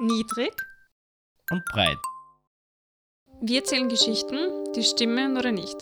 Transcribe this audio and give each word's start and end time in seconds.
Niedrig. 0.00 0.52
und 1.50 1.64
breit. 1.66 1.98
Wir 3.40 3.60
erzählen 3.60 3.88
Geschichten, 3.88 4.72
die 4.74 4.82
stimmen 4.82 5.36
oder 5.36 5.50
nicht. 5.52 5.76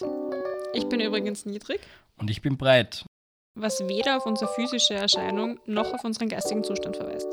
Ich 0.74 0.88
bin 0.88 1.00
übrigens 1.00 1.44
niedrig, 1.46 1.80
Und 2.18 2.30
ich 2.30 2.40
bin 2.42 2.56
breit. 2.56 3.04
was 3.54 3.80
weder 3.88 4.16
auf 4.18 4.26
unsere 4.26 4.52
physische 4.54 4.94
Erscheinung 4.94 5.58
noch 5.66 5.92
auf 5.92 6.04
unseren 6.04 6.28
geistigen 6.28 6.62
Zustand 6.64 6.96
verweist. 6.96 7.28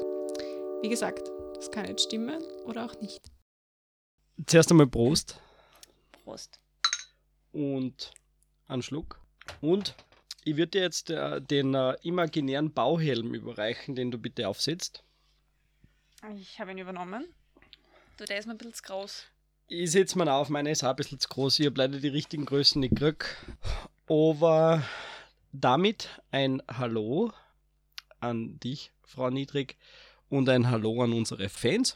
Wie 0.81 0.89
gesagt, 0.89 1.29
das 1.55 1.69
kann 1.71 1.85
jetzt 1.87 2.03
stimmen 2.03 2.41
oder 2.65 2.85
auch 2.85 2.99
nicht. 3.01 3.21
Zuerst 4.47 4.71
einmal 4.71 4.87
Prost 4.87 5.39
Prost. 6.23 6.59
und 7.51 8.11
einen 8.67 8.81
Schluck. 8.81 9.19
Und 9.61 9.95
ich 10.43 10.55
würde 10.57 10.71
dir 10.71 10.81
jetzt 10.81 11.09
äh, 11.09 11.41
den 11.41 11.73
äh, 11.75 11.95
imaginären 12.01 12.73
Bauhelm 12.73 13.33
überreichen, 13.33 13.95
den 13.95 14.09
du 14.11 14.17
bitte 14.17 14.47
aufsetzt. 14.47 15.03
Ich 16.31 16.59
habe 16.59 16.71
ihn 16.71 16.77
übernommen. 16.77 17.25
Du, 18.17 18.25
der 18.25 18.39
ist 18.39 18.45
mir 18.45 18.53
ein 18.53 18.57
bisschen 18.57 18.73
zu 18.73 18.83
groß. 18.83 19.25
Ich 19.67 19.91
setze 19.91 20.17
mir 20.17 20.31
auf, 20.31 20.49
meine 20.49 20.71
ist 20.71 20.83
auch 20.83 20.91
ein 20.91 20.95
bisschen 20.95 21.19
zu 21.19 21.27
groß. 21.27 21.59
Ich 21.59 21.65
habe 21.65 21.77
leider 21.77 21.99
die 21.99 22.07
richtigen 22.07 22.45
Größen 22.45 22.79
nicht 22.79 22.95
gekriegt. 22.95 23.25
Aber 24.07 24.83
damit 25.51 26.21
ein 26.31 26.61
Hallo 26.69 27.33
an 28.19 28.59
dich, 28.59 28.91
Frau 29.03 29.29
Niedrig, 29.29 29.77
und 30.29 30.47
ein 30.47 30.69
Hallo 30.69 31.03
an 31.03 31.13
unsere 31.13 31.49
Fans 31.49 31.95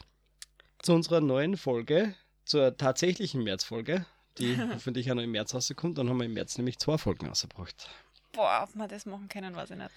zu 0.82 0.92
unserer 0.92 1.20
neuen 1.20 1.56
Folge, 1.56 2.14
zur 2.44 2.76
tatsächlichen 2.76 3.42
Märzfolge, 3.42 4.06
die 4.38 4.58
hoffentlich 4.74 5.10
auch 5.10 5.14
noch 5.14 5.22
im 5.22 5.32
März 5.32 5.54
rauskommt. 5.54 5.96
Dann 5.96 6.08
haben 6.08 6.18
wir 6.18 6.26
im 6.26 6.34
März 6.34 6.58
nämlich 6.58 6.78
zwei 6.78 6.98
Folgen 6.98 7.26
rausgebracht. 7.26 7.88
Boah, 8.32 8.68
ob 8.68 8.74
wir 8.74 8.88
das 8.88 9.06
machen 9.06 9.28
können, 9.28 9.56
weiß 9.56 9.70
ich 9.70 9.76
nicht. 9.76 9.90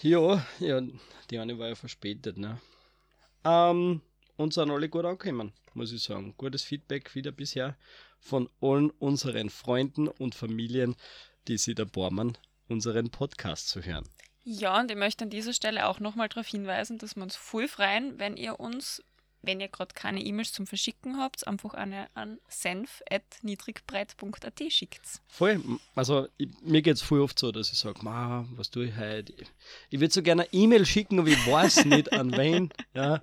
Ja, 0.00 0.44
ja, 0.58 0.80
die 1.30 1.38
eine 1.38 1.58
war 1.58 1.68
ja 1.68 1.74
verspätet, 1.74 2.38
ne? 2.38 2.60
Ähm, 3.44 4.00
und 4.36 4.54
sind 4.54 4.70
alle 4.70 4.88
gut 4.88 5.04
angekommen, 5.04 5.52
muss 5.74 5.92
ich 5.92 6.02
sagen. 6.02 6.34
Gutes 6.36 6.62
Feedback 6.62 7.14
wieder 7.14 7.32
bisher 7.32 7.76
von 8.18 8.48
allen 8.60 8.90
unseren 8.90 9.50
Freunden 9.50 10.08
und 10.08 10.34
Familien, 10.34 10.96
die 11.48 11.58
sich 11.58 11.74
da 11.74 11.84
bormen, 11.84 12.38
unseren 12.68 13.10
Podcast 13.10 13.68
zu 13.68 13.82
hören. 13.82 14.08
Ja, 14.44 14.80
und 14.80 14.90
ich 14.90 14.96
möchte 14.96 15.24
an 15.24 15.30
dieser 15.30 15.52
Stelle 15.52 15.86
auch 15.86 16.00
nochmal 16.00 16.28
darauf 16.28 16.46
hinweisen, 16.48 16.98
dass 16.98 17.14
wir 17.14 17.22
uns 17.22 17.36
voll 17.36 17.68
freuen, 17.68 18.18
wenn 18.18 18.36
ihr 18.36 18.58
uns, 18.58 19.02
wenn 19.42 19.60
ihr 19.60 19.68
gerade 19.68 19.92
keine 19.94 20.20
E-Mails 20.22 20.52
zum 20.52 20.66
Verschicken 20.66 21.18
habt, 21.18 21.46
einfach 21.46 21.74
eine 21.74 22.08
an 22.14 22.38
senf.niedrigbreit.at 22.48 24.62
schickt. 24.68 25.20
Voll, 25.28 25.62
also 25.94 26.26
ich, 26.38 26.48
mir 26.62 26.80
geht 26.82 26.96
es 26.96 27.02
voll 27.02 27.20
oft 27.20 27.38
so, 27.38 27.52
dass 27.52 27.70
ich 27.72 27.78
sage, 27.78 28.02
ma, 28.02 28.46
was 28.52 28.70
tue 28.70 28.86
ich 28.86 28.96
heute? 28.96 29.32
Ich, 29.32 29.48
ich 29.90 30.00
würde 30.00 30.14
so 30.14 30.22
gerne 30.22 30.42
eine 30.42 30.52
E-Mail 30.52 30.86
schicken, 30.86 31.18
aber 31.18 31.28
ich 31.28 31.46
weiß 31.46 31.84
nicht 31.86 32.12
an 32.12 32.32
wen. 32.36 32.70
Ja, 32.94 33.18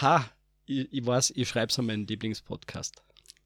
ha, 0.00 0.30
ich, 0.66 0.92
ich 0.92 1.04
weiß, 1.04 1.32
ich 1.36 1.48
schreibe 1.48 1.70
es 1.70 1.78
an 1.78 1.86
meinen 1.86 2.06
Lieblingspodcast. 2.06 3.02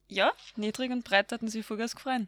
Ja, 0.07 0.31
niedrig 0.55 0.91
und 0.91 1.03
breit 1.03 1.31
hatten 1.31 1.47
sie 1.47 1.63
vollgas 1.63 1.95
gefreut. 1.95 2.27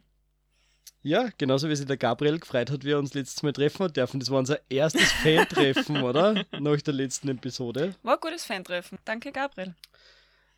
Ja, 1.02 1.28
genauso 1.38 1.68
wie 1.68 1.76
sich 1.76 1.86
der 1.86 1.96
Gabriel 1.96 2.38
gefreut 2.40 2.70
hat, 2.70 2.82
wie 2.82 2.88
wir 2.88 2.98
uns 2.98 3.14
letztes 3.14 3.42
Mal 3.42 3.52
treffen 3.52 3.84
hat 3.84 3.96
dürfen. 3.96 4.18
Das 4.18 4.30
war 4.30 4.38
unser 4.38 4.58
erstes 4.68 5.12
Fan-Treffen, 5.12 6.02
oder? 6.02 6.44
Nach 6.58 6.80
der 6.82 6.94
letzten 6.94 7.28
Episode. 7.28 7.94
War 8.02 8.14
ein 8.14 8.20
gutes 8.20 8.44
Fan-Treffen. 8.44 8.98
Danke, 9.04 9.30
Gabriel. 9.32 9.74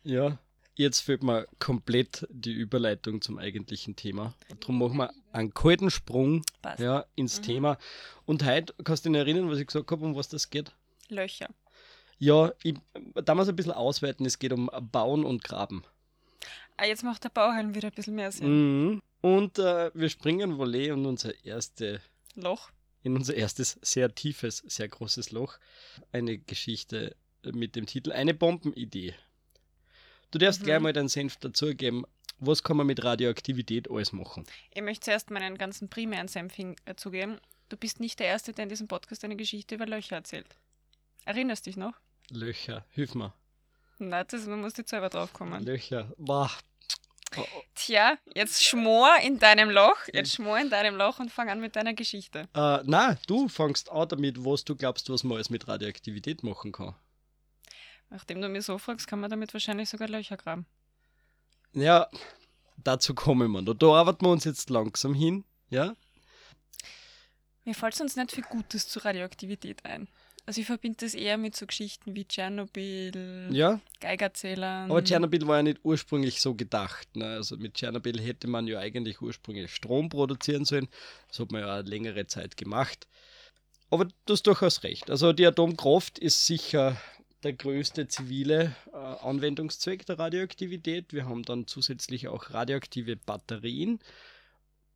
Ja. 0.03 0.37
Jetzt 0.75 1.01
fehlt 1.01 1.23
mir 1.23 1.45
komplett 1.59 2.25
die 2.31 2.53
Überleitung 2.53 3.21
zum 3.21 3.37
eigentlichen 3.37 3.97
Thema. 3.97 4.33
Darum 4.61 4.79
machen 4.79 4.97
wir 4.97 5.13
einen 5.33 5.53
kalten 5.53 5.91
Sprung 5.91 6.41
Passt. 6.61 6.79
ja, 6.79 7.05
ins 7.15 7.41
Thema. 7.41 7.77
Und 8.25 8.45
heute, 8.45 8.73
kannst 8.85 9.05
du 9.05 9.09
dich 9.09 9.19
erinnern, 9.19 9.49
was 9.49 9.59
ich 9.59 9.67
gesagt 9.67 9.91
habe, 9.91 10.05
um 10.05 10.15
was 10.15 10.29
das 10.29 10.49
geht? 10.49 10.71
Löcher. 11.09 11.49
Ja, 12.17 12.53
ich, 12.63 12.75
damals 13.25 13.49
ein 13.49 13.57
bisschen 13.57 13.73
ausweiten, 13.73 14.25
es 14.25 14.39
geht 14.39 14.53
um 14.53 14.69
Bauen 14.91 15.25
und 15.25 15.43
Graben. 15.43 15.83
Ah, 16.77 16.85
jetzt 16.85 17.03
macht 17.03 17.25
der 17.25 17.29
Bauhelm 17.29 17.75
wieder 17.75 17.89
ein 17.89 17.93
bisschen 17.93 18.15
mehr 18.15 18.31
Sinn. 18.31 18.91
Mhm. 18.93 19.01
Und 19.21 19.59
äh, 19.59 19.91
wir 19.93 20.09
springen 20.09 20.57
Volley 20.57 20.87
in 20.87 21.05
unser 21.05 21.33
erste 21.45 22.01
Loch. 22.35 22.69
in 23.03 23.15
unser 23.15 23.33
erstes 23.35 23.77
sehr 23.81 24.13
tiefes, 24.13 24.57
sehr 24.67 24.87
großes 24.87 25.31
Loch. 25.31 25.57
Eine 26.11 26.37
Geschichte 26.37 27.15
mit 27.43 27.75
dem 27.75 27.85
Titel 27.85 28.11
Eine 28.11 28.33
Bombenidee. 28.33 29.13
Du 30.31 30.37
darfst 30.39 30.61
Mhm. 30.61 30.65
gleich 30.65 30.79
mal 30.81 30.93
deinen 30.93 31.09
Senf 31.09 31.37
dazugeben. 31.37 32.05
Was 32.39 32.63
kann 32.63 32.77
man 32.77 32.87
mit 32.87 33.03
Radioaktivität 33.03 33.89
alles 33.91 34.13
machen? 34.13 34.45
Ich 34.73 34.81
möchte 34.81 35.05
zuerst 35.05 35.29
meinen 35.31 35.57
ganzen 35.57 35.89
primären 35.89 36.27
Senf 36.29 36.53
hinzugeben. 36.55 37.39
Du 37.67 37.75
bist 37.77 37.99
nicht 37.99 38.19
der 38.19 38.27
Erste, 38.27 38.53
der 38.53 38.63
in 38.63 38.69
diesem 38.69 38.87
Podcast 38.87 39.23
eine 39.25 39.35
Geschichte 39.35 39.75
über 39.75 39.85
Löcher 39.85 40.15
erzählt. 40.17 40.47
Erinnerst 41.25 41.65
dich 41.65 41.75
noch? 41.77 41.93
Löcher, 42.31 42.85
hilf 42.91 43.15
mir. 43.15 43.33
Nein, 43.97 44.25
das, 44.29 44.45
man 44.45 44.61
muss 44.61 44.77
jetzt 44.77 44.91
selber 44.91 45.09
drauf 45.09 45.33
kommen. 45.33 45.63
Löcher, 45.65 46.13
boah. 46.17 46.49
Oh, 47.37 47.43
Tja, 47.75 48.17
jetzt 48.33 48.63
schmor 48.63 49.09
in 49.23 49.39
deinem 49.39 49.69
Loch, 49.69 49.97
jetzt 50.11 50.33
schmor 50.33 50.57
in 50.59 50.69
deinem 50.69 50.95
Loch 50.95 51.19
und 51.19 51.31
fang 51.31 51.49
an 51.49 51.59
mit 51.59 51.75
deiner 51.75 51.93
Geschichte. 51.93 52.47
Äh, 52.55 52.79
na, 52.83 53.17
du 53.27 53.47
fangst 53.47 53.91
an 53.91 54.09
damit, 54.09 54.43
was 54.43 54.63
du 54.63 54.75
glaubst, 54.75 55.09
was 55.09 55.23
man 55.23 55.35
alles 55.35 55.49
mit 55.49 55.67
Radioaktivität 55.67 56.43
machen 56.43 56.71
kann. 56.71 56.95
Nachdem 58.09 58.41
du 58.41 58.49
mir 58.49 58.61
so 58.61 58.77
fragst, 58.77 59.07
kann 59.07 59.19
man 59.19 59.29
damit 59.29 59.53
wahrscheinlich 59.53 59.89
sogar 59.89 60.07
Löcher 60.07 60.37
graben. 60.37 60.65
Ja, 61.73 62.07
dazu 62.77 63.13
kommen 63.13 63.51
wir 63.51 63.61
noch. 63.61 63.75
Da 63.75 63.87
arbeiten 63.87 64.25
wir 64.25 64.31
uns 64.31 64.45
jetzt 64.45 64.69
langsam 64.69 65.13
hin, 65.13 65.45
ja? 65.69 65.95
Mir 67.65 67.75
fällt 67.75 67.93
sonst 67.93 68.17
nicht 68.17 68.31
viel 68.31 68.43
Gutes 68.43 68.87
zu 68.87 68.99
Radioaktivität 68.99 69.85
ein. 69.85 70.07
Also 70.49 70.61
ich 70.61 70.65
verbinde 70.65 70.97
das 71.01 71.13
eher 71.13 71.37
mit 71.37 71.55
so 71.55 71.67
Geschichten 71.67 72.15
wie 72.15 72.25
Tschernobyl, 72.25 73.49
Ja, 73.51 73.79
Geigerzählern. 73.99 74.89
Aber 74.89 75.03
Tschernobyl 75.03 75.45
war 75.45 75.57
ja 75.57 75.61
nicht 75.61 75.81
ursprünglich 75.83 76.41
so 76.41 76.55
gedacht. 76.55 77.15
Ne? 77.15 77.25
Also 77.35 77.55
mit 77.57 77.75
Tschernobyl 77.75 78.19
hätte 78.19 78.47
man 78.47 78.65
ja 78.65 78.79
eigentlich 78.79 79.21
ursprünglich 79.21 79.71
Strom 79.71 80.09
produzieren 80.09 80.65
sollen. 80.65 80.87
Das 81.27 81.37
hat 81.37 81.51
man 81.51 81.61
ja 81.61 81.81
längere 81.81 82.25
Zeit 82.25 82.57
gemacht. 82.57 83.07
Aber 83.91 84.05
du 84.05 84.33
hast 84.33 84.47
durchaus 84.47 84.81
recht. 84.81 85.11
Also 85.11 85.33
die 85.33 85.45
Atomkraft 85.45 86.17
ist 86.17 86.47
sicher 86.47 86.99
der 87.43 87.53
größte 87.53 88.07
zivile 88.07 88.75
äh, 88.91 88.97
Anwendungszweck 88.97 90.07
der 90.07 90.17
Radioaktivität. 90.17 91.13
Wir 91.13 91.25
haben 91.25 91.43
dann 91.43 91.67
zusätzlich 91.67 92.27
auch 92.27 92.49
radioaktive 92.49 93.17
Batterien. 93.17 93.99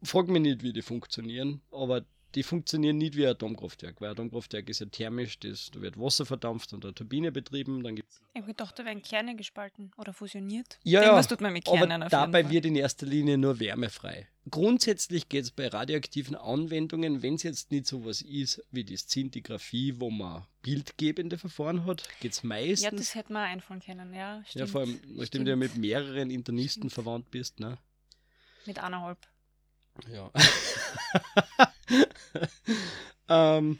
Frag 0.02 0.30
mich 0.30 0.42
nicht, 0.42 0.64
wie 0.64 0.74
die 0.74 0.82
funktionieren, 0.82 1.62
aber 1.72 2.06
die 2.36 2.44
funktionieren 2.44 2.98
nicht 2.98 3.16
wie 3.16 3.26
ein 3.26 3.32
Atomkraftwerk, 3.32 4.02
weil 4.02 4.10
ein 4.10 4.14
Atomkraftwerk 4.14 4.70
ist 4.70 4.80
ja 4.80 4.88
thermisch, 4.88 5.40
das, 5.40 5.70
da 5.72 5.82
wird 5.82 6.00
Wasser 6.00 6.26
verdampft 6.26 6.74
und 6.74 6.84
eine 6.84 6.94
Turbine 6.94 7.32
betrieben, 7.32 7.84
dann 7.84 7.96
gibt 7.96 8.10
Ich 8.34 8.42
habe 8.42 8.48
gedacht, 8.48 8.78
da 8.78 8.86
werden 8.86 9.02
Kerne 9.02 9.36
gespalten 9.36 9.92
oder 9.98 10.14
fusioniert. 10.14 10.80
Ja, 10.84 11.02
Irgendwas 11.04 11.26
ja, 11.26 11.30
tut 11.30 11.42
man 11.42 11.54
mit 11.54 11.68
aber 11.68 11.78
Kernen 11.78 12.04
auf 12.04 12.12
jeden 12.12 12.32
dabei 12.32 12.50
wird 12.50 12.66
in 12.66 12.76
erster 12.76 13.06
Linie 13.06 13.38
nur 13.38 13.60
Wärme 13.60 13.90
frei. 13.90 14.28
Grundsätzlich 14.50 15.30
geht 15.30 15.46
es 15.46 15.52
bei 15.52 15.68
radioaktiven 15.68 16.36
Anwendungen, 16.36 17.22
wenn 17.22 17.36
es 17.36 17.44
jetzt 17.44 17.72
nicht 17.72 17.88
so 17.88 18.04
was 18.06 18.22
ist 18.22 18.62
wie 18.72 18.84
die 18.84 18.98
Szintigraphie, 18.98 20.00
wo 20.00 20.10
man 20.10 20.46
bildgebende 20.62 21.38
Verfahren 21.38 21.86
hat, 21.86 22.04
geht 22.20 22.34
es 22.34 22.42
Ja, 22.42 22.48
meistens. 22.50 23.00
das 23.00 23.16
hätte 23.16 23.32
man 23.32 23.44
einfallen 23.44 23.80
können, 23.82 24.14
ja. 24.14 24.44
Stimmt. 24.46 24.60
Ja, 24.60 24.68
vor 24.68 24.82
allem, 24.82 25.00
nachdem 25.16 25.46
du 25.46 25.52
ja 25.52 25.56
mit 25.56 25.78
mehreren 25.78 26.30
Internisten 26.30 26.90
Stimmt. 26.90 26.94
verwandt 26.94 27.32
bist, 27.32 27.60
ne? 27.60 27.78
Mit 28.66 28.80
eineinhalb. 28.80 29.18
Ja. 30.12 30.32
ähm, 33.58 33.80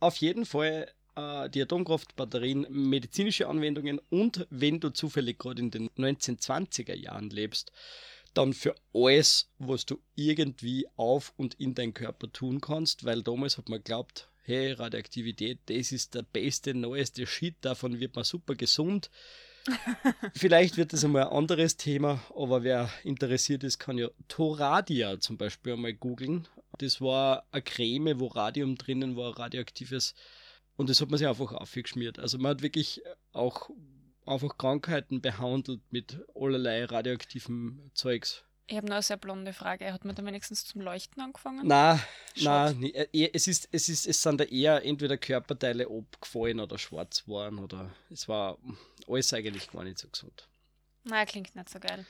auf 0.00 0.16
jeden 0.16 0.46
Fall 0.46 0.92
äh, 1.16 1.50
die 1.50 1.62
Atomkraftbatterien, 1.62 2.66
medizinische 2.68 3.48
Anwendungen 3.48 4.00
und 4.10 4.46
wenn 4.50 4.80
du 4.80 4.90
zufällig 4.90 5.38
gerade 5.38 5.62
in 5.62 5.70
den 5.70 5.88
1920er 5.90 6.94
Jahren 6.94 7.30
lebst, 7.30 7.72
dann 8.34 8.52
für 8.52 8.74
alles, 8.92 9.48
was 9.58 9.86
du 9.86 9.98
irgendwie 10.14 10.86
auf 10.96 11.32
und 11.36 11.54
in 11.54 11.74
deinen 11.74 11.94
Körper 11.94 12.30
tun 12.30 12.60
kannst, 12.60 13.04
weil 13.04 13.22
damals 13.22 13.56
hat 13.56 13.70
man 13.70 13.78
geglaubt, 13.78 14.28
hey, 14.42 14.72
Radioaktivität, 14.72 15.60
das 15.66 15.90
ist 15.90 16.14
der 16.14 16.22
beste, 16.22 16.74
neueste 16.74 17.26
Shit, 17.26 17.56
davon 17.62 17.98
wird 17.98 18.14
man 18.14 18.24
super 18.24 18.54
gesund. 18.54 19.10
Vielleicht 20.34 20.76
wird 20.76 20.92
das 20.92 21.04
einmal 21.04 21.24
ein 21.24 21.32
anderes 21.32 21.76
Thema, 21.76 22.20
aber 22.34 22.62
wer 22.62 22.90
interessiert 23.04 23.64
ist, 23.64 23.78
kann 23.78 23.98
ja 23.98 24.08
Thoradia 24.28 25.18
zum 25.20 25.36
Beispiel 25.36 25.74
einmal 25.74 25.94
googeln. 25.94 26.48
Das 26.78 27.00
war 27.00 27.44
eine 27.52 27.62
Creme, 27.62 28.20
wo 28.20 28.26
Radium 28.26 28.76
drinnen 28.76 29.16
war, 29.16 29.38
radioaktives. 29.38 30.14
Und 30.76 30.90
das 30.90 31.00
hat 31.00 31.10
man 31.10 31.18
sich 31.18 31.26
einfach 31.26 31.52
aufgeschmiert. 31.52 32.18
Also 32.18 32.38
man 32.38 32.50
hat 32.50 32.62
wirklich 32.62 33.02
auch 33.32 33.70
einfach 34.26 34.58
Krankheiten 34.58 35.20
behandelt 35.22 35.80
mit 35.90 36.18
allerlei 36.34 36.84
radioaktivem 36.84 37.90
Zeugs. 37.94 38.42
Ich 38.68 38.76
habe 38.76 38.88
noch 38.88 38.96
eine 38.96 39.02
sehr 39.02 39.16
blonde 39.16 39.52
Frage. 39.52 39.92
Hat 39.92 40.04
man 40.04 40.16
da 40.16 40.24
wenigstens 40.24 40.64
zum 40.64 40.80
Leuchten 40.80 41.22
angefangen? 41.22 41.62
Na, 42.42 42.72
nie- 42.72 42.92
äh, 42.92 43.30
es 43.32 43.46
ist, 43.46 43.68
es 43.70 43.88
ist, 43.88 44.08
es 44.08 44.20
sind 44.20 44.40
da 44.40 44.44
eher 44.44 44.84
entweder 44.84 45.16
Körperteile 45.16 45.86
abgefallen 45.88 46.58
oder 46.58 46.76
schwarz 46.76 47.22
waren 47.28 47.60
oder 47.60 47.94
es 48.10 48.26
war 48.26 48.58
alles 49.08 49.32
eigentlich 49.32 49.70
gar 49.70 49.84
nicht 49.84 49.98
so 49.98 50.08
gesund. 50.08 50.48
Na, 51.04 51.24
klingt 51.24 51.54
nicht 51.54 51.68
so 51.68 51.78
geil. 51.78 52.04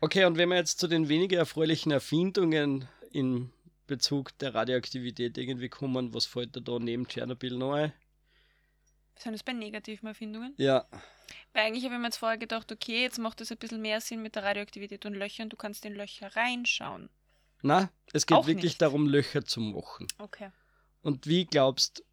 Okay, 0.00 0.24
und 0.24 0.36
wenn 0.38 0.48
wir 0.48 0.56
jetzt 0.56 0.78
zu 0.80 0.86
den 0.88 1.08
weniger 1.08 1.38
erfreulichen 1.38 1.90
Erfindungen 1.92 2.88
in 3.10 3.52
Bezug 3.86 4.36
der 4.38 4.54
Radioaktivität 4.54 5.38
irgendwie 5.38 5.68
kommen, 5.68 6.12
was 6.14 6.26
fällt 6.26 6.54
dir 6.54 6.60
da 6.62 6.78
neben 6.78 7.06
Tschernobyl 7.08 7.56
noch 7.56 7.72
ein? 7.74 7.92
Sind 9.16 9.32
das 9.32 9.42
bei 9.42 9.52
negativen 9.52 10.06
Erfindungen? 10.06 10.54
Ja, 10.58 10.86
Weil 11.52 11.66
eigentlich 11.66 11.84
habe 11.84 11.94
ich 11.94 12.00
mir 12.00 12.06
jetzt 12.06 12.18
vorher 12.18 12.38
gedacht, 12.38 12.70
okay, 12.70 13.02
jetzt 13.02 13.18
macht 13.18 13.40
das 13.40 13.50
ein 13.50 13.58
bisschen 13.58 13.80
mehr 13.82 14.00
Sinn 14.00 14.22
mit 14.22 14.36
der 14.36 14.44
Radioaktivität 14.44 15.04
und 15.06 15.14
Löchern. 15.14 15.48
Du 15.48 15.56
kannst 15.56 15.84
in 15.84 15.94
Löcher 15.94 16.34
reinschauen. 16.36 17.08
na, 17.62 17.90
es 18.12 18.26
geht 18.26 18.36
Auch 18.36 18.46
wirklich 18.46 18.72
nicht. 18.74 18.82
darum, 18.82 19.06
Löcher 19.08 19.44
zu 19.44 19.60
machen. 19.60 20.06
Okay. 20.18 20.50
Und 21.02 21.26
wie 21.26 21.46
glaubst 21.46 22.04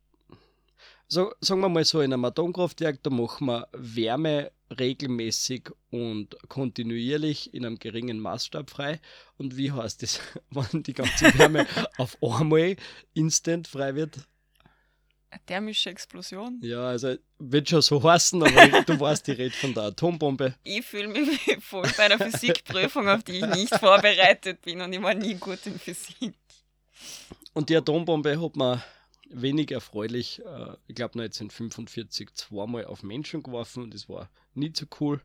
so, 1.07 1.34
sagen 1.40 1.62
wir 1.62 1.69
mal 1.69 1.86
so, 1.86 2.02
in 2.02 2.13
einem 2.13 2.25
Atomkraftwerk, 2.25 3.02
da 3.04 3.10
machen 3.10 3.48
wir 3.48 3.68
Wärme 3.74 4.52
regelmäßig 4.78 5.69
und 5.92 6.36
kontinuierlich 6.50 7.54
in 7.54 7.66
einem 7.66 7.78
geringen 7.78 8.19
Maßstab 8.19 8.69
frei. 8.69 9.00
Und 9.38 9.57
wie 9.57 9.72
heißt 9.72 10.02
das, 10.04 10.19
wenn 10.50 10.84
die 10.84 10.94
ganze 10.94 11.38
Wärme 11.38 11.68
auf 11.98 12.18
einmal 12.22 12.75
instant 13.13 13.68
frei 13.68 13.96
wird? 13.96 14.18
Eine 15.30 15.46
thermische 15.46 15.90
Explosion. 15.90 16.60
Ja, 16.63 16.88
also 16.88 17.16
wird 17.40 17.69
schon 17.69 17.81
so 17.81 18.02
heißen, 18.02 18.42
aber 18.42 18.81
du 18.84 19.00
weißt, 19.00 19.28
ich 19.28 19.38
rede 19.38 19.56
von 19.56 19.74
der 19.74 19.84
Atombombe. 19.84 20.56
Ich 20.63 20.86
fühle 20.86 21.10
mich 21.10 21.57
voll 21.60 21.90
bei 21.98 22.06
einer 22.06 22.18
Physikprüfung, 22.18 23.10
auf 23.10 23.24
die 23.24 23.40
ich 23.40 23.48
nicht 23.48 23.75
vorbereitet 23.75 24.62
bin 24.62 24.81
und 24.81 24.94
ich 24.94 25.02
war 25.02 25.13
nie 25.13 25.36
gut 25.36 25.60
in 25.66 25.78
Physik. 25.78 26.34
Und 27.54 27.69
die 27.69 27.75
Atombombe 27.75 28.42
hat 28.42 28.56
man 28.56 28.81
wenig 29.30 29.72
erfreulich, 29.72 30.42
äh, 30.45 30.75
ich 30.88 30.95
glaube 30.95 31.19
1945, 31.19 32.33
zweimal 32.33 32.86
auf 32.86 33.04
Menschen 33.04 33.44
geworfen 33.44 33.83
und 33.83 33.94
das 33.94 34.10
war 34.10 34.30
nie 34.54 34.72
so 34.75 34.86
cool. 35.00 35.22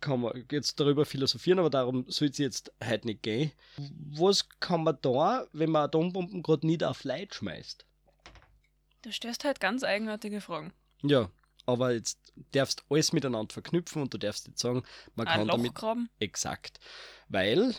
Kann 0.00 0.20
man 0.20 0.44
jetzt 0.50 0.78
darüber 0.78 1.06
philosophieren, 1.06 1.58
aber 1.58 1.70
darum 1.70 2.04
soll 2.08 2.28
es 2.28 2.38
jetzt 2.38 2.72
heute 2.84 3.06
nicht 3.06 3.22
gehen. 3.22 3.52
Was 4.10 4.48
kann 4.60 4.84
man 4.84 4.98
da, 5.00 5.46
wenn 5.52 5.70
man 5.70 5.84
Atombomben 5.84 6.42
gerade 6.42 6.66
nicht 6.66 6.84
auf 6.84 7.04
Leid 7.04 7.34
schmeißt? 7.34 7.86
Du 9.02 9.12
stellst 9.12 9.44
halt 9.44 9.60
ganz 9.60 9.84
eigenartige 9.84 10.40
Fragen. 10.40 10.72
Ja, 11.02 11.30
aber 11.64 11.92
jetzt 11.92 12.32
darfst 12.52 12.84
alles 12.90 13.12
miteinander 13.12 13.52
verknüpfen 13.52 14.02
und 14.02 14.12
du 14.12 14.18
darfst 14.18 14.46
jetzt 14.46 14.60
sagen, 14.60 14.82
man 15.14 15.26
Ein 15.26 15.38
kann 15.38 15.46
Loch 15.46 15.56
damit 15.56 15.74
graben. 15.74 16.10
Exakt. 16.18 16.78
Weil 17.28 17.74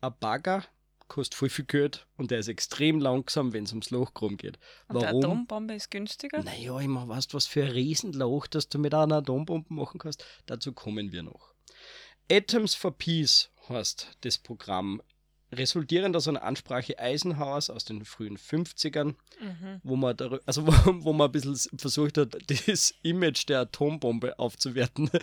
ein 0.00 0.14
Bagger 0.20 0.64
kostet 1.08 1.34
voll 1.34 1.48
viel 1.48 1.64
Geld 1.64 2.06
und 2.16 2.30
der 2.30 2.38
ist 2.40 2.48
extrem 2.48 2.98
langsam, 3.00 3.52
wenn 3.52 3.64
es 3.64 3.70
ums 3.72 3.90
Loch 3.90 4.12
graben 4.14 4.36
geht. 4.36 4.58
Und 4.88 4.96
eine 4.98 5.06
Warum? 5.06 5.24
Atombombe 5.24 5.74
ist 5.74 5.90
günstiger. 5.90 6.42
Naja, 6.42 6.78
immer 6.80 7.06
weißt 7.08 7.34
was 7.34 7.46
für 7.46 7.64
ein 7.64 7.70
Riesenloch, 7.72 8.46
das 8.46 8.68
du 8.68 8.78
mit 8.78 8.92
einer 8.94 9.16
Atombombe 9.16 9.72
machen 9.72 9.98
kannst. 9.98 10.24
Dazu 10.46 10.72
kommen 10.72 11.12
wir 11.12 11.22
noch. 11.22 11.54
Atoms 12.30 12.74
for 12.74 12.90
Peace 12.96 13.50
heißt 13.68 14.16
das 14.22 14.38
Programm, 14.38 15.00
resultierend 15.52 16.16
aus 16.16 16.26
einer 16.26 16.42
Ansprache 16.42 16.98
Eisenhowers 16.98 17.70
aus 17.70 17.84
den 17.84 18.04
frühen 18.04 18.36
50ern, 18.36 19.14
Mhm. 19.40 19.80
wo 19.84 19.94
man, 19.96 20.16
darü- 20.16 20.40
also 20.44 20.66
wo, 20.66 20.72
wo 21.04 21.12
man 21.12 21.28
ein 21.28 21.32
bisschen 21.32 21.56
versucht 21.78 22.18
hat, 22.18 22.36
das 22.66 22.94
Image 23.02 23.48
der 23.48 23.60
Atombombe 23.60 24.38
aufzuwerten. 24.40 25.08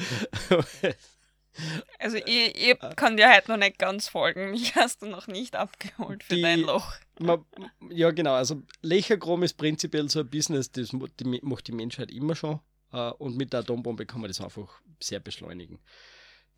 Also 1.99 2.19
ich, 2.19 2.55
ich 2.57 2.77
kann 2.95 3.17
dir 3.17 3.33
heute 3.35 3.51
noch 3.51 3.57
nicht 3.59 3.79
ganz 3.79 4.07
folgen. 4.09 4.51
Mich 4.53 4.77
hast 4.77 5.03
du 5.03 5.07
noch 5.07 5.27
nicht 5.27 5.57
abgeholt 5.57 6.23
für 6.23 6.37
Die- 6.37 6.43
dein 6.43 6.61
Loch. 6.61 6.93
man, 7.19 7.45
ja, 7.91 8.11
genau. 8.13 8.35
Also 8.35 8.63
Lächerchrom 8.83 9.43
ist 9.43 9.55
prinzipiell 9.55 10.09
so 10.09 10.21
ein 10.21 10.31
Business, 10.31 10.71
das 10.71 10.93
mo- 10.93 11.09
die, 11.19 11.25
macht 11.43 11.67
die 11.67 11.73
Menschheit 11.73 12.11
immer 12.13 12.37
schon. 12.37 12.61
Äh, 12.93 13.11
und 13.13 13.37
mit 13.37 13.53
der 13.53 13.61
Atombombe 13.61 14.07
kann 14.07 14.21
man 14.21 14.29
das 14.31 14.41
einfach 14.41 14.81
sehr 15.01 15.19
beschleunigen. 15.19 15.81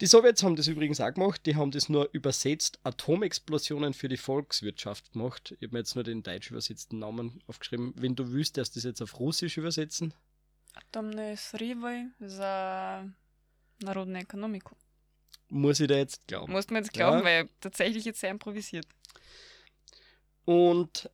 Die 0.02 0.06
Sowjets 0.06 0.42
haben 0.42 0.56
das 0.56 0.66
übrigens 0.66 1.00
auch 1.00 1.12
gemacht. 1.12 1.44
Die 1.46 1.56
haben 1.56 1.70
das 1.70 1.88
nur 1.88 2.08
übersetzt, 2.12 2.78
Atomexplosionen 2.84 3.94
für 3.94 4.08
die 4.08 4.16
Volkswirtschaft 4.18 5.12
gemacht. 5.12 5.52
Ich 5.60 5.66
habe 5.66 5.72
mir 5.74 5.78
jetzt 5.80 5.94
nur 5.94 6.04
den 6.04 6.22
deutsch 6.22 6.50
übersetzten 6.50 6.98
Namen 6.98 7.42
aufgeschrieben. 7.46 7.94
Wenn 7.96 8.16
du 8.16 8.32
willst, 8.32 8.56
darfst 8.58 8.74
du 8.76 8.80
das 8.80 8.84
jetzt 8.84 9.02
auf 9.02 9.18
Russisch 9.18 9.56
übersetzen. 9.56 10.12
Атомные 10.74 11.36
срывы 11.36 12.10
за 12.20 13.08
народную 13.82 14.22
экономику. 14.24 14.76
Muss 15.49 15.79
ich 15.79 15.87
da 15.87 15.95
jetzt 15.95 16.25
glauben. 16.27 16.51
Musst 16.51 16.71
mir 16.71 16.79
jetzt 16.79 16.93
glauben, 16.93 17.19
Ja. 17.19 17.23
weil 17.23 17.49
tatsächlich 17.61 18.05
jetzt 18.05 18.19
sehr 18.19 18.31
improvisiert. 18.31 18.87
Und 20.45 21.09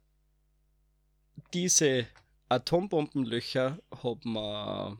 diese 1.53 2.07
Atombombenlöcher 2.49 3.79
hat 4.03 4.25
man, 4.25 4.99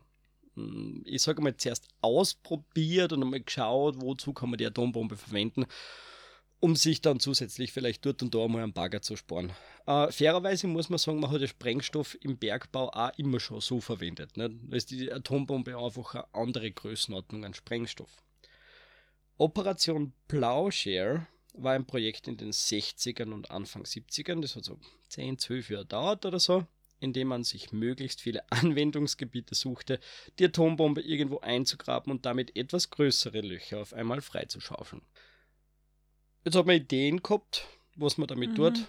hm, 0.55 1.03
ich 1.05 1.21
sage 1.21 1.41
mal, 1.41 1.55
zuerst 1.57 1.87
ausprobiert 2.01 3.13
und 3.13 3.23
einmal 3.23 3.41
geschaut, 3.41 4.01
wozu 4.01 4.33
kann 4.33 4.49
man 4.49 4.57
die 4.57 4.65
Atombombe 4.65 5.17
verwenden, 5.17 5.65
um 6.59 6.75
sich 6.75 7.01
dann 7.01 7.19
zusätzlich 7.19 7.71
vielleicht 7.71 8.05
dort 8.05 8.21
und 8.21 8.33
da 8.35 8.47
mal 8.47 8.63
einen 8.63 8.73
Bagger 8.73 9.01
zu 9.01 9.15
sparen. 9.15 9.51
Äh, 9.87 10.11
fairerweise 10.11 10.67
muss 10.67 10.89
man 10.89 10.99
sagen, 10.99 11.19
man 11.19 11.31
hat 11.31 11.41
den 11.41 11.47
Sprengstoff 11.47 12.15
im 12.21 12.37
Bergbau 12.37 12.89
auch 12.93 13.11
immer 13.17 13.39
schon 13.39 13.61
so 13.61 13.81
verwendet. 13.81 14.37
Ne? 14.37 14.49
Da 14.49 14.75
ist 14.75 14.91
die 14.91 15.11
Atombombe 15.11 15.77
einfach 15.77 16.15
eine 16.15 16.33
andere 16.33 16.71
Größenordnung 16.71 17.43
an 17.45 17.53
Sprengstoff. 17.53 18.11
Operation 19.41 20.13
Plowshare 20.27 21.25
war 21.53 21.73
ein 21.73 21.87
Projekt 21.87 22.27
in 22.27 22.37
den 22.37 22.51
60ern 22.51 23.33
und 23.33 23.49
Anfang 23.49 23.85
70ern, 23.85 24.39
das 24.39 24.55
hat 24.55 24.65
so 24.65 24.79
10, 25.09 25.39
12 25.39 25.71
Jahre 25.71 25.85
dauert 25.87 26.27
oder 26.27 26.39
so, 26.39 26.67
in 26.99 27.11
dem 27.11 27.29
man 27.29 27.43
sich 27.43 27.71
möglichst 27.71 28.21
viele 28.21 28.43
Anwendungsgebiete 28.51 29.55
suchte, 29.55 29.99
die 30.37 30.45
Atombombe 30.45 31.01
irgendwo 31.01 31.39
einzugraben 31.39 32.11
und 32.11 32.27
damit 32.27 32.55
etwas 32.55 32.91
größere 32.91 33.41
Löcher 33.41 33.79
auf 33.81 33.93
einmal 33.93 34.21
freizuschaufeln. 34.21 35.01
Jetzt 36.45 36.55
hat 36.55 36.67
man 36.67 36.75
Ideen 36.75 37.23
gehabt, 37.23 37.65
was 37.95 38.19
man 38.19 38.27
damit 38.27 38.51
Mhm. 38.51 38.55
tut. 38.55 38.87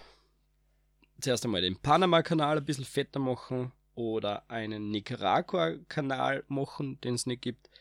Zuerst 1.19 1.45
einmal 1.45 1.63
den 1.63 1.79
Panama-Kanal 1.79 2.57
ein 2.57 2.65
bisschen 2.65 2.85
fetter 2.85 3.19
machen 3.19 3.71
oder 3.95 4.47
einen 4.51 4.91
Nicaragua-Kanal 4.91 6.43
machen, 6.47 7.01
den 7.01 7.15
es 7.15 7.25
nicht 7.25 7.41
gibt. 7.41 7.71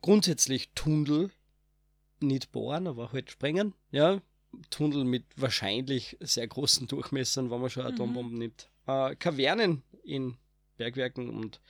Grundsätzlich 0.00 0.70
Tunnel 0.76 1.32
nicht 2.22 2.52
bohren, 2.52 2.86
aber 2.86 3.12
halt 3.12 3.30
sprengen. 3.30 3.74
Ja, 3.90 4.20
Tunnel 4.70 5.04
mit 5.04 5.24
wahrscheinlich 5.36 6.16
sehr 6.20 6.46
großen 6.48 6.86
Durchmessern, 6.86 7.50
wenn 7.50 7.60
man 7.60 7.70
schon 7.70 7.84
Mhm. 7.84 7.90
Atombomben 7.90 8.38
nimmt. 8.38 8.68
Äh, 8.86 9.14
Kavernen 9.16 9.82
in 10.02 10.36
Bergwerken 10.76 11.30
und 11.30 11.60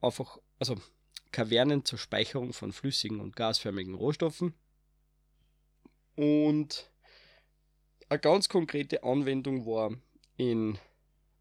einfach, 0.00 0.38
also 0.58 0.76
Kavernen 1.32 1.84
zur 1.84 1.98
Speicherung 1.98 2.52
von 2.52 2.72
flüssigen 2.72 3.20
und 3.20 3.36
gasförmigen 3.36 3.94
Rohstoffen. 3.94 4.54
Und 6.16 6.90
eine 8.08 8.20
ganz 8.20 8.48
konkrete 8.48 9.02
Anwendung 9.02 9.66
war 9.66 9.90
in 10.36 10.78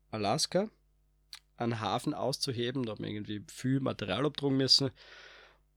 Alaska, 0.10 0.70
einen 1.58 1.80
Hafen 1.80 2.14
auszuheben. 2.14 2.84
Da 2.84 2.94
hat 2.94 3.00
man 3.00 3.10
irgendwie 3.10 3.44
viel 3.48 3.80
Material 3.80 4.26
abdrucken 4.26 4.58
müssen. 4.58 4.92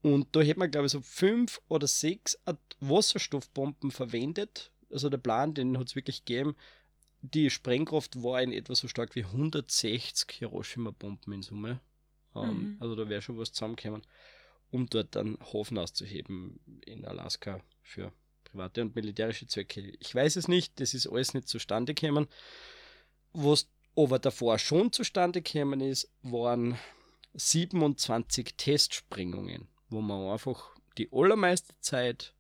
Und 0.06 0.28
da 0.36 0.40
hätte 0.40 0.60
man, 0.60 0.70
glaube 0.70 0.86
ich, 0.86 0.92
so 0.92 1.00
fünf 1.00 1.60
oder 1.66 1.88
sechs 1.88 2.38
Wasserstoffbomben 2.78 3.90
verwendet. 3.90 4.70
Also 4.88 5.08
der 5.08 5.18
Plan, 5.18 5.52
den 5.52 5.76
hat 5.76 5.88
es 5.88 5.96
wirklich 5.96 6.25
gegeben. 6.25 6.54
Die 7.22 7.50
Sprengkraft 7.50 8.22
war 8.22 8.40
in 8.40 8.52
etwa 8.52 8.76
so 8.76 8.86
stark 8.86 9.16
wie 9.16 9.25
160 9.25 10.30
Hiroshima-Bomben 10.30 11.32
in 11.32 11.42
Summe. 11.42 11.80
Ähm, 12.36 12.42
Mhm. 12.42 12.76
Also 12.78 12.94
da 12.94 13.08
wäre 13.08 13.20
schon 13.20 13.36
was 13.36 13.50
zusammengekommen, 13.50 14.02
um 14.70 14.88
dort 14.88 15.16
einen 15.16 15.38
Hafen 15.52 15.76
auszuheben 15.76 16.60
in 16.86 17.04
Alaska 17.04 17.60
für 17.82 18.12
private 18.44 18.82
und 18.82 18.94
militärische 18.94 19.48
Zwecke. 19.48 19.80
Ich 19.98 20.14
weiß 20.14 20.36
es 20.36 20.46
nicht, 20.46 20.78
das 20.78 20.94
ist 20.94 21.08
alles 21.08 21.34
nicht 21.34 21.48
zustande 21.48 21.94
gekommen. 21.94 22.28
Was 23.32 23.68
aber 23.96 24.20
davor 24.20 24.60
schon 24.60 24.92
zustande 24.92 25.42
gekommen 25.42 25.80
ist, 25.80 26.12
waren 26.22 26.78
27 27.34 28.54
Testsprengungen, 28.56 29.66
wo 29.88 30.00
man 30.00 30.33
einfach 30.33 30.71
die 30.99 31.09
allermeiste 31.12 31.78
Zeit 31.81 32.35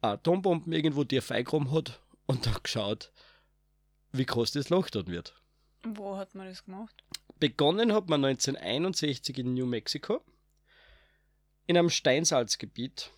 Atombomben 0.00 0.72
irgendwo 0.72 1.04
tief 1.04 1.30
eingegraben 1.30 1.72
hat 1.72 2.00
und 2.26 2.46
dann 2.46 2.62
geschaut, 2.62 3.12
wie 4.12 4.26
groß 4.26 4.52
das 4.52 4.68
Loch 4.68 4.90
dort 4.90 5.08
wird. 5.08 5.34
Wo 5.82 6.16
hat 6.16 6.34
man 6.34 6.46
das 6.46 6.64
gemacht? 6.64 7.04
Begonnen 7.38 7.92
hat 7.92 8.08
man 8.08 8.24
1961 8.24 9.38
in 9.38 9.54
New 9.54 9.66
Mexico, 9.66 10.24
in 11.66 11.76
einem 11.76 11.90
Steinsalzgebiet, 11.90 13.10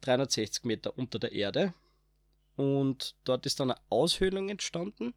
360 0.00 0.64
Meter 0.64 0.96
unter 0.96 1.18
der 1.18 1.32
Erde. 1.32 1.74
Und 2.56 3.16
dort 3.24 3.44
ist 3.44 3.60
dann 3.60 3.70
eine 3.70 3.80
Aushöhlung 3.90 4.48
entstanden 4.48 5.14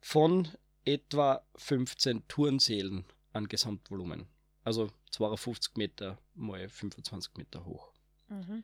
von 0.00 0.48
etwa 0.84 1.42
15 1.56 2.26
Turnsälen 2.28 3.04
an 3.32 3.48
Gesamtvolumen. 3.48 4.26
Also 4.62 4.90
52 5.10 5.76
Meter 5.76 6.18
mal 6.34 6.68
25 6.68 7.36
Meter 7.36 7.64
hoch. 7.64 7.92
Mhm. 8.28 8.62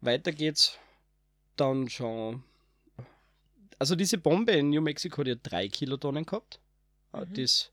Weiter 0.00 0.32
geht's 0.32 0.78
dann 1.56 1.88
schon. 1.88 2.42
Also 3.78 3.96
diese 3.96 4.18
Bombe 4.18 4.52
in 4.52 4.70
New 4.70 4.80
Mexico 4.80 5.18
hat 5.18 5.28
ja 5.28 5.34
drei 5.34 5.68
Kilotonnen 5.68 6.26
gehabt. 6.26 6.60
Äh, 7.12 7.24
Mhm. 7.24 7.34
Das 7.34 7.70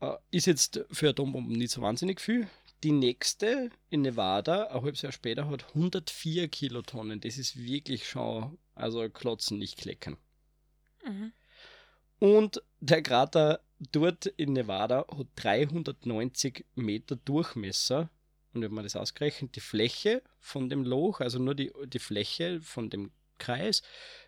äh, 0.00 0.16
ist 0.30 0.46
jetzt 0.46 0.84
für 0.90 1.10
Atombomben 1.10 1.56
nicht 1.56 1.70
so 1.72 1.82
wahnsinnig 1.82 2.20
viel. 2.20 2.48
Die 2.82 2.92
nächste 2.92 3.70
in 3.90 4.02
Nevada, 4.02 4.66
ein 4.66 4.82
halbes 4.82 5.02
Jahr 5.02 5.12
später, 5.12 5.48
hat 5.48 5.68
104 5.68 6.48
Kilotonnen. 6.48 7.20
Das 7.20 7.38
ist 7.38 7.56
wirklich 7.56 8.08
schon, 8.08 8.58
also 8.74 9.08
klotzen, 9.08 9.58
nicht 9.58 9.78
kleckern. 9.78 10.16
Mhm. 11.06 11.32
Und 12.18 12.62
der 12.80 13.02
Krater 13.02 13.60
dort 13.90 14.26
in 14.26 14.52
Nevada 14.52 15.06
hat 15.16 15.26
390 15.36 16.64
Meter 16.74 17.16
Durchmesser. 17.16 18.10
Und 18.54 18.62
wenn 18.62 18.72
man 18.72 18.84
das 18.84 18.96
ausgerechnet, 18.96 19.56
die 19.56 19.60
Fläche 19.60 20.22
von 20.38 20.68
dem 20.68 20.84
Loch, 20.84 21.20
also 21.20 21.38
nur 21.38 21.54
die, 21.54 21.72
die 21.86 21.98
Fläche 21.98 22.60
von 22.60 22.90
dem 22.90 23.10
Kreis, 23.38 23.82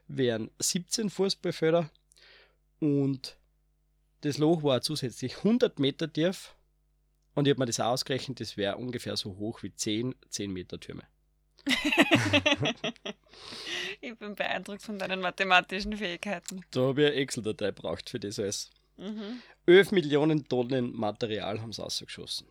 wären 0.09 0.51
17 0.59 1.11
Fußballfelder. 1.11 1.91
Und 2.81 3.37
das 4.23 4.39
Loch 4.39 4.63
war 4.63 4.81
zusätzlich 4.81 5.39
100 5.39 5.79
Meter 5.79 6.11
tief. 6.11 6.55
Und 7.35 7.47
ich 7.47 7.51
habe 7.53 7.61
mir 7.61 7.67
das 7.67 7.81
ausgerechnet, 7.81 8.41
das 8.41 8.57
wäre 8.57 8.77
ungefähr 8.77 9.17
so 9.17 9.37
hoch 9.37 9.63
wie 9.63 9.75
10 9.75 10.15
10 10.31 10.53
Meter 10.53 10.81
Türme. 10.81 11.03
ich 14.01 14.17
bin 14.19 14.35
beeindruckt 14.35 14.83
von 14.83 14.99
deinen 14.99 15.21
mathematischen 15.21 15.97
Fähigkeiten. 15.97 16.65
Da 16.71 16.81
habe 16.81 17.03
ich 17.03 17.09
eine 17.09 17.17
Excel-Datei 17.17 17.73
braucht 17.73 18.11
für 18.11 18.21
das 18.21 18.39
alles. 18.39 18.71
Mhm. 18.97 19.43
11 19.67 19.93
Millionen 19.93 20.49
Tonnen 20.49 20.95
Material 20.95 21.61
haben 21.61 21.73
sie 21.73 21.83
rausgeschossen. 21.83 22.47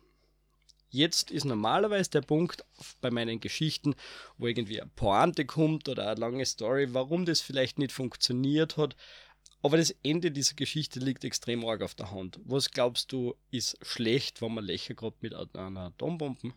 Jetzt 0.90 1.32
ist 1.32 1.44
normalerweise 1.44 2.10
der 2.10 2.20
Punkt 2.20 2.64
bei 3.00 3.10
meinen 3.10 3.40
Geschichten, 3.40 3.96
wo 4.38 4.46
irgendwie 4.46 4.80
eine 4.80 4.90
Pointe 4.94 5.44
kommt 5.44 5.88
oder 5.88 6.08
eine 6.08 6.20
lange 6.20 6.46
Story, 6.46 6.94
warum 6.94 7.24
das 7.24 7.40
vielleicht 7.40 7.78
nicht 7.80 7.90
funktioniert 7.90 8.76
hat. 8.76 8.94
Aber 9.60 9.76
das 9.76 9.90
Ende 10.04 10.30
dieser 10.30 10.54
Geschichte 10.54 11.00
liegt 11.00 11.24
extrem 11.24 11.64
arg 11.64 11.82
auf 11.82 11.96
der 11.96 12.12
Hand. 12.12 12.38
Was 12.44 12.70
glaubst 12.70 13.10
du, 13.10 13.34
ist 13.50 13.76
schlecht, 13.82 14.40
wenn 14.40 14.54
man 14.54 14.64
Löcher 14.64 14.94
gerade 14.94 15.16
mit 15.20 15.34
einer 15.34 15.80
Atombomben? 15.80 16.54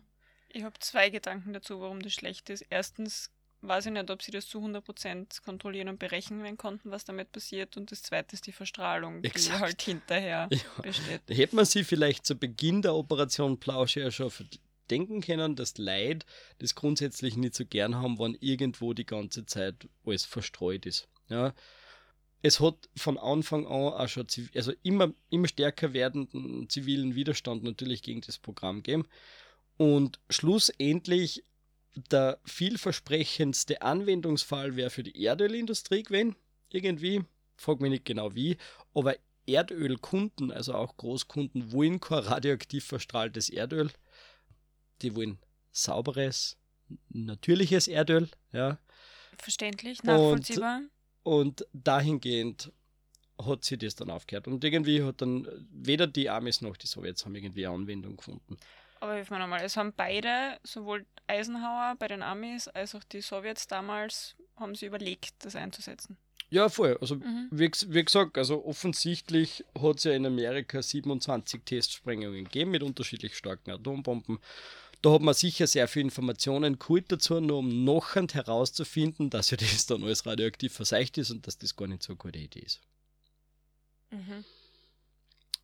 Ich 0.50 0.62
habe 0.62 0.78
zwei 0.78 1.10
Gedanken 1.10 1.52
dazu, 1.52 1.80
warum 1.80 2.00
das 2.00 2.12
schlecht 2.12 2.48
ist. 2.48 2.64
Erstens 2.70 3.32
weiß 3.60 3.86
ich 3.86 3.92
nicht, 3.92 4.10
ob 4.10 4.22
sie 4.22 4.30
das 4.30 4.46
zu 4.46 4.58
100% 4.58 5.42
kontrollieren 5.42 5.88
und 5.88 5.98
berechnen 5.98 6.56
konnten, 6.56 6.90
was 6.90 7.04
damit 7.04 7.32
passiert. 7.32 7.76
Und 7.76 7.90
das 7.90 8.02
zweite 8.02 8.34
ist 8.34 8.46
die 8.46 8.52
Verstrahlung, 8.52 9.22
die 9.22 9.28
Exakt. 9.28 9.60
halt 9.60 9.82
hinterher 9.82 10.48
Ja. 10.52 10.82
besteht. 10.82 11.22
Da 11.26 11.34
hätte 11.34 11.56
man 11.56 11.64
sich 11.64 11.86
vielleicht 11.86 12.24
zu 12.26 12.36
Beginn 12.36 12.82
der 12.82 12.94
Operation 12.94 13.58
Plausche 13.58 14.00
ja 14.00 14.10
schon 14.10 14.30
denken 14.90 15.20
können, 15.20 15.56
dass 15.56 15.74
die 15.74 15.82
Leute 15.82 16.26
das 16.60 16.74
grundsätzlich 16.74 17.36
nicht 17.36 17.54
so 17.54 17.64
gern 17.64 17.96
haben, 17.96 18.18
wenn 18.18 18.36
irgendwo 18.40 18.94
die 18.94 19.04
ganze 19.06 19.44
Zeit 19.44 19.88
alles 20.06 20.24
verstreut 20.24 20.86
ist. 20.86 21.08
Ja. 21.28 21.52
Es 22.40 22.60
hat 22.60 22.88
von 22.96 23.18
Anfang 23.18 23.66
an 23.66 23.72
auch 23.72 24.08
schon 24.08 24.26
also 24.54 24.72
immer, 24.84 25.12
immer 25.28 25.48
stärker 25.48 25.92
werdenden 25.92 26.68
zivilen 26.70 27.16
Widerstand 27.16 27.64
natürlich 27.64 28.02
gegen 28.02 28.20
das 28.20 28.38
Programm 28.38 28.76
gegeben. 28.82 29.06
Und 29.76 30.20
schlussendlich 30.30 31.44
der 31.94 32.38
vielversprechendste 32.44 33.82
Anwendungsfall 33.82 34.76
wäre 34.76 34.90
für 34.90 35.02
die 35.02 35.22
Erdölindustrie 35.22 36.02
gewesen, 36.02 36.36
irgendwie, 36.70 37.24
frag 37.56 37.80
mich 37.80 37.90
nicht 37.90 38.04
genau 38.04 38.34
wie, 38.34 38.56
aber 38.94 39.16
Erdölkunden, 39.46 40.52
also 40.52 40.74
auch 40.74 40.96
Großkunden, 40.96 41.72
wollen 41.72 42.00
kein 42.00 42.18
radioaktiv 42.18 42.84
verstrahltes 42.84 43.48
Erdöl. 43.48 43.90
Die 45.00 45.16
wollen 45.16 45.38
sauberes, 45.72 46.58
natürliches 47.08 47.88
Erdöl, 47.88 48.28
ja. 48.52 48.78
Verständlich, 49.38 50.02
nachvollziehbar. 50.02 50.82
Und 51.22 51.66
dahingehend 51.72 52.72
hat 53.40 53.64
sie 53.64 53.78
das 53.78 53.94
dann 53.94 54.10
aufgehört. 54.10 54.48
Und 54.48 54.64
irgendwie 54.64 55.02
hat 55.02 55.22
dann 55.22 55.48
weder 55.70 56.06
die 56.06 56.28
Amis 56.28 56.60
noch 56.60 56.76
die 56.76 56.86
Sowjets 56.86 57.24
haben 57.24 57.34
irgendwie 57.34 57.66
eine 57.66 57.76
Anwendung 57.76 58.16
gefunden. 58.16 58.56
Aber 59.00 59.14
hilf 59.14 59.30
mir 59.30 59.38
nochmal, 59.38 59.62
es 59.64 59.76
haben 59.76 59.92
beide, 59.96 60.58
sowohl 60.64 61.06
Eisenhower 61.26 61.94
bei 61.98 62.08
den 62.08 62.22
Amis 62.22 62.68
als 62.68 62.94
auch 62.94 63.04
die 63.04 63.20
Sowjets 63.20 63.66
damals, 63.66 64.34
haben 64.56 64.74
sie 64.74 64.86
überlegt, 64.86 65.44
das 65.44 65.54
einzusetzen. 65.54 66.16
Ja, 66.50 66.68
voll. 66.70 66.96
Also, 67.00 67.16
Mhm. 67.16 67.48
wie, 67.50 67.70
wie 67.88 68.04
gesagt, 68.04 68.38
also 68.38 68.64
offensichtlich 68.64 69.64
hat 69.78 69.98
es 69.98 70.04
ja 70.04 70.12
in 70.12 70.24
Amerika 70.24 70.82
27 70.82 71.62
Testsprengungen 71.64 72.44
gegeben 72.44 72.70
mit 72.70 72.82
unterschiedlich 72.82 73.36
starken 73.36 73.70
Atombomben. 73.70 74.38
Da 75.02 75.12
hat 75.12 75.20
man 75.20 75.34
sicher 75.34 75.66
sehr 75.66 75.86
viel 75.86 76.02
Informationen 76.02 76.78
geholt 76.78 77.12
dazu, 77.12 77.38
nur 77.40 77.58
um 77.58 77.84
nachher 77.84 78.26
herauszufinden, 78.32 79.30
dass 79.30 79.50
ja 79.50 79.56
das 79.58 79.86
dann 79.86 80.02
alles 80.02 80.26
radioaktiv 80.26 80.72
verseucht 80.72 81.18
ist 81.18 81.30
und 81.30 81.46
dass 81.46 81.58
das 81.58 81.76
gar 81.76 81.86
nicht 81.86 82.02
so 82.02 82.12
eine 82.14 82.18
gute 82.18 82.38
Idee 82.38 82.60
ist. 82.60 82.80
Mhm. 84.10 84.44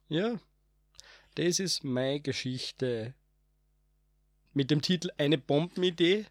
Ja, 0.08 0.38
das 1.34 1.58
ist 1.58 1.82
meine 1.82 2.20
Geschichte 2.20 3.14
mit 4.54 4.70
dem 4.70 4.82
Titel 4.82 5.10
Eine 5.18 5.38
Bombenidee. 5.38 6.26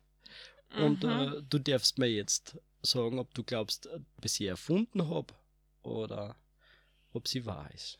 Und 0.75 1.03
Mhm. 1.03 1.09
äh, 1.09 1.41
du 1.49 1.59
darfst 1.59 1.97
mir 1.99 2.07
jetzt 2.07 2.57
sagen, 2.81 3.19
ob 3.19 3.33
du 3.33 3.43
glaubst, 3.43 3.87
ob 3.87 4.01
ich 4.23 4.33
sie 4.33 4.47
erfunden 4.47 5.09
habe 5.09 5.33
oder 5.83 6.35
ob 7.13 7.27
sie 7.27 7.45
wahr 7.45 7.69
ist. 7.73 7.99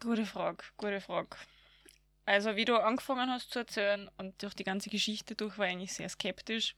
Gute 0.00 0.24
Frage, 0.24 0.64
gute 0.78 1.00
Frage. 1.00 1.36
Also, 2.24 2.56
wie 2.56 2.64
du 2.64 2.76
angefangen 2.82 3.28
hast 3.30 3.50
zu 3.50 3.58
erzählen 3.60 4.08
und 4.16 4.42
durch 4.42 4.54
die 4.54 4.64
ganze 4.64 4.88
Geschichte 4.90 5.34
durch 5.34 5.58
war 5.58 5.66
ich 5.66 5.72
eigentlich 5.72 5.92
sehr 5.92 6.08
skeptisch. 6.08 6.76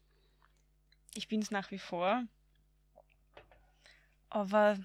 Ich 1.15 1.29
bin 1.29 1.41
es 1.43 1.51
nach 1.51 1.71
wie 1.71 1.79
vor. 1.79 2.25
Aber 4.31 4.79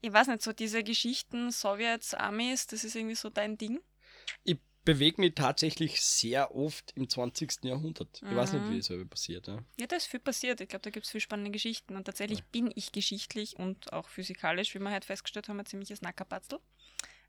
ich 0.00 0.12
weiß 0.12 0.26
nicht, 0.28 0.42
so 0.42 0.52
diese 0.52 0.82
Geschichten, 0.82 1.50
Sowjets, 1.50 2.14
Amis, 2.14 2.66
das 2.66 2.84
ist 2.84 2.96
irgendwie 2.96 3.14
so 3.14 3.30
dein 3.30 3.56
Ding. 3.56 3.80
Ich 4.44 4.58
bewege 4.84 5.20
mich 5.20 5.34
tatsächlich 5.34 6.02
sehr 6.02 6.54
oft 6.54 6.92
im 6.96 7.08
20. 7.08 7.64
Jahrhundert. 7.64 8.20
Ich 8.22 8.34
weiß 8.36 8.52
nicht, 8.54 8.64
Mhm. 8.64 8.70
wie 8.72 8.78
das 8.78 8.90
aber 8.90 9.04
passiert. 9.04 9.46
Ja. 9.46 9.58
Ja, 9.78 9.86
da 9.86 9.96
ist 9.96 10.06
viel 10.06 10.20
passiert. 10.20 10.60
Ich 10.60 10.68
glaube, 10.68 10.82
da 10.82 10.90
gibt 10.90 11.06
es 11.06 11.12
viel 11.12 11.20
spannende 11.20 11.50
Geschichten. 11.50 11.96
Und 11.96 12.04
tatsächlich 12.04 12.42
bin 12.44 12.72
ich 12.74 12.92
geschichtlich 12.92 13.56
und 13.58 13.92
auch 13.92 14.08
physikalisch, 14.08 14.74
wie 14.74 14.78
wir 14.80 14.90
heute 14.92 15.06
festgestellt 15.06 15.48
haben, 15.48 15.60
ein 15.60 15.66
ziemliches 15.66 16.02
Nackerpatzel. 16.02 16.58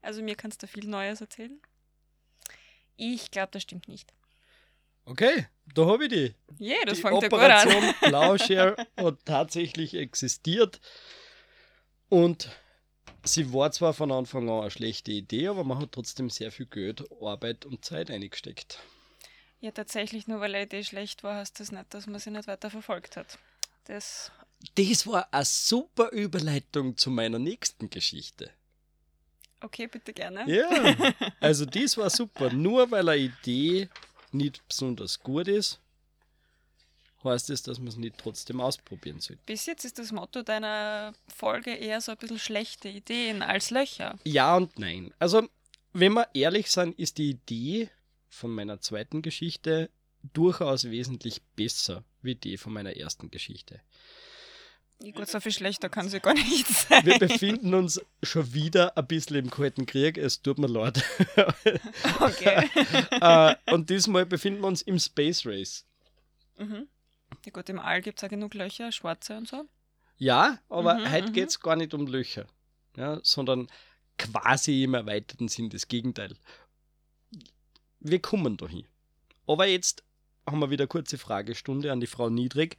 Also 0.02 0.22
mir 0.22 0.36
kannst 0.36 0.62
du 0.64 0.68
viel 0.68 0.86
Neues 0.88 1.22
erzählen. 1.22 1.62
Ich 2.96 3.32
glaube, 3.32 3.50
das 3.52 3.64
stimmt 3.64 3.88
nicht. 3.88 4.14
Okay, 5.06 5.48
da 5.74 5.86
habe 5.86 6.06
ich 6.06 6.10
die. 6.10 6.36
Je, 6.60 6.76
das 6.86 6.96
die 6.98 7.02
fängt 7.02 7.22
ja 7.22 7.28
gut 7.30 7.40
an. 7.40 7.52
Operation 7.68 7.94
Plauschere 8.02 8.88
hat 8.98 9.18
tatsächlich 9.26 9.94
existiert. 9.96 10.80
Und 12.10 12.50
sie 13.24 13.54
war 13.54 13.72
zwar 13.72 13.94
von 13.94 14.12
Anfang 14.12 14.50
an 14.50 14.62
eine 14.62 14.72
schlechte 14.72 15.12
Idee, 15.12 15.48
aber 15.48 15.64
man 15.64 15.80
hat 15.80 15.92
trotzdem 15.92 16.30
sehr 16.30 16.52
viel 16.52 16.66
Geld, 16.66 17.04
Arbeit 17.22 17.66
und 17.66 17.84
Zeit 17.86 18.12
eingesteckt. 18.12 18.80
Ja, 19.62 19.72
tatsächlich, 19.72 20.28
nur 20.28 20.40
weil 20.42 20.54
eine 20.54 20.66
Idee 20.66 20.84
schlecht 20.84 21.24
war, 21.24 21.38
heißt 21.38 21.60
das 21.60 21.72
nicht, 21.72 21.94
dass 21.94 22.06
man 22.08 22.20
sie 22.20 22.32
nicht 22.32 22.48
weiter 22.48 22.70
verfolgt 22.70 23.16
hat. 23.18 23.40
Das, 23.86 24.32
Das 24.76 25.08
war 25.08 25.28
eine 25.34 25.46
super 25.46 26.10
Überleitung 26.12 26.98
zu 26.98 27.10
meiner 27.10 27.40
nächsten 27.40 27.90
Geschichte. 27.90 28.52
okay, 29.62 29.88
bitte 29.88 30.12
gerne. 30.14 30.44
Ja, 30.48 30.70
also 31.40 31.66
das 31.66 31.98
war 31.98 32.10
super. 32.10 32.52
Nur 32.52 32.92
weil 32.92 33.08
eine 33.08 33.22
Idee 33.22 33.90
nicht 34.32 34.68
besonders 34.68 35.20
gut 35.20 35.48
ist, 35.48 35.80
heißt 37.24 37.50
es, 37.50 37.64
dass 37.64 37.80
man 37.80 37.88
es 37.88 37.98
nicht 37.98 38.18
trotzdem 38.18 38.62
ausprobieren 38.62 39.20
sollte. 39.20 39.42
Bis 39.46 39.66
jetzt 39.66 39.86
ist 39.86 40.00
das 40.00 40.12
Motto 40.12 40.44
deiner 40.44 41.14
Folge 41.28 41.72
eher 41.72 42.02
so 42.02 42.12
ein 42.12 42.18
bisschen 42.18 42.40
schlechte 42.40 42.90
Ideen 42.90 43.42
als 43.42 43.70
Löcher. 43.70 44.18
Ja 44.24 44.56
und 44.56 44.78
nein. 44.80 45.14
Also, 45.20 45.48
wenn 45.94 46.14
wir 46.14 46.28
ehrlich 46.34 46.72
sind, 46.72 46.98
ist 46.98 47.18
die 47.18 47.32
Idee 47.32 47.90
von 48.30 48.52
meiner 48.52 48.82
zweiten 48.82 49.22
Geschichte 49.22 49.90
durchaus 50.34 50.86
wesentlich 50.86 51.42
besser 51.56 52.04
wie 52.22 52.36
die 52.36 52.58
von 52.58 52.74
meiner 52.74 52.96
ersten 52.96 53.30
Geschichte. 53.30 53.82
Gut, 55.12 55.28
so 55.28 55.42
viel 55.42 55.52
schlechter 55.52 55.90
kann 55.90 56.08
sie 56.08 56.22
gar 56.22 56.34
nicht 56.34 56.66
sein. 56.68 57.06
Wir 57.06 57.20
befinden 57.20 57.74
uns 57.74 58.00
schon 58.22 58.54
wieder 58.54 58.98
ein 58.98 59.06
bisschen 59.06 59.36
im 59.36 59.50
Kalten 59.50 59.86
Krieg, 59.86 60.18
es 60.18 60.42
tut 60.42 60.58
mir 60.58 60.68
leid. 60.68 61.04
Okay. 62.20 62.70
äh, 63.22 63.56
und 63.74 63.90
diesmal 63.90 64.26
befinden 64.26 64.62
wir 64.62 64.68
uns 64.68 64.82
im 64.82 64.98
Space 65.00 65.46
Race. 65.46 65.86
mhm. 66.58 66.88
Ja 67.46 67.52
gut, 67.52 67.70
im 67.70 67.80
All 67.80 68.02
gibt 68.02 68.20
es 68.20 68.22
ja 68.22 68.28
genug 68.28 68.54
Löcher, 68.54 68.92
schwarze 68.92 69.38
und 69.38 69.48
so. 69.48 69.66
Ja, 70.18 70.60
aber 70.70 70.96
Mhm, 70.96 71.12
heute 71.12 71.28
mhm. 71.30 71.34
geht 71.34 71.50
es 71.50 71.60
gar 71.60 71.76
nicht 71.76 71.94
um 71.94 72.08
Löcher, 72.08 72.46
ja, 72.96 73.20
sondern 73.24 73.68
quasi 74.18 74.84
im 74.84 74.94
erweiterten 74.94 75.48
Sinn 75.48 75.70
das 75.70 75.88
Gegenteil. 75.88 76.36
Wir 78.00 78.22
kommen 78.22 78.58
dahin. 78.58 78.86
Aber 79.48 79.66
jetzt 79.66 80.04
haben 80.46 80.60
wir 80.60 80.70
wieder 80.70 80.84
eine 80.84 80.88
kurze 80.88 81.18
Fragestunde 81.18 81.92
an 81.92 82.00
die 82.00 82.08
Frau 82.08 82.30
Niedrig. 82.30 82.78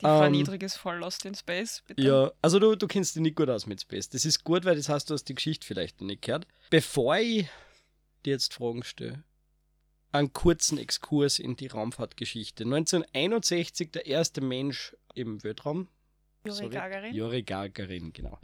Die 0.00 0.06
Frau 0.06 0.24
Ähm, 0.24 0.32
Niedrig 0.32 0.62
ist 0.62 0.76
voll 0.76 0.96
lost 0.98 1.24
in 1.24 1.34
Space, 1.34 1.82
bitte. 1.86 2.02
Ja, 2.02 2.32
also 2.42 2.58
du, 2.58 2.74
du 2.74 2.86
kennst 2.88 3.14
dich 3.14 3.22
nicht 3.22 3.36
gut 3.36 3.48
aus 3.48 3.66
mit 3.66 3.80
Space. 3.80 4.08
Das 4.08 4.24
ist 4.24 4.42
gut, 4.42 4.64
weil 4.64 4.76
das 4.76 4.88
heißt, 4.88 5.08
du 5.08 5.14
hast 5.14 5.24
die 5.24 5.34
Geschichte 5.34 5.66
vielleicht 5.66 6.00
noch 6.00 6.08
nicht 6.08 6.22
gehört. 6.22 6.46
Bevor 6.70 7.16
ich 7.16 7.46
dir 8.24 8.32
jetzt 8.32 8.54
Fragen 8.54 8.82
stelle, 8.82 9.22
einen 10.14 10.32
kurzen 10.32 10.78
Exkurs 10.78 11.40
in 11.40 11.56
die 11.56 11.66
Raumfahrtgeschichte. 11.66 12.62
1961 12.62 13.90
der 13.90 14.06
erste 14.06 14.40
Mensch 14.40 14.96
im 15.14 15.42
Weltraum. 15.42 15.88
Juri 16.44 16.56
Sorry. 16.56 16.70
Gagarin. 16.70 17.14
Juri 17.14 17.42
Gagarin, 17.42 18.12
genau. 18.12 18.38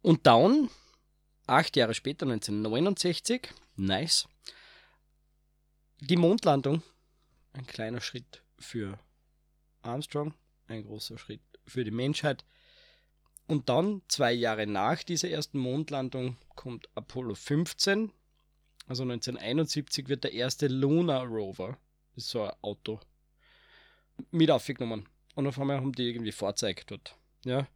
Und 0.00 0.26
dann, 0.26 0.68
acht 1.46 1.76
Jahre 1.76 1.94
später, 1.94 2.26
1969, 2.26 3.50
nice, 3.76 4.26
die 6.00 6.16
Mondlandung. 6.16 6.82
Ein 7.52 7.66
kleiner 7.66 8.00
Schritt 8.00 8.42
für 8.58 8.98
Armstrong, 9.82 10.34
ein 10.66 10.84
großer 10.84 11.18
Schritt 11.18 11.42
für 11.66 11.84
die 11.84 11.92
Menschheit. 11.92 12.44
Und 13.46 13.68
dann, 13.68 14.02
zwei 14.08 14.32
Jahre 14.32 14.66
nach 14.66 15.04
dieser 15.04 15.28
ersten 15.28 15.58
Mondlandung, 15.58 16.36
kommt 16.56 16.88
Apollo 16.96 17.36
15. 17.36 18.12
Also 18.86 19.04
1971 19.04 20.08
wird 20.08 20.24
der 20.24 20.32
erste 20.32 20.66
Lunar 20.68 21.24
Rover, 21.24 21.78
das 22.14 22.24
ist 22.24 22.30
so 22.30 22.42
ein 22.42 22.52
Auto, 22.62 23.00
mit 24.30 24.50
aufgenommen. 24.50 25.08
Und 25.34 25.46
auf 25.46 25.58
einmal 25.58 25.78
haben 25.78 25.92
die 25.92 26.08
irgendwie 26.08 26.32
Fahrzeug 26.32 26.86
dort. 26.86 27.16
Ja. 27.44 27.66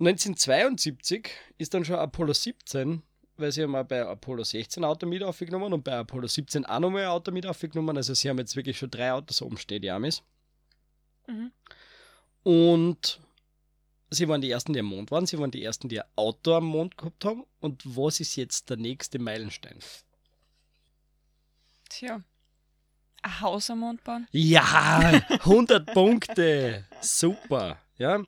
1972 0.00 1.28
ist 1.58 1.74
dann 1.74 1.84
schon 1.84 1.96
Apollo 1.96 2.32
17, 2.32 3.02
weil 3.36 3.52
sie 3.52 3.62
haben 3.62 3.76
auch 3.76 3.84
bei 3.84 4.04
Apollo 4.04 4.44
16 4.44 4.84
Auto 4.84 5.06
mit 5.06 5.22
aufgenommen 5.22 5.72
und 5.72 5.84
bei 5.84 5.92
Apollo 5.92 6.26
17 6.26 6.64
auch 6.64 6.80
nochmal 6.80 7.02
ein 7.02 7.10
Auto 7.10 7.30
mit 7.30 7.46
aufgenommen. 7.46 7.96
Also 7.96 8.14
sie 8.14 8.28
haben 8.28 8.38
jetzt 8.38 8.56
wirklich 8.56 8.78
schon 8.78 8.90
drei 8.90 9.12
Autos 9.12 9.42
umstehen, 9.42 9.82
die 9.82 9.90
Amis. 9.90 10.22
Mhm. 11.26 11.52
Und 12.42 13.20
sie 14.10 14.28
waren 14.28 14.40
die 14.40 14.50
ersten, 14.50 14.72
die 14.72 14.80
am 14.80 14.86
Mond 14.86 15.10
waren. 15.10 15.26
Sie 15.26 15.38
waren 15.38 15.50
die 15.50 15.62
ersten, 15.62 15.88
die 15.88 16.00
ein 16.00 16.08
Auto 16.16 16.54
am 16.54 16.66
Mond 16.66 16.98
gehabt 16.98 17.24
haben. 17.24 17.44
Und 17.60 17.82
was 17.84 18.20
ist 18.20 18.36
jetzt 18.36 18.70
der 18.70 18.76
nächste 18.76 19.18
Meilenstein? 19.18 19.78
Tja. 21.88 22.22
Ein 23.22 23.40
Haus 23.40 23.70
am 23.70 23.80
Mond 23.80 24.02
bauen? 24.04 24.26
Ja, 24.32 25.22
100 25.28 25.86
Punkte. 25.94 26.84
Super. 27.00 27.78
Ja. 27.98 28.22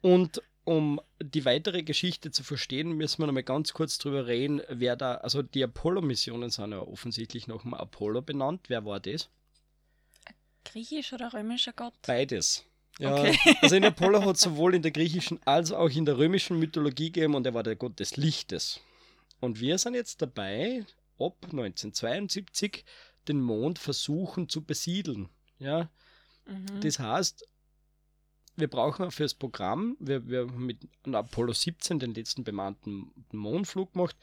Und 0.00 0.42
um 0.64 1.00
die 1.22 1.44
weitere 1.44 1.82
Geschichte 1.82 2.30
zu 2.30 2.42
verstehen, 2.42 2.92
müssen 2.92 3.22
wir 3.22 3.26
noch 3.26 3.34
mal 3.34 3.42
ganz 3.42 3.72
kurz 3.72 3.98
drüber 3.98 4.26
reden, 4.26 4.62
wer 4.68 4.96
da, 4.96 5.16
also 5.16 5.42
die 5.42 5.62
Apollo-Missionen 5.62 6.50
sind 6.50 6.72
ja 6.72 6.80
offensichtlich 6.80 7.46
nach 7.46 7.62
dem 7.62 7.74
Apollo 7.74 8.22
benannt. 8.22 8.64
Wer 8.68 8.84
war 8.84 8.98
das? 8.98 9.28
Griechisch 10.64 11.12
oder 11.12 11.32
römischer 11.32 11.72
Gott? 11.72 11.94
Beides. 12.04 12.64
Ja, 12.98 13.14
Okay. 13.14 13.38
also 13.60 13.76
in 13.76 13.84
Apollo 13.84 14.24
hat 14.24 14.36
es 14.36 14.42
sowohl 14.42 14.74
in 14.74 14.82
der 14.82 14.90
griechischen 14.90 15.38
als 15.44 15.70
auch 15.72 15.90
in 15.90 16.04
der 16.06 16.16
römischen 16.18 16.58
Mythologie 16.58 17.12
gegeben 17.12 17.34
und 17.34 17.46
er 17.46 17.54
war 17.54 17.62
der 17.62 17.76
Gott 17.76 18.00
des 18.00 18.16
Lichtes. 18.16 18.80
Und 19.40 19.60
wir 19.60 19.76
sind 19.78 19.94
jetzt 19.94 20.22
dabei, 20.22 20.84
ab 21.18 21.36
1972 21.42 22.84
den 23.28 23.40
Mond 23.40 23.78
versuchen 23.78 24.48
zu 24.48 24.62
besiedeln. 24.62 25.28
Ja, 25.58 25.90
Mhm. 26.46 26.80
das 26.80 26.98
heißt, 27.00 27.44
wir 28.54 28.68
brauchen 28.68 29.10
fürs 29.10 29.34
Programm, 29.34 29.96
wir, 29.98 30.26
wir 30.28 30.40
haben 30.42 30.64
mit 30.64 30.78
Apollo 31.12 31.52
17 31.52 31.98
den 31.98 32.14
letzten 32.14 32.44
bemannten 32.44 33.10
Mondflug 33.32 33.92
gemacht 33.92 34.16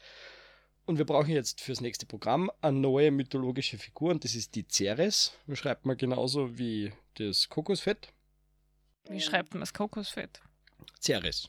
und 0.86 0.96
wir 0.98 1.04
brauchen 1.04 1.30
jetzt 1.30 1.60
fürs 1.60 1.80
nächste 1.80 2.06
Programm 2.06 2.50
eine 2.62 2.78
neue 2.78 3.10
mythologische 3.10 3.78
Figur 3.78 4.10
und 4.10 4.24
das 4.24 4.34
ist 4.34 4.54
die 4.54 4.66
Ceres. 4.68 5.32
Das 5.46 5.58
schreibt 5.58 5.84
man 5.86 5.96
genauso 5.96 6.56
wie 6.58 6.92
das 7.18 7.48
Kokosfett. 7.48 8.08
Wie 9.08 9.20
schreibt 9.20 9.52
man 9.54 9.60
das 9.60 9.72
Kokosfett? 9.74 10.40
Ceres. 11.00 11.48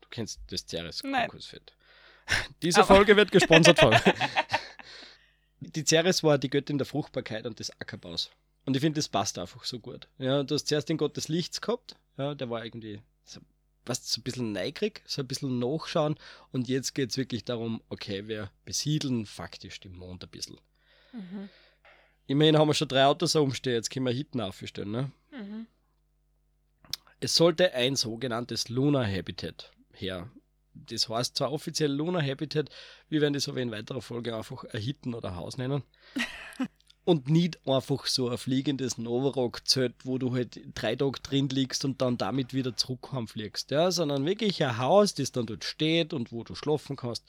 Du 0.00 0.08
kennst 0.10 0.40
das 0.48 0.64
Ceres. 0.66 1.02
Kokosfett. 1.02 1.72
Diese 2.62 2.80
Aber- 2.80 2.94
Folge 2.96 3.16
wird 3.16 3.32
gesponsert 3.32 3.78
von. 3.78 3.94
Die 5.60 5.84
Ceres 5.84 6.22
war 6.22 6.38
die 6.38 6.48
Göttin 6.48 6.78
der 6.78 6.86
Fruchtbarkeit 6.86 7.44
und 7.44 7.58
des 7.58 7.70
Ackerbaus. 7.80 8.30
Und 8.64 8.76
ich 8.76 8.80
finde, 8.80 8.98
das 8.98 9.08
passt 9.08 9.38
einfach 9.38 9.64
so 9.64 9.78
gut. 9.78 10.08
Ja, 10.18 10.42
du 10.42 10.54
hast 10.54 10.68
zuerst 10.68 10.88
den 10.88 10.96
Gott 10.96 11.16
des 11.16 11.28
Lichts 11.28 11.60
gehabt. 11.60 11.96
Ja, 12.16 12.34
der 12.34 12.48
war 12.48 12.64
irgendwie 12.64 13.00
so, 13.24 13.40
was, 13.84 14.10
so 14.10 14.20
ein 14.20 14.22
bisschen 14.24 14.52
neugierig, 14.52 15.02
so 15.06 15.20
ein 15.20 15.28
bisschen 15.28 15.58
nachschauen. 15.58 16.18
Und 16.52 16.68
jetzt 16.68 16.94
geht 16.94 17.10
es 17.10 17.16
wirklich 17.18 17.44
darum, 17.44 17.82
okay, 17.90 18.26
wir 18.26 18.50
besiedeln 18.64 19.26
faktisch 19.26 19.80
den 19.80 19.96
Mond 19.96 20.24
ein 20.24 20.30
bisschen. 20.30 20.58
Mhm. 21.12 21.48
Immerhin 22.26 22.56
haben 22.56 22.68
wir 22.68 22.74
schon 22.74 22.88
drei 22.88 23.04
Autos 23.04 23.34
umstehen, 23.36 23.74
jetzt 23.74 23.90
können 23.90 24.06
wir 24.06 24.12
Hitten 24.12 24.40
aufstellen. 24.40 24.90
Ne? 24.90 25.10
Mhm. 25.32 25.66
Es 27.20 27.36
sollte 27.36 27.74
ein 27.74 27.96
sogenanntes 27.96 28.70
Lunar 28.70 29.06
Habitat 29.06 29.70
her. 29.92 30.30
Das 30.72 31.08
heißt 31.08 31.36
zwar 31.36 31.52
offiziell 31.52 31.92
Lunar 31.92 32.22
Habitat, 32.22 32.70
wir 33.10 33.20
werden 33.20 33.34
das 33.34 33.48
aber 33.48 33.60
in 33.60 33.70
weiterer 33.70 34.00
Folge 34.00 34.34
einfach 34.34 34.64
ein 34.64 34.80
Hitten 34.80 35.12
oder 35.12 35.36
Haus 35.36 35.58
nennen. 35.58 35.82
und 37.04 37.28
nicht 37.28 37.58
einfach 37.66 38.06
so 38.06 38.30
ein 38.30 38.38
fliegendes 38.38 38.96
Novarock-Zelt, 38.96 40.06
wo 40.06 40.16
du 40.16 40.32
halt 40.32 40.60
drei 40.74 40.96
Tage 40.96 41.20
drin 41.20 41.48
liegst 41.50 41.84
und 41.84 42.00
dann 42.00 42.16
damit 42.16 42.54
wieder 42.54 42.76
zurück 42.76 43.10
heimfliegst, 43.12 43.70
ja, 43.70 43.90
sondern 43.90 44.24
wirklich 44.24 44.62
ein 44.64 44.78
Haus, 44.78 45.14
das 45.14 45.32
dann 45.32 45.46
dort 45.46 45.64
steht 45.64 46.14
und 46.14 46.32
wo 46.32 46.42
du 46.44 46.54
schlafen 46.54 46.96
kannst. 46.96 47.24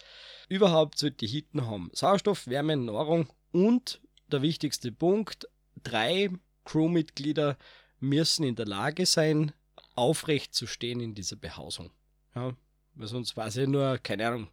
Überhaupt 0.48 1.00
sollte 1.00 1.18
die 1.18 1.28
Hitten 1.28 1.66
haben 1.66 1.90
Sauerstoff, 1.94 2.48
Wärme, 2.48 2.78
Nahrung 2.78 3.28
und 3.52 4.00
der 4.28 4.42
wichtigste 4.42 4.92
Punkt, 4.92 5.50
drei 5.84 6.30
Crewmitglieder 6.64 7.58
müssen 8.00 8.44
in 8.44 8.56
der 8.56 8.68
Lage 8.68 9.06
sein, 9.06 9.52
aufrecht 9.96 10.54
zu 10.54 10.68
stehen 10.68 11.00
in 11.00 11.16
dieser 11.16 11.36
Behausung. 11.36 11.92
Ja, 12.36 12.56
weil 12.96 13.08
sonst 13.08 13.36
war 13.38 13.48
es 13.48 13.56
ja 13.56 13.66
nur, 13.68 13.98
keine 13.98 14.28
Ahnung. 14.28 14.48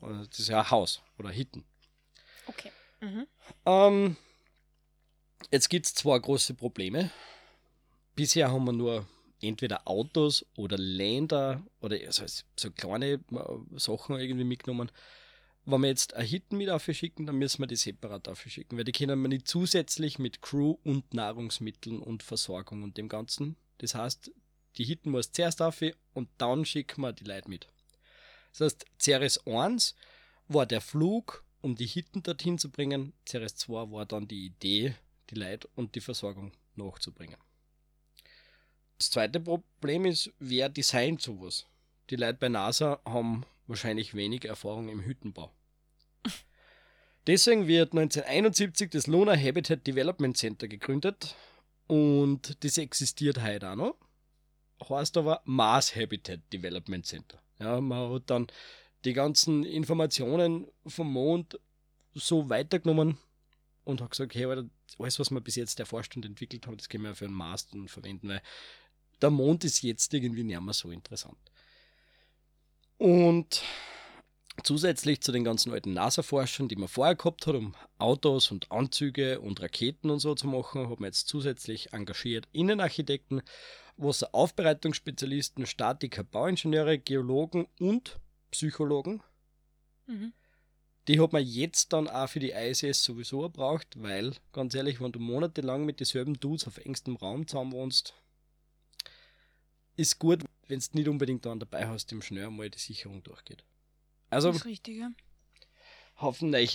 Oder 0.00 0.24
Das 0.24 0.38
ist 0.38 0.48
ja 0.48 0.60
ein 0.60 0.70
Haus 0.70 1.02
oder 1.18 1.30
Hitten. 1.30 1.64
Okay. 2.46 2.70
Mhm. 3.00 3.26
Ähm, 3.66 4.16
jetzt 5.50 5.68
gibt 5.68 5.86
es 5.86 5.94
zwei 5.94 6.18
große 6.18 6.54
Probleme. 6.54 7.10
Bisher 8.14 8.50
haben 8.50 8.64
wir 8.64 8.72
nur 8.72 9.06
entweder 9.40 9.86
Autos 9.86 10.44
oder 10.56 10.76
Länder 10.76 11.62
oder 11.80 11.96
also 12.06 12.24
so 12.56 12.70
kleine 12.70 13.12
äh, 13.12 13.18
Sachen 13.76 14.18
irgendwie 14.18 14.44
mitgenommen. 14.44 14.90
Wenn 15.70 15.82
wir 15.82 15.88
jetzt 15.88 16.14
ein 16.14 16.24
Hitten 16.24 16.56
mit 16.56 16.70
schicken, 16.96 17.26
dann 17.26 17.36
müssen 17.36 17.60
wir 17.60 17.66
die 17.66 17.76
separat 17.76 18.26
schicken, 18.38 18.78
weil 18.78 18.84
die 18.84 18.92
können 18.92 19.20
wir 19.20 19.28
nicht 19.28 19.46
zusätzlich 19.46 20.18
mit 20.18 20.40
Crew 20.40 20.78
und 20.82 21.12
Nahrungsmitteln 21.12 22.00
und 22.00 22.22
Versorgung 22.22 22.82
und 22.82 22.96
dem 22.96 23.10
Ganzen. 23.10 23.54
Das 23.76 23.94
heißt, 23.94 24.30
die 24.78 24.84
Hitten 24.84 25.10
muss 25.10 25.30
zuerst 25.30 25.60
auf 25.60 25.82
und 26.14 26.30
dann 26.38 26.64
schicken 26.64 27.02
wir 27.02 27.12
die 27.12 27.24
Leute 27.24 27.50
mit. 27.50 27.68
Das 28.52 28.62
heißt, 28.62 28.86
Ceres 28.98 29.46
1 29.46 29.94
war 30.46 30.64
der 30.64 30.80
Flug, 30.80 31.44
um 31.60 31.74
die 31.74 31.86
Hitten 31.86 32.22
dorthin 32.22 32.56
zu 32.56 32.70
bringen. 32.70 33.12
Ceres 33.28 33.56
2 33.56 33.90
war 33.92 34.06
dann 34.06 34.26
die 34.26 34.46
Idee, 34.46 34.94
die 35.28 35.34
Leute 35.34 35.68
und 35.74 35.94
die 35.96 36.00
Versorgung 36.00 36.52
nachzubringen. 36.76 37.36
Das 38.96 39.10
zweite 39.10 39.38
Problem 39.38 40.06
ist, 40.06 40.32
wer 40.38 40.70
designt 40.70 41.20
sowas? 41.20 41.66
Die 42.08 42.16
Leute 42.16 42.38
bei 42.38 42.48
NASA 42.48 43.02
haben 43.04 43.44
wahrscheinlich 43.66 44.14
wenig 44.14 44.46
Erfahrung 44.46 44.88
im 44.88 45.04
Hüttenbau. 45.04 45.52
Deswegen 47.26 47.66
wird 47.66 47.92
1971 47.92 48.90
das 48.90 49.06
Lunar 49.06 49.36
Habitat 49.36 49.86
Development 49.86 50.36
Center 50.36 50.68
gegründet 50.68 51.36
und 51.86 52.62
das 52.64 52.78
existiert 52.78 53.42
heute 53.42 53.70
auch 53.70 53.76
noch. 53.76 53.96
Heißt 54.88 55.16
aber 55.16 55.42
Mars 55.44 55.94
Habitat 55.94 56.40
Development 56.52 57.04
Center. 57.04 57.42
Ja, 57.58 57.80
man 57.80 58.14
hat 58.14 58.30
dann 58.30 58.46
die 59.04 59.12
ganzen 59.12 59.64
Informationen 59.64 60.68
vom 60.86 61.12
Mond 61.12 61.58
so 62.14 62.48
weitergenommen 62.48 63.18
und 63.84 64.00
hat 64.00 64.10
gesagt, 64.10 64.34
hey, 64.34 64.44
alles, 64.44 65.18
was 65.18 65.30
wir 65.30 65.40
bis 65.40 65.56
jetzt 65.56 65.80
erforscht 65.80 66.16
und 66.16 66.24
entwickelt 66.24 66.66
haben, 66.66 66.76
das 66.76 66.88
können 66.88 67.04
wir 67.04 67.14
für 67.14 67.26
einen 67.26 67.34
Mars 67.34 67.68
dann 67.68 67.88
verwenden, 67.88 68.28
weil 68.28 68.42
der 69.20 69.30
Mond 69.30 69.64
ist 69.64 69.82
jetzt 69.82 70.14
irgendwie 70.14 70.44
nicht 70.44 70.60
mehr 70.60 70.74
so 70.74 70.90
interessant. 70.90 71.38
Und 72.98 73.62
zusätzlich 74.62 75.20
zu 75.20 75.32
den 75.32 75.44
ganzen 75.44 75.72
alten 75.72 75.92
NASA-Forschern, 75.92 76.68
die 76.68 76.76
man 76.76 76.88
vorher 76.88 77.14
gehabt 77.14 77.46
hat, 77.46 77.54
um 77.54 77.74
Autos 77.98 78.50
und 78.50 78.70
Anzüge 78.70 79.40
und 79.40 79.60
Raketen 79.60 80.10
und 80.10 80.20
so 80.20 80.34
zu 80.34 80.46
machen, 80.46 80.88
hat 80.90 81.00
man 81.00 81.08
jetzt 81.08 81.28
zusätzlich 81.28 81.92
engagiert 81.92 82.48
Innenarchitekten, 82.52 83.42
Wasseraufbereitungsspezialisten, 83.96 85.66
Statiker, 85.66 86.24
Bauingenieure, 86.24 86.98
Geologen 86.98 87.66
und 87.80 88.20
Psychologen. 88.50 89.22
Mhm. 90.06 90.32
Die 91.08 91.20
hat 91.20 91.32
man 91.32 91.44
jetzt 91.44 91.92
dann 91.92 92.06
auch 92.06 92.28
für 92.28 92.38
die 92.38 92.50
ISS 92.50 93.02
sowieso 93.02 93.40
gebraucht, 93.40 93.88
weil, 93.96 94.34
ganz 94.52 94.74
ehrlich, 94.74 95.00
wenn 95.00 95.12
du 95.12 95.18
monatelang 95.18 95.86
mit 95.86 96.00
denselben 96.00 96.38
Dudes 96.38 96.66
auf 96.66 96.78
engstem 96.78 97.16
Raum 97.16 97.46
zusammen 97.46 97.72
wohnst, 97.72 98.14
ist 99.96 100.18
gut, 100.18 100.44
wenn 100.68 100.78
du 100.78 100.86
nicht 100.92 101.08
unbedingt 101.08 101.46
dann 101.46 101.60
dabei 101.60 101.88
hast, 101.88 102.12
im 102.12 102.22
schnell 102.22 102.50
mal 102.50 102.70
die 102.70 102.78
Sicherung 102.78 103.22
durchgeht. 103.22 103.64
Also, 104.30 104.52
Das 104.52 104.64
Richtige. 104.64 105.10
Haufen 106.20 106.50
neue 106.50 106.66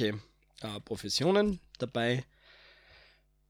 äh, 0.61 0.79
Professionen 0.85 1.59
dabei. 1.77 2.23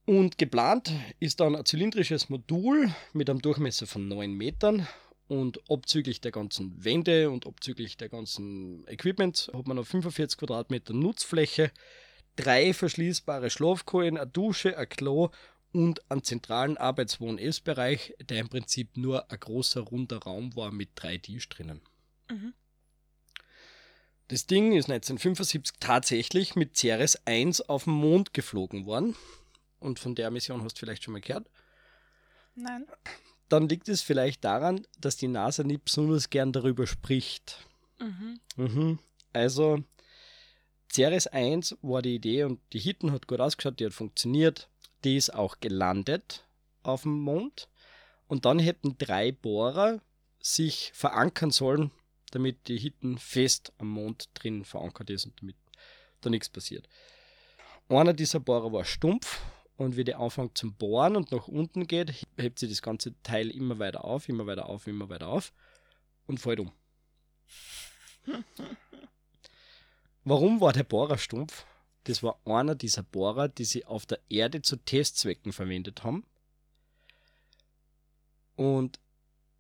Und 0.06 0.38
geplant 0.38 0.92
ist 1.20 1.40
dann 1.40 1.56
ein 1.56 1.66
zylindrisches 1.66 2.30
Modul 2.30 2.94
mit 3.14 3.30
einem 3.30 3.42
Durchmesser 3.42 3.88
von 3.88 4.08
9 4.08 4.34
Metern. 4.34 4.88
Und 5.30 5.62
abzüglich 5.72 6.20
der 6.20 6.32
ganzen 6.32 6.84
Wände 6.84 7.30
und 7.30 7.48
abzüglich 7.48 7.96
der 7.96 8.10
ganzen 8.10 8.86
Equipment 8.88 9.50
hat 9.54 9.68
man 9.68 9.80
auf 9.80 9.88
45 9.88 10.38
Quadratmeter 10.38 10.94
Nutzfläche, 10.94 11.72
drei 12.36 12.74
verschließbare 12.74 13.50
Schlafkohlen, 13.50 14.18
eine 14.18 14.30
Dusche, 14.30 14.78
ein 14.78 14.90
Klo 14.90 15.30
und 15.72 16.12
einen 16.12 16.24
zentralen 16.24 16.78
Arbeitswohn-Essbereich, 16.78 18.16
der 18.30 18.40
im 18.40 18.50
Prinzip 18.50 18.98
nur 18.98 19.32
ein 19.32 19.40
großer 19.40 19.82
runder 19.82 20.18
Raum 20.18 20.56
war 20.58 20.72
mit 20.72 20.90
drei 20.96 21.18
Tisch 21.18 21.48
drinnen. 21.48 21.82
Mhm. 22.30 22.54
Das 24.28 24.48
Ding 24.48 24.72
ist 24.72 24.90
1975 24.90 25.80
tatsächlich 25.80 26.56
mit 26.56 26.78
Ceres 26.78 27.26
1 27.26 27.62
auf 27.62 27.84
den 27.84 27.94
Mond 27.94 28.34
geflogen 28.34 28.86
worden. 28.86 29.16
Und 29.80 30.00
von 30.00 30.16
der 30.16 30.32
Mission 30.32 30.64
hast 30.64 30.76
du 30.76 30.80
vielleicht 30.80 31.04
schon 31.04 31.12
mal 31.12 31.22
gehört. 31.22 31.50
Nein. 32.56 32.86
dann 33.50 33.68
liegt 33.68 33.90
es 33.90 34.02
vielleicht 34.02 34.44
daran, 34.44 34.88
dass 35.00 35.18
die 35.18 35.28
NASA 35.28 35.64
nicht 35.64 35.86
besonders 35.86 36.30
gern 36.30 36.52
darüber 36.54 36.88
spricht. 36.88 37.68
Mhm. 38.00 38.40
Mhm. 38.56 39.00
Also, 39.34 39.84
Ceres 40.92 41.28
1 41.28 41.78
war 41.82 42.02
die 42.02 42.16
Idee 42.16 42.44
und 42.44 42.60
die 42.74 42.80
Hitten 42.80 43.12
hat 43.12 43.28
gut 43.28 43.40
ausgeschaut, 43.40 43.80
die 43.80 43.86
hat 43.86 43.94
funktioniert. 43.94 44.70
Die 45.04 45.18
ist 45.18 45.34
auch 45.34 45.60
gelandet 45.60 46.46
auf 46.84 47.04
dem 47.04 47.20
Mond. 47.20 47.68
Und 48.28 48.46
dann 48.46 48.60
hätten 48.60 48.98
drei 48.98 49.32
Bohrer 49.32 50.02
sich 50.40 50.92
verankern 50.94 51.52
sollen, 51.52 51.92
damit 52.34 52.68
die 52.68 52.78
Hitten 52.78 53.18
fest 53.18 53.72
am 53.78 53.90
Mond 53.90 54.30
drin 54.34 54.66
verankert 54.66 55.10
ist 55.10 55.26
und 55.26 55.40
damit 55.42 55.56
da 56.22 56.30
nichts 56.30 56.50
passiert. 56.50 56.88
Einer 57.90 58.14
dieser 58.14 58.40
Bohrer 58.40 58.72
war 58.72 58.86
stumpf 58.86 59.42
und 59.78 59.98
wie 59.98 60.04
der 60.04 60.20
anfängt 60.20 60.58
zum 60.58 60.74
Bohren 60.74 61.16
und 61.16 61.32
nach 61.32 61.48
unten 61.48 61.86
geht, 61.88 62.26
hebt 62.38 62.60
sie 62.60 62.68
das 62.68 62.82
ganze 62.82 63.14
Teil 63.24 63.50
immer 63.50 63.80
weiter 63.80 64.04
auf, 64.06 64.30
immer 64.30 64.48
weiter 64.48 64.68
auf, 64.68 64.88
immer 64.88 65.10
weiter 65.10 65.28
auf 65.28 65.54
und 66.28 66.40
fällt 66.40 66.60
um. 66.60 66.72
Warum 70.24 70.62
war 70.62 70.74
der 70.74 70.84
Bohrer 70.84 71.18
stumpf? 71.18 71.66
Das 72.06 72.24
war 72.24 72.40
einer 72.46 72.76
dieser 72.76 73.04
Bohrer, 73.04 73.48
die 73.48 73.66
sie 73.66 73.86
auf 73.86 74.06
der 74.06 74.20
Erde 74.30 74.62
zu 74.62 74.78
Testzwecken 74.78 75.52
verwendet 75.54 76.04
haben. 76.04 76.26
Und 78.56 79.00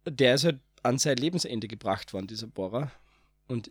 der 0.05 0.35
ist 0.35 0.45
halt 0.45 0.59
an 0.83 0.99
sein 0.99 1.17
Lebensende 1.17 1.67
gebracht 1.67 2.13
worden, 2.13 2.27
dieser 2.27 2.47
Bohrer. 2.47 2.91
Und 3.47 3.69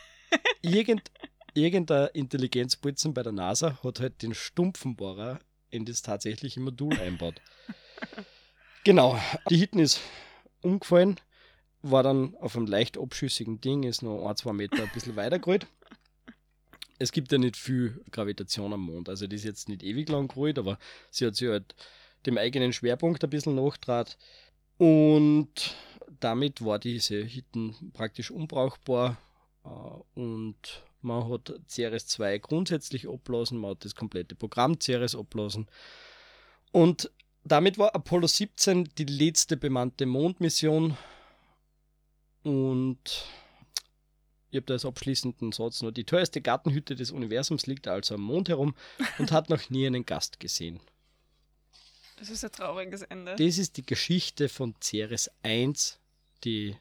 irgend, 0.62 1.10
irgendein 1.54 2.08
Intelligenzputzen 2.14 3.14
bei 3.14 3.22
der 3.22 3.32
NASA 3.32 3.78
hat 3.82 4.00
halt 4.00 4.22
den 4.22 4.34
stumpfen 4.34 4.96
Bohrer 4.96 5.40
in 5.70 5.84
das 5.84 6.02
tatsächliche 6.02 6.60
Modul 6.60 6.98
einbaut. 6.98 7.40
Genau, 8.84 9.18
die 9.50 9.56
Hitten 9.56 9.78
ist 9.78 10.00
umgefallen, 10.60 11.16
war 11.82 12.02
dann 12.02 12.34
auf 12.36 12.56
einem 12.56 12.66
leicht 12.66 12.98
abschüssigen 12.98 13.60
Ding, 13.60 13.82
ist 13.82 14.02
noch 14.02 14.28
ein, 14.28 14.36
zwei 14.36 14.52
Meter 14.52 14.82
ein 14.82 14.90
bisschen 14.92 15.16
weitergerollt. 15.16 15.66
Es 16.98 17.10
gibt 17.10 17.32
ja 17.32 17.38
nicht 17.38 17.56
viel 17.56 18.02
Gravitation 18.12 18.72
am 18.72 18.82
Mond, 18.82 19.08
also 19.08 19.26
die 19.26 19.36
ist 19.36 19.44
jetzt 19.44 19.68
nicht 19.68 19.82
ewig 19.82 20.08
lang 20.08 20.28
gerollt, 20.28 20.58
aber 20.58 20.78
sie 21.10 21.26
hat 21.26 21.34
sich 21.34 21.48
halt 21.48 21.74
dem 22.24 22.38
eigenen 22.38 22.72
Schwerpunkt 22.72 23.24
ein 23.24 23.30
bisschen 23.30 23.56
nachdraht 23.56 24.16
und 24.78 25.76
damit 26.20 26.64
war 26.64 26.78
diese 26.78 27.22
Hitten 27.22 27.92
praktisch 27.92 28.30
unbrauchbar 28.30 29.16
äh, 29.64 29.68
und 30.20 30.82
man 31.00 31.28
hat 31.30 31.52
Ceres 31.68 32.06
2 32.06 32.38
grundsätzlich 32.38 33.08
ablassen, 33.08 33.58
man 33.58 33.72
hat 33.72 33.84
das 33.84 33.94
komplette 33.94 34.34
Programm 34.34 34.80
Ceres 34.80 35.14
ablassen. 35.14 35.68
Und 36.72 37.10
damit 37.44 37.78
war 37.78 37.94
Apollo 37.94 38.26
17 38.26 38.88
die 38.96 39.04
letzte 39.04 39.56
bemannte 39.56 40.06
Mondmission. 40.06 40.96
Und 42.42 43.26
ich 44.50 44.56
habe 44.56 44.66
da 44.66 44.74
als 44.74 44.86
abschließenden 44.86 45.52
Satz 45.52 45.82
noch: 45.82 45.90
Die 45.90 46.04
teuerste 46.04 46.40
Gartenhütte 46.40 46.94
des 46.94 47.10
Universums 47.10 47.66
liegt 47.66 47.86
also 47.86 48.14
am 48.14 48.22
Mond 48.22 48.48
herum 48.48 48.74
und 49.18 49.30
hat 49.30 49.50
noch 49.50 49.68
nie 49.68 49.86
einen 49.86 50.06
Gast 50.06 50.40
gesehen. 50.40 50.80
Das 52.16 52.30
ist 52.30 52.44
ein 52.44 52.52
trauriges 52.52 53.02
Ende. 53.02 53.36
Das 53.36 53.58
ist 53.58 53.76
die 53.76 53.84
Geschichte 53.86 54.48
von 54.48 54.74
Ceres 54.80 55.30
1, 55.42 55.98
die 56.44 56.76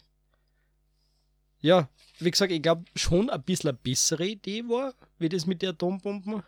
ja, 1.63 1.89
wie 2.19 2.29
gesagt, 2.29 2.51
ich 2.51 2.61
glaube 2.61 2.83
schon 2.93 3.29
ein 3.29 3.41
bisschen 3.41 3.69
eine 3.69 3.77
bessere 3.77 4.27
Idee 4.27 4.67
war, 4.67 4.93
wie 5.17 5.29
das 5.29 5.45
mit 5.45 5.61
der 5.61 5.69
Atombomben. 5.69 6.43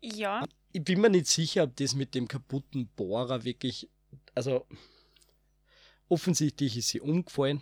Ja, 0.00 0.46
Ich 0.72 0.84
bin 0.84 1.00
mir 1.00 1.10
nicht 1.10 1.26
sicher, 1.26 1.64
ob 1.64 1.74
das 1.76 1.96
mit 1.96 2.14
dem 2.14 2.28
kaputten 2.28 2.86
Bohrer 2.94 3.42
wirklich, 3.42 3.88
also 4.34 4.66
offensichtlich 6.08 6.76
ist 6.76 6.88
sie 6.88 7.00
umgefallen, 7.00 7.60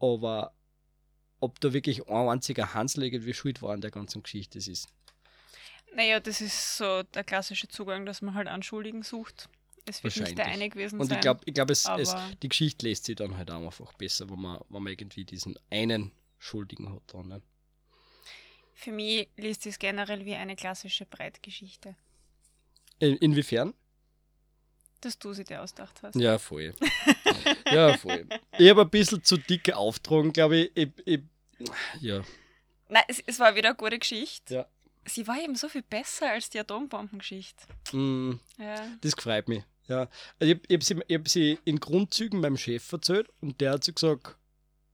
aber 0.00 0.52
ob 1.38 1.60
da 1.60 1.72
wirklich 1.72 2.08
ein 2.08 2.28
einziger 2.28 2.74
Hansel 2.74 3.04
irgendwie 3.04 3.34
schuld 3.34 3.62
war 3.62 3.72
an 3.72 3.82
der 3.82 3.92
ganzen 3.92 4.24
Geschichte, 4.24 4.58
das 4.58 4.66
ist. 4.66 4.88
Naja, 5.94 6.20
das 6.20 6.40
ist 6.40 6.76
so 6.76 7.02
der 7.02 7.24
klassische 7.24 7.68
Zugang, 7.68 8.06
dass 8.06 8.22
man 8.22 8.34
halt 8.34 8.48
Anschuldigen 8.48 9.02
sucht. 9.02 9.48
Es 9.86 10.04
wird 10.04 10.16
nicht 10.16 10.38
der 10.38 10.46
eine 10.46 10.68
gewesen 10.68 11.00
Und 11.00 11.10
ich 11.10 11.20
glaube, 11.20 11.40
ich 11.46 11.54
glaub, 11.54 11.70
es, 11.70 11.88
es, 11.98 12.14
die 12.42 12.48
Geschichte 12.48 12.86
lässt 12.86 13.06
sich 13.06 13.16
dann 13.16 13.36
halt 13.36 13.50
auch 13.50 13.64
einfach 13.64 13.92
besser, 13.94 14.28
wenn 14.30 14.40
man, 14.40 14.60
wenn 14.68 14.82
man 14.82 14.92
irgendwie 14.92 15.24
diesen 15.24 15.58
einen 15.70 16.12
Schuldigen 16.38 16.92
hat. 16.92 17.02
Dann, 17.08 17.28
ne? 17.28 17.42
Für 18.74 18.92
mich 18.92 19.28
liest 19.36 19.66
es 19.66 19.78
generell 19.78 20.24
wie 20.24 20.34
eine 20.34 20.56
klassische 20.56 21.06
Breitgeschichte, 21.06 21.96
In, 22.98 23.16
inwiefern? 23.16 23.74
dass 25.00 25.18
du 25.18 25.32
sie 25.32 25.44
dir 25.44 25.62
ausgedacht 25.62 26.02
hast. 26.02 26.14
Ja, 26.14 26.38
voll. 26.38 26.74
ja, 27.72 27.96
voll. 27.96 28.26
Ich 28.58 28.68
habe 28.68 28.82
ein 28.82 28.90
bisschen 28.90 29.22
zu 29.24 29.38
dicke 29.38 29.76
Auftragen, 29.76 30.32
glaube 30.32 30.56
ich. 30.58 30.70
ich, 30.76 30.90
ich 31.06 31.20
ja. 32.00 32.22
Nein, 32.88 33.04
es, 33.08 33.22
es 33.26 33.38
war 33.38 33.54
wieder 33.54 33.70
eine 33.70 33.76
gute 33.76 33.98
Geschichte. 33.98 34.54
Ja. 34.54 34.66
Sie 35.06 35.26
war 35.26 35.38
eben 35.40 35.54
so 35.56 35.68
viel 35.68 35.82
besser 35.82 36.30
als 36.30 36.50
die 36.50 36.60
Atombombengeschichte. 36.60 37.64
Mm, 37.92 38.38
Ja. 38.58 38.86
das 39.00 39.14
freut 39.14 39.48
mich. 39.48 39.64
Ja. 39.88 40.08
Also 40.38 40.52
ich 40.52 40.54
habe 40.54 40.74
hab 40.74 40.82
sie, 40.84 41.00
ich 41.08 41.16
hab 41.18 41.28
sie 41.28 41.58
in 41.64 41.80
Grundzügen 41.80 42.40
meinem 42.40 42.56
Chef 42.56 42.92
erzählt 42.92 43.28
und 43.40 43.60
der 43.60 43.72
hat 43.72 43.84
so 43.84 43.92
gesagt, 43.92 44.36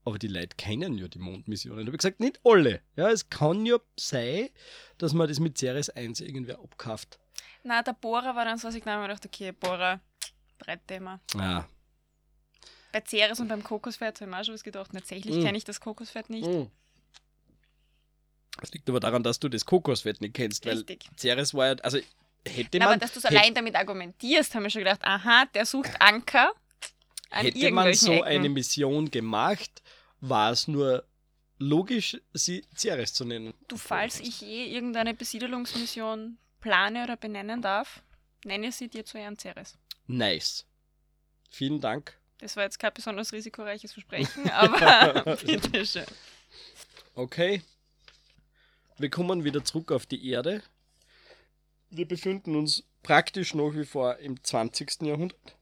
aber 0.04 0.18
die 0.18 0.28
Leute 0.28 0.56
kennen 0.56 0.96
ja 0.96 1.08
die 1.08 1.18
Mondmissionen. 1.18 1.80
Ich 1.80 1.86
habe 1.88 1.96
gesagt, 1.98 2.20
nicht 2.20 2.40
alle. 2.44 2.80
Ja, 2.94 3.10
es 3.10 3.28
kann 3.28 3.66
ja 3.66 3.76
sein, 3.98 4.48
dass 4.98 5.12
man 5.12 5.28
das 5.28 5.40
mit 5.40 5.58
Ceres 5.58 5.90
1 5.90 6.20
irgendwer 6.20 6.60
abkauft. 6.60 7.18
Na, 7.64 7.82
der 7.82 7.92
Bohrer 7.94 8.36
war 8.36 8.44
dann 8.44 8.56
so, 8.58 8.68
dass 8.68 8.76
ich 8.76 8.84
mir 8.84 9.00
gedacht 9.02 9.26
okay, 9.26 9.50
Bohrer, 9.52 10.00
Breitthema. 10.58 11.20
Ja. 11.34 11.68
Bei 12.92 13.02
Ceres 13.04 13.40
und 13.40 13.48
beim 13.48 13.64
Kokosfett 13.64 14.20
habe 14.20 14.24
ich 14.26 14.30
mir 14.30 14.40
auch 14.40 14.44
schon 14.44 14.54
was 14.54 14.62
gedacht. 14.62 14.90
Tatsächlich 14.94 15.36
Mm. 15.36 15.42
kenne 15.42 15.58
ich 15.58 15.64
das 15.64 15.80
Kokosfett 15.80 16.30
nicht. 16.30 16.46
Mm. 16.46 16.70
Das 18.60 18.72
liegt 18.72 18.88
aber 18.88 19.00
daran, 19.00 19.22
dass 19.22 19.38
du 19.38 19.48
das 19.48 19.64
Kokosfett 19.64 20.20
nicht 20.20 20.34
kennst, 20.34 20.64
weil 20.66 20.78
Richtig. 20.78 21.06
Ceres 21.16 21.54
war 21.54 21.66
ja, 21.68 21.74
also 21.82 21.98
hätte 22.46 22.78
man, 22.78 22.88
aber 22.88 22.96
dass 22.96 23.12
du 23.12 23.18
es 23.18 23.24
allein 23.24 23.54
damit 23.54 23.74
argumentierst, 23.74 24.54
haben 24.54 24.62
wir 24.62 24.70
schon 24.70 24.80
gedacht, 24.80 25.04
aha, 25.04 25.44
der 25.54 25.66
sucht 25.66 25.90
Anker 26.00 26.52
an 27.30 27.44
Hätte 27.44 27.70
man 27.70 27.92
so 27.94 28.12
Ecken. 28.12 28.24
eine 28.24 28.48
Mission 28.48 29.10
gemacht, 29.10 29.82
war 30.20 30.52
es 30.52 30.68
nur 30.68 31.04
logisch, 31.58 32.16
sie 32.32 32.64
Ceres 32.76 33.12
zu 33.12 33.24
nennen. 33.24 33.54
Du, 33.68 33.76
falls 33.76 34.20
ich 34.20 34.40
je 34.40 34.66
irgendeine 34.66 35.14
Besiedelungsmission 35.14 36.38
plane 36.60 37.04
oder 37.04 37.16
benennen 37.16 37.62
darf, 37.62 38.02
nenne 38.44 38.72
sie 38.72 38.88
dir 38.88 39.04
zu 39.04 39.18
Ehren 39.18 39.38
Ceres. 39.38 39.76
Nice. 40.06 40.64
Vielen 41.50 41.80
Dank. 41.80 42.16
Das 42.38 42.56
war 42.56 42.64
jetzt 42.64 42.78
kein 42.78 42.92
besonders 42.92 43.32
risikoreiches 43.32 43.92
Versprechen, 43.92 44.48
aber 44.50 45.36
bitteschön. 45.44 46.06
Okay. 47.14 47.62
Wir 48.98 49.10
kommen 49.10 49.44
wieder 49.44 49.64
zurück 49.64 49.92
auf 49.92 50.06
die 50.06 50.28
Erde. 50.30 50.62
Wir 51.90 52.08
befinden 52.08 52.56
uns 52.56 52.84
praktisch 53.02 53.54
nach 53.54 53.74
wie 53.74 53.84
vor 53.84 54.16
im 54.18 54.42
20. 54.42 55.02
Jahrhundert. 55.02 55.56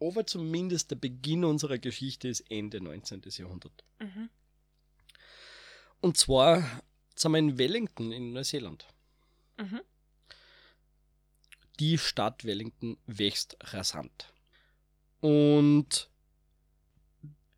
Aber 0.00 0.26
zumindest 0.26 0.90
der 0.90 0.96
Beginn 0.96 1.44
unserer 1.44 1.78
Geschichte 1.78 2.28
ist 2.28 2.40
Ende 2.50 2.80
19. 2.80 3.22
Jahrhundert. 3.26 3.84
Mhm. 3.98 4.28
Und 6.00 6.16
zwar 6.16 6.82
sind 7.14 7.32
wir 7.32 7.38
in 7.38 7.58
Wellington 7.58 8.12
in 8.12 8.32
Neuseeland. 8.32 8.86
Mhm. 9.56 9.80
Die 11.80 11.98
Stadt 11.98 12.44
Wellington 12.44 12.98
wächst 13.06 13.56
rasant. 13.60 14.32
Und 15.20 16.10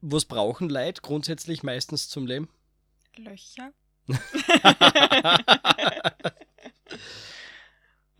was 0.01 0.25
brauchen 0.25 0.71
Leute 0.71 1.03
grundsätzlich 1.03 1.63
meistens 1.63 2.09
zum 2.09 2.27
Leben? 2.27 2.49
Löcher. 3.17 3.73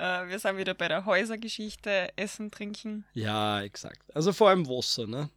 Äh, 0.01 0.29
wir 0.29 0.39
sind 0.39 0.57
wieder 0.57 0.73
bei 0.73 0.89
der 0.89 1.05
Häusergeschichte, 1.05 2.09
Essen, 2.17 2.51
Trinken. 2.51 3.05
ja, 3.13 3.61
exakt. 3.61 4.03
Also 4.17 4.33
vor 4.33 4.49
allem 4.49 4.67
Wasser, 4.67 5.07
ne? 5.07 5.29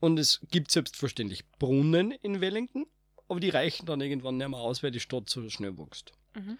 Und 0.00 0.18
es 0.18 0.40
gibt 0.50 0.72
selbstverständlich 0.72 1.48
Brunnen 1.60 2.10
in 2.10 2.40
Wellington, 2.40 2.84
aber 3.28 3.38
die 3.38 3.50
reichen 3.50 3.86
dann 3.86 4.00
irgendwann 4.00 4.38
nicht 4.38 4.48
mehr 4.48 4.58
aus, 4.58 4.82
weil 4.82 4.90
die 4.90 4.98
Stadt 4.98 5.30
so 5.30 5.48
schnell 5.48 5.78
wächst. 5.78 6.12
Mhm. 6.34 6.58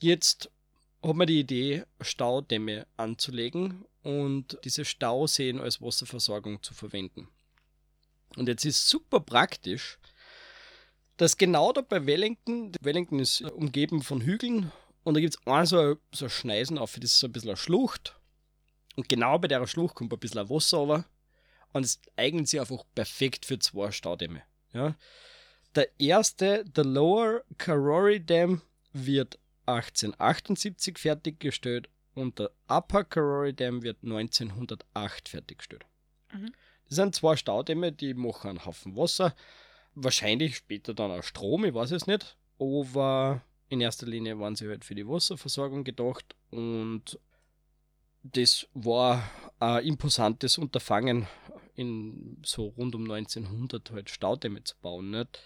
Jetzt 0.00 0.50
hat 1.02 1.14
man 1.14 1.28
die 1.28 1.38
Idee, 1.38 1.84
Staudämme 2.00 2.88
anzulegen 2.96 3.84
und 4.02 4.58
diese 4.64 4.84
Stauseen 4.84 5.60
als 5.60 5.80
Wasserversorgung 5.80 6.60
zu 6.62 6.74
verwenden. 6.74 7.28
Und 8.36 8.48
jetzt 8.48 8.64
ist 8.64 8.88
super 8.88 9.20
praktisch, 9.20 9.98
dass 11.22 11.36
genau 11.36 11.72
da 11.72 11.80
bei 11.80 12.04
Wellington, 12.06 12.72
Wellington 12.80 13.18
ist 13.18 13.40
umgeben 13.42 14.02
von 14.02 14.20
Hügeln 14.20 14.72
und 15.04 15.14
da 15.14 15.20
gibt 15.20 15.34
es 15.36 15.46
ein 15.46 15.66
so, 15.66 15.78
ein- 15.78 15.96
so 16.12 16.26
ein 16.26 16.30
Schneisen 16.30 16.78
auf, 16.78 16.94
das 16.94 17.12
ist 17.12 17.18
so 17.20 17.26
ein 17.28 17.32
bisschen 17.32 17.50
eine 17.50 17.56
Schlucht. 17.56 18.18
Und 18.96 19.08
genau 19.08 19.38
bei 19.38 19.48
der 19.48 19.66
Schlucht 19.66 19.94
kommt 19.94 20.12
ein 20.12 20.18
bisschen 20.18 20.48
Wasser 20.50 20.78
runter 20.78 21.04
und 21.72 21.84
es 21.84 21.98
eignet 22.16 22.48
sich 22.48 22.60
einfach 22.60 22.84
perfekt 22.94 23.46
für 23.46 23.58
zwei 23.58 23.90
Staudämme. 23.90 24.42
Ja? 24.72 24.94
Der 25.74 25.88
erste, 25.98 26.64
der 26.66 26.84
Lower 26.84 27.42
Karori 27.56 28.24
Dam, 28.24 28.60
wird 28.92 29.38
1878 29.66 30.98
fertiggestellt 30.98 31.88
und 32.14 32.38
der 32.38 32.50
Upper 32.68 33.04
Karori 33.04 33.54
Dam 33.54 33.82
wird 33.82 34.02
1908 34.02 35.28
fertiggestellt. 35.30 35.86
Mhm. 36.32 36.52
Das 36.88 36.96
sind 36.96 37.14
zwei 37.14 37.36
Staudämme, 37.36 37.92
die 37.92 38.12
machen 38.12 38.50
einen 38.50 38.66
Haufen 38.66 38.94
Wasser. 38.96 39.34
Wahrscheinlich 39.94 40.56
später 40.56 40.94
dann 40.94 41.10
auch 41.10 41.22
Strom, 41.22 41.64
ich 41.64 41.74
weiß 41.74 41.90
es 41.92 42.06
nicht. 42.06 42.36
Aber 42.58 43.42
in 43.68 43.80
erster 43.80 44.06
Linie 44.06 44.38
waren 44.38 44.56
sie 44.56 44.68
halt 44.68 44.84
für 44.84 44.94
die 44.94 45.06
Wasserversorgung 45.06 45.84
gedacht 45.84 46.36
und 46.50 47.18
das 48.22 48.68
war 48.74 49.28
ein 49.58 49.84
imposantes 49.84 50.58
Unterfangen, 50.58 51.26
in 51.74 52.38
so 52.44 52.66
rund 52.68 52.94
um 52.94 53.10
1900 53.10 53.90
halt 53.90 54.10
Staudämme 54.10 54.62
zu 54.62 54.76
bauen. 54.80 55.10
Nicht? 55.10 55.40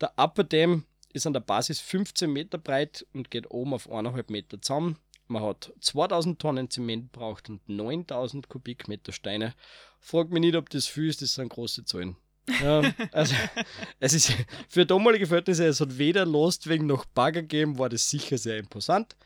Der 0.00 0.12
Upper 0.16 0.44
Dam 0.44 0.84
ist 1.12 1.26
an 1.26 1.32
der 1.32 1.40
Basis 1.40 1.80
15 1.80 2.30
Meter 2.30 2.58
breit 2.58 3.06
und 3.12 3.30
geht 3.30 3.50
oben 3.50 3.74
auf 3.74 3.90
1,5 3.90 4.24
Meter 4.30 4.60
zusammen. 4.60 4.98
Man 5.26 5.42
hat 5.42 5.72
2000 5.80 6.38
Tonnen 6.38 6.70
Zement 6.70 7.12
braucht 7.12 7.48
und 7.48 7.66
9000 7.68 8.48
Kubikmeter 8.48 9.12
Steine. 9.12 9.54
Fragt 10.00 10.30
mich 10.30 10.40
nicht, 10.40 10.56
ob 10.56 10.70
das 10.70 10.86
viel 10.86 11.08
ist, 11.08 11.22
das 11.22 11.34
sind 11.34 11.50
große 11.50 11.84
Zahlen. 11.84 12.16
Ja, 12.62 12.82
also 13.12 13.34
es 14.00 14.14
ist 14.14 14.32
für 14.68 14.86
damalige 14.86 15.26
Verhältnisse, 15.26 15.66
es 15.66 15.80
hat 15.80 15.98
weder 15.98 16.24
Lostwegen 16.26 16.86
noch 16.86 17.04
Bagger 17.04 17.42
gegeben, 17.42 17.78
war 17.78 17.88
das 17.88 18.08
sicher 18.08 18.38
sehr 18.38 18.58
imposant. 18.58 19.16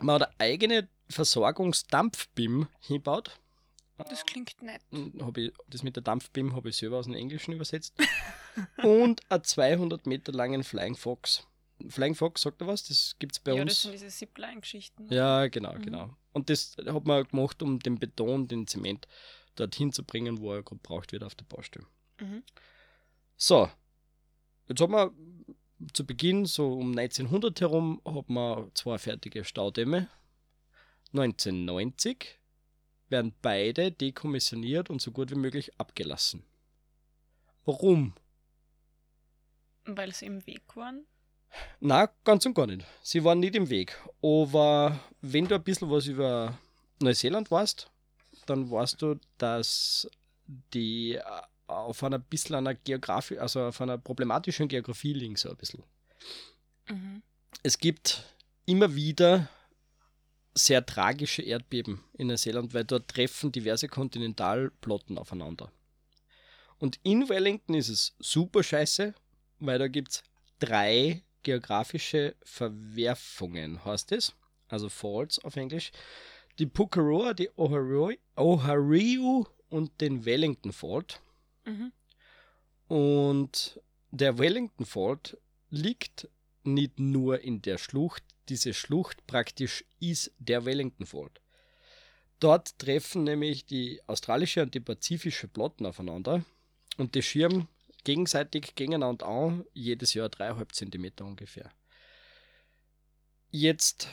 Man 0.00 0.20
hat 0.20 0.28
eine 0.28 0.40
eigene 0.52 0.88
Versorgungsdampfbim 1.08 2.68
hingebaut. 2.80 3.38
Das 4.10 4.24
klingt 4.26 4.62
nett. 4.62 4.80
Hab 5.20 5.36
ich, 5.38 5.52
das 5.66 5.82
mit 5.82 5.96
der 5.96 6.04
Dampfbim 6.04 6.54
habe 6.54 6.68
ich 6.68 6.76
selber 6.76 6.98
aus 6.98 7.06
dem 7.06 7.14
Englischen 7.14 7.52
übersetzt. 7.52 7.94
Und 8.84 9.20
einen 9.28 9.42
200 9.42 10.06
Meter 10.06 10.30
langen 10.30 10.62
Flying 10.62 10.94
Fox. 10.94 11.46
Flying 11.88 12.14
Fox, 12.14 12.42
sagt 12.42 12.60
er 12.60 12.68
was? 12.68 12.84
Das 12.84 13.16
gibt 13.18 13.32
es 13.32 13.40
bei 13.40 13.54
ja, 13.54 13.62
uns. 13.62 13.72
das 13.72 13.82
sind 13.82 13.92
diese 13.92 14.08
Zipline-Geschichten. 14.08 15.12
Ja, 15.12 15.48
genau, 15.48 15.72
Mhm. 15.74 15.82
genau. 15.82 16.10
Und 16.32 16.48
das 16.48 16.76
hat 16.86 17.04
man 17.06 17.24
gemacht, 17.24 17.60
um 17.62 17.80
den 17.80 17.98
Beton, 17.98 18.46
den 18.46 18.68
Zement 18.68 19.08
dorthin 19.58 19.92
zu 19.92 20.04
bringen, 20.04 20.40
wo 20.40 20.52
er 20.52 20.62
gerade 20.62 20.80
braucht 20.82 21.12
wird 21.12 21.24
auf 21.24 21.34
der 21.34 21.44
Baustelle. 21.44 21.86
Mhm. 22.20 22.42
So, 23.36 23.70
jetzt 24.68 24.80
haben 24.80 24.92
wir 24.92 25.12
zu 25.92 26.04
Beginn, 26.04 26.44
so 26.46 26.72
um 26.74 26.90
1900 26.90 27.60
herum, 27.60 28.00
hat 28.04 28.28
man 28.28 28.70
zwei 28.74 28.98
fertige 28.98 29.44
Staudämme. 29.44 30.08
1990 31.12 32.38
werden 33.08 33.34
beide 33.40 33.90
dekommissioniert 33.92 34.90
und 34.90 35.00
so 35.00 35.12
gut 35.12 35.30
wie 35.30 35.36
möglich 35.36 35.78
abgelassen. 35.78 36.44
Warum? 37.64 38.14
Weil 39.84 40.12
sie 40.12 40.26
im 40.26 40.46
Weg 40.46 40.76
waren. 40.76 41.06
Na, 41.80 42.10
ganz 42.24 42.44
und 42.44 42.54
gar 42.54 42.66
nicht. 42.66 42.84
Sie 43.02 43.24
waren 43.24 43.40
nicht 43.40 43.54
im 43.54 43.70
Weg. 43.70 43.98
Aber 44.22 44.98
wenn 45.22 45.46
du 45.46 45.54
ein 45.54 45.62
bisschen 45.62 45.90
was 45.90 46.06
über 46.06 46.58
Neuseeland 47.00 47.50
weißt, 47.50 47.90
dann 48.50 48.70
weißt 48.70 49.02
du, 49.02 49.16
dass 49.38 50.08
die 50.46 51.14
äh, 51.14 51.22
auf 51.66 52.02
einer 52.02 52.18
bisschen 52.18 52.56
einer 52.56 52.74
Geografie, 52.74 53.38
also 53.38 53.66
auf 53.66 53.80
einer 53.80 53.98
problematischen 53.98 54.68
Geografie 54.68 55.12
liegen 55.12 55.36
so 55.36 55.50
ein 55.50 55.56
bisschen. 55.56 55.82
Mhm. 56.88 57.22
Es 57.62 57.78
gibt 57.78 58.24
immer 58.64 58.94
wieder 58.94 59.48
sehr 60.54 60.84
tragische 60.84 61.42
Erdbeben 61.42 62.02
in 62.14 62.28
Neuseeland, 62.28 62.74
weil 62.74 62.84
dort 62.84 63.08
treffen 63.08 63.52
diverse 63.52 63.88
Kontinentalplatten 63.88 65.18
aufeinander. 65.18 65.70
Und 66.78 66.98
in 67.02 67.28
Wellington 67.28 67.74
ist 67.74 67.88
es 67.88 68.14
super 68.18 68.62
scheiße, 68.62 69.14
weil 69.60 69.78
da 69.78 69.88
gibt 69.88 70.10
es 70.12 70.22
drei 70.58 71.22
geografische 71.42 72.34
Verwerfungen, 72.42 73.84
heißt 73.84 74.12
es. 74.12 74.34
Also 74.68 74.88
Faults 74.88 75.38
auf 75.38 75.56
Englisch. 75.56 75.92
Die 76.58 76.66
Pukaroa, 76.66 77.34
die 77.34 77.50
Ohariu 77.56 79.44
und 79.68 80.00
den 80.00 80.24
Wellington 80.24 80.72
Fault. 80.72 81.20
Mhm. 81.64 81.92
Und 82.88 83.80
der 84.10 84.38
Wellington 84.38 84.86
Fault 84.86 85.38
liegt 85.70 86.28
nicht 86.64 86.98
nur 86.98 87.40
in 87.40 87.62
der 87.62 87.78
Schlucht, 87.78 88.24
diese 88.48 88.74
Schlucht 88.74 89.26
praktisch 89.26 89.84
ist 90.00 90.32
der 90.38 90.64
Wellington 90.64 91.06
Fault. 91.06 91.40
Dort 92.40 92.78
treffen 92.78 93.24
nämlich 93.24 93.66
die 93.66 94.00
australische 94.06 94.62
und 94.62 94.74
die 94.74 94.80
pazifische 94.80 95.48
Platten 95.48 95.86
aufeinander 95.86 96.44
und 96.96 97.14
die 97.14 97.22
schirmen 97.22 97.68
gegenseitig 98.04 98.74
gegeneinander 98.74 99.26
an, 99.26 99.64
jedes 99.74 100.14
Jahr 100.14 100.28
dreieinhalb 100.28 100.74
Zentimeter 100.74 101.24
ungefähr. 101.24 101.70
Jetzt 103.50 104.08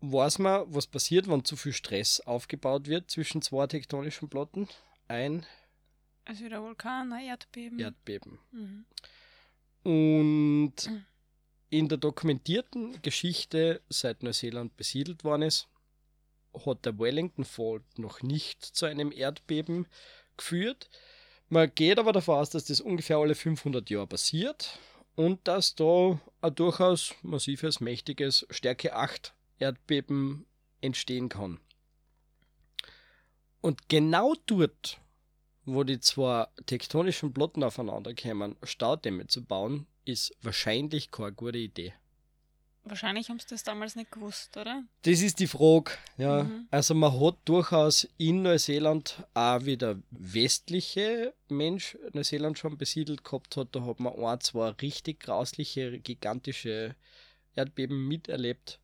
weiß 0.00 0.38
man, 0.38 0.64
was 0.74 0.86
passiert, 0.86 1.28
wenn 1.28 1.44
zu 1.44 1.56
viel 1.56 1.72
Stress 1.72 2.20
aufgebaut 2.20 2.86
wird 2.88 3.10
zwischen 3.10 3.42
zwei 3.42 3.66
tektonischen 3.66 4.28
Platten. 4.28 4.68
Ein 5.08 5.44
Also 6.24 6.44
wieder 6.44 6.62
Vulkan, 6.62 7.12
ein 7.12 7.26
Erdbeben. 7.26 7.78
Erdbeben. 7.78 8.38
Mhm. 8.52 8.84
Und 9.82 10.74
Mhm. 10.86 11.04
in 11.70 11.88
der 11.88 11.98
dokumentierten 11.98 13.00
Geschichte, 13.02 13.80
seit 13.88 14.22
Neuseeland 14.22 14.76
besiedelt 14.76 15.24
worden 15.24 15.42
ist, 15.42 15.68
hat 16.66 16.84
der 16.84 16.98
Wellington 16.98 17.44
Fault 17.44 17.82
noch 17.98 18.22
nicht 18.22 18.62
zu 18.64 18.86
einem 18.86 19.12
Erdbeben 19.12 19.86
geführt. 20.36 20.90
Man 21.48 21.72
geht 21.74 21.98
aber 21.98 22.12
davon 22.12 22.36
aus, 22.36 22.50
dass 22.50 22.64
das 22.64 22.80
ungefähr 22.80 23.16
alle 23.16 23.34
500 23.34 23.88
Jahre 23.90 24.06
passiert 24.06 24.78
und 25.16 25.46
dass 25.48 25.74
da 25.74 26.20
ein 26.40 26.54
durchaus 26.54 27.14
massives, 27.22 27.80
mächtiges 27.80 28.46
Stärke 28.50 28.94
8 28.94 29.34
Erdbeben 29.60 30.46
entstehen 30.80 31.28
kann. 31.28 31.60
Und 33.60 33.88
genau 33.88 34.34
dort, 34.46 35.00
wo 35.64 35.84
die 35.84 36.00
zwei 36.00 36.46
tektonischen 36.66 37.32
Platten 37.32 37.62
aufeinander 37.62 38.14
kommen, 38.14 38.56
Staudämme 38.62 39.26
zu 39.26 39.44
bauen, 39.44 39.86
ist 40.04 40.34
wahrscheinlich 40.42 41.10
keine 41.10 41.32
gute 41.32 41.58
Idee. 41.58 41.94
Wahrscheinlich 42.84 43.28
haben 43.28 43.38
sie 43.38 43.46
das 43.48 43.62
damals 43.62 43.94
nicht 43.94 44.10
gewusst, 44.10 44.56
oder? 44.56 44.84
Das 45.02 45.20
ist 45.20 45.38
die 45.38 45.46
Frage. 45.46 45.92
Ja. 46.16 46.44
Mhm. 46.44 46.66
Also 46.70 46.94
man 46.94 47.20
hat 47.20 47.36
durchaus 47.44 48.08
in 48.16 48.42
Neuseeland 48.42 49.22
auch 49.34 49.64
wieder 49.66 49.98
westliche 50.10 51.34
Mensch 51.48 51.98
Neuseeland 52.14 52.58
schon 52.58 52.78
besiedelt 52.78 53.22
gehabt 53.22 53.56
hat. 53.58 53.68
Da 53.72 53.84
hat 53.84 54.00
man 54.00 54.14
ein, 54.14 54.40
zwei 54.40 54.70
richtig 54.70 55.20
grausliche, 55.20 55.98
gigantische 56.00 56.96
Erdbeben 57.54 58.08
miterlebt. 58.08 58.80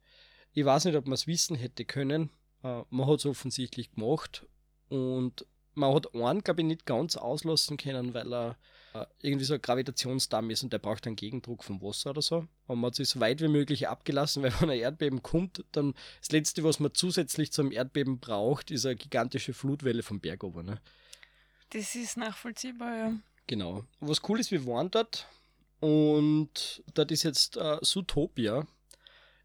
Ich 0.56 0.64
weiß 0.64 0.86
nicht, 0.86 0.96
ob 0.96 1.04
man 1.04 1.12
es 1.12 1.26
wissen 1.26 1.54
hätte 1.54 1.84
können. 1.84 2.30
Äh, 2.64 2.80
Man 2.88 3.06
hat 3.06 3.18
es 3.18 3.26
offensichtlich 3.26 3.92
gemacht. 3.92 4.46
Und 4.88 5.44
man 5.74 5.94
hat 5.94 6.14
einen, 6.14 6.42
glaube 6.42 6.62
ich, 6.62 6.66
nicht 6.66 6.86
ganz 6.86 7.18
auslassen 7.18 7.76
können, 7.76 8.14
weil 8.14 8.32
er 8.32 8.56
äh, 8.94 9.04
irgendwie 9.20 9.44
so 9.44 9.52
ein 9.52 9.60
Gravitationsdamm 9.60 10.48
ist 10.48 10.62
und 10.62 10.72
der 10.72 10.78
braucht 10.78 11.06
einen 11.06 11.16
Gegendruck 11.16 11.62
vom 11.62 11.82
Wasser 11.82 12.08
oder 12.08 12.22
so. 12.22 12.46
Und 12.68 12.80
man 12.80 12.86
hat 12.86 12.94
sich 12.94 13.10
so 13.10 13.20
weit 13.20 13.42
wie 13.42 13.48
möglich 13.48 13.86
abgelassen, 13.86 14.42
weil 14.42 14.52
wenn 14.58 14.70
ein 14.70 14.78
Erdbeben 14.78 15.22
kommt, 15.22 15.62
dann 15.72 15.92
das 16.20 16.32
Letzte, 16.32 16.64
was 16.64 16.80
man 16.80 16.94
zusätzlich 16.94 17.52
zum 17.52 17.70
Erdbeben 17.70 18.18
braucht, 18.18 18.70
ist 18.70 18.86
eine 18.86 18.96
gigantische 18.96 19.52
Flutwelle 19.52 20.02
vom 20.02 20.20
Berg 20.20 20.42
oben. 20.42 20.64
Ne? 20.64 20.80
Das 21.68 21.94
ist 21.94 22.16
nachvollziehbar, 22.16 22.96
ja. 22.96 23.12
Genau. 23.46 23.84
Was 24.00 24.26
cool 24.26 24.40
ist, 24.40 24.50
wir 24.50 24.64
waren 24.64 24.90
dort 24.90 25.28
und 25.80 26.82
dort 26.94 27.10
ist 27.10 27.24
jetzt 27.24 27.58
äh, 27.58 27.78
Zootopia. 27.82 28.66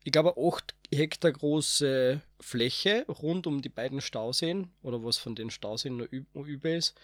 Ich 0.04 0.12
glaube, 0.12 0.36
eine 0.36 0.48
8 0.48 0.74
Hektar 0.92 1.32
große 1.32 2.22
Fläche 2.40 3.06
rund 3.08 3.46
um 3.48 3.62
die 3.62 3.70
beiden 3.70 4.02
Stauseen 4.02 4.72
oder 4.82 5.04
was 5.04 5.18
von 5.18 5.36
den 5.36 5.50
Stauseen 5.52 5.98
noch 5.98 6.08
üb- 6.08 6.26
noch 6.34 6.46
über 6.46 6.72
ist, 6.72 7.00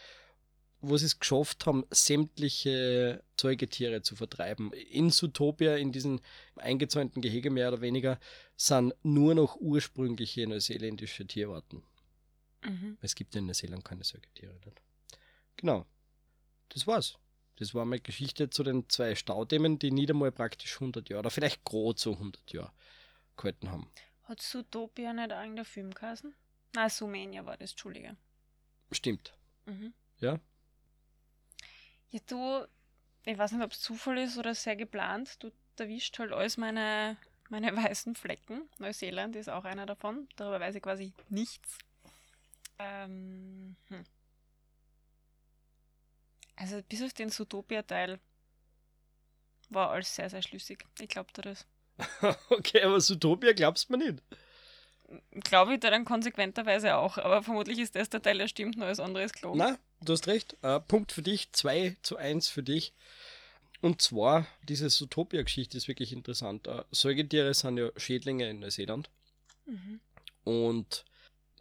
wo 0.82 0.98
sie 0.98 1.06
es 1.06 1.20
geschafft 1.20 1.66
haben, 1.66 1.86
sämtliche 1.92 3.24
Säugetiere 3.40 4.02
zu 4.02 4.16
vertreiben. 4.16 4.74
In 4.74 5.12
Zootopia, 5.12 5.76
in 5.76 5.92
diesen 5.92 6.22
eingezäunten 6.56 7.22
Gehege 7.22 7.50
mehr 7.50 7.70
oder 7.70 7.82
weniger, 7.82 8.20
sind 8.56 8.94
nur 9.04 9.36
noch 9.36 9.56
ursprüngliche 9.58 10.48
neuseeländische 10.48 11.26
Tierarten. 11.26 11.84
Mhm. 12.64 12.98
Es 13.02 13.16
gibt 13.16 13.36
in 13.36 13.46
Neuseeland 13.46 13.86
keine 13.86 14.04
Säugetiere. 14.04 14.54
Nicht? 14.66 14.82
Genau. 15.56 15.86
Das 16.70 16.86
war's. 16.88 17.18
Das 17.58 17.74
war 17.74 17.86
meine 17.86 18.02
Geschichte 18.02 18.50
zu 18.50 18.64
den 18.64 18.88
zwei 18.90 19.16
Staudämmen, 19.16 19.80
die 19.80 19.92
nicht 19.92 20.12
einmal 20.12 20.32
praktisch 20.32 20.76
100 20.76 21.10
Jahre, 21.10 21.20
oder 21.20 21.30
vielleicht 21.32 21.64
grob 21.64 22.00
so 22.00 22.14
100 22.14 22.54
Jahre 22.54 22.72
gehalten 23.36 23.72
haben. 23.72 23.92
Hat 24.24 24.42
Zootopia 24.42 25.14
nicht 25.14 25.32
der 25.32 25.66
Film 25.66 25.94
geheißen? 25.94 26.34
Nein, 26.74 26.90
Sumenia 26.90 27.46
war 27.46 27.58
das, 27.58 27.72
Entschuldige. 27.72 28.16
Stimmt. 28.92 29.34
Mhm. 29.66 29.94
Ja. 30.20 30.40
Ja, 32.12 32.20
du, 32.28 32.66
ich 33.24 33.38
weiß 33.38 33.54
nicht, 33.54 33.64
ob 33.64 33.72
es 33.72 33.82
Zufall 33.82 34.20
ist 34.20 34.38
oder 34.38 34.54
sehr 34.54 34.76
geplant. 34.76 35.42
Du 35.42 35.52
erwischt 35.78 36.20
halt 36.20 36.32
alles 36.32 36.58
meine, 36.58 37.18
meine 37.50 37.76
weißen 37.76 38.16
Flecken. 38.16 38.70
Neuseeland 38.78 39.36
ist 39.36 39.50
auch 39.50 39.66
einer 39.66 39.86
davon. 39.86 40.28
Darüber 40.36 40.60
weiß 40.60 40.76
ich 40.76 40.84
quasi 40.84 41.14
nichts. 41.30 41.80
Ähm, 42.80 43.76
hm. 43.88 44.04
Also 46.58 46.82
bis 46.90 47.02
auf 47.04 47.14
den 47.14 47.30
Zootopia-Teil 47.30 48.20
war 49.70 49.92
alles 49.92 50.14
sehr, 50.14 50.30
sehr 50.30 50.42
schlüssig. 50.42 50.84
Ich 51.00 51.08
glaube 51.08 51.32
dir 51.34 51.44
das. 51.44 51.66
okay, 52.50 52.82
aber 52.82 53.00
Zootopia 53.00 53.54
glaubst 53.54 53.90
du 53.90 53.98
mir 53.98 54.12
nicht. 54.12 54.24
Glaube 55.46 55.76
ich 55.76 55.80
da 55.80 55.90
dann 55.90 56.04
konsequenterweise 56.04 56.98
auch, 56.98 57.18
aber 57.18 57.42
vermutlich 57.42 57.80
ist 57.80 57.96
das 57.96 58.10
der 58.10 58.22
Teil, 58.22 58.38
der 58.40 58.50
stimmt, 58.50 58.76
nur 58.76 58.88
alles 58.88 59.00
andere 59.00 59.24
ist 59.24 59.36
gelogen. 59.36 59.60
Na, 59.60 59.78
du 60.02 60.12
hast 60.12 60.28
recht. 60.28 60.58
Äh, 60.64 60.82
Punkt 60.82 61.14
für 61.14 61.22
dich, 61.22 61.52
2 61.54 61.96
zu 62.02 62.18
1 62.18 62.50
für 62.50 62.64
dich. 62.64 62.94
Und 63.80 64.02
zwar, 64.02 64.48
diese 64.64 64.90
Zootopia-Geschichte 64.90 65.78
ist 65.78 65.88
wirklich 65.88 66.12
interessant. 66.12 66.68
Äh, 66.68 66.84
Säugetiere 66.92 67.54
sind 67.54 67.78
ja 67.78 67.90
Schädlinge 67.96 68.50
in 68.50 68.60
Neuseeland. 68.60 69.10
Mhm. 69.66 70.02
Und 70.44 71.06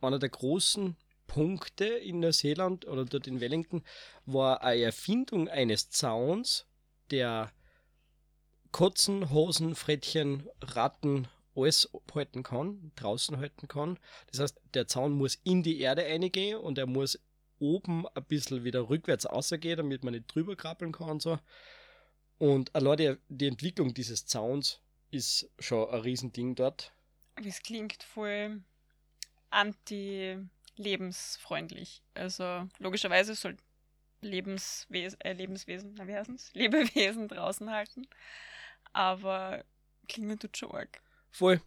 einer 0.01 0.19
der 0.19 0.31
großen 0.31 0.97
Punkte 1.27 1.87
in 1.87 2.21
Neuseeland 2.21 2.87
oder 2.87 3.05
dort 3.05 3.27
in 3.27 3.41
Wellington 3.41 3.83
war 4.25 4.63
eine 4.63 4.83
Erfindung 4.83 5.49
eines 5.49 5.91
Zauns, 5.91 6.67
der 7.11 7.53
Kotzen, 8.73 9.31
Hosen, 9.31 9.75
Frettchen, 9.75 10.49
Ratten, 10.61 11.29
alles 11.55 11.89
halten 12.15 12.43
kann, 12.43 12.93
draußen 12.97 13.39
halten 13.39 13.69
kann. 13.69 13.99
Das 14.31 14.41
heißt, 14.41 14.61
der 14.75 14.87
Zaun 14.87 15.13
muss 15.13 15.37
in 15.45 15.63
die 15.63 15.81
Erde 15.81 16.05
eingehen 16.05 16.59
und 16.59 16.79
er 16.79 16.87
muss 16.87 17.19
oben 17.59 18.07
ein 18.09 18.25
bisschen 18.25 18.65
wieder 18.65 18.89
rückwärts 18.89 19.27
rausgehen, 19.27 19.79
damit 19.79 20.05
man 20.05 20.15
nicht 20.15 20.35
drüber 20.35 20.57
krabbeln 20.57 20.93
kann 20.93 21.11
und 21.11 21.23
so. 21.23 21.39
Und 22.39 22.75
allein 22.75 22.99
die, 22.99 23.17
die 23.29 23.47
Entwicklung 23.47 23.95
dieses 23.95 24.27
Zauns 24.27 24.81
ist 25.11 25.49
schon 25.59 25.89
ein 25.89 26.01
Riesending 26.01 26.55
dort. 26.55 26.93
Das 27.43 27.63
klingt 27.63 28.03
voll 28.03 28.63
anti-lebensfreundlich. 30.77 32.03
Also 32.15 32.69
logischerweise 32.79 33.35
soll 33.35 33.57
Lebenswesen, 34.21 35.21
äh, 35.21 35.33
Lebenswesen, 35.33 35.95
na 35.97 36.07
wie? 36.07 36.15
Lebewesen 36.59 37.29
draußen 37.29 37.71
halten. 37.71 38.07
Aber 38.93 39.65
klingen 40.09 40.39
tut 40.39 40.57
schon 40.57 40.73
arg. 40.73 41.01
Voll. 41.31 41.61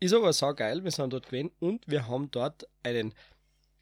Ist 0.00 0.12
aber 0.12 0.32
sau 0.32 0.52
geil, 0.54 0.82
wir 0.82 0.90
sind 0.90 1.12
dort 1.12 1.26
gewesen 1.26 1.52
und 1.60 1.86
wir 1.86 2.08
haben 2.08 2.30
dort 2.30 2.68
einen, 2.82 3.14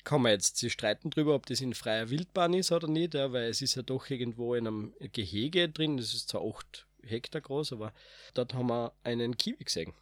kann 0.04 0.22
man 0.22 0.32
jetzt 0.32 0.58
sich 0.58 0.72
streiten 0.72 1.10
drüber, 1.10 1.34
ob 1.34 1.46
das 1.46 1.62
in 1.62 1.74
freier 1.74 2.10
Wildbahn 2.10 2.52
ist 2.52 2.72
oder 2.72 2.88
nicht, 2.88 3.14
ja, 3.14 3.32
weil 3.32 3.48
es 3.48 3.62
ist 3.62 3.74
ja 3.74 3.82
doch 3.82 4.08
irgendwo 4.10 4.54
in 4.54 4.66
einem 4.66 4.94
Gehege 5.12 5.70
drin, 5.70 5.96
das 5.96 6.12
ist 6.12 6.28
zwar 6.28 6.42
8 6.42 6.86
Hektar 7.04 7.40
groß, 7.40 7.72
aber 7.72 7.94
dort 8.34 8.52
haben 8.52 8.68
wir 8.68 8.92
einen 9.02 9.38
Kiwi 9.38 9.64
gesehen. 9.64 9.94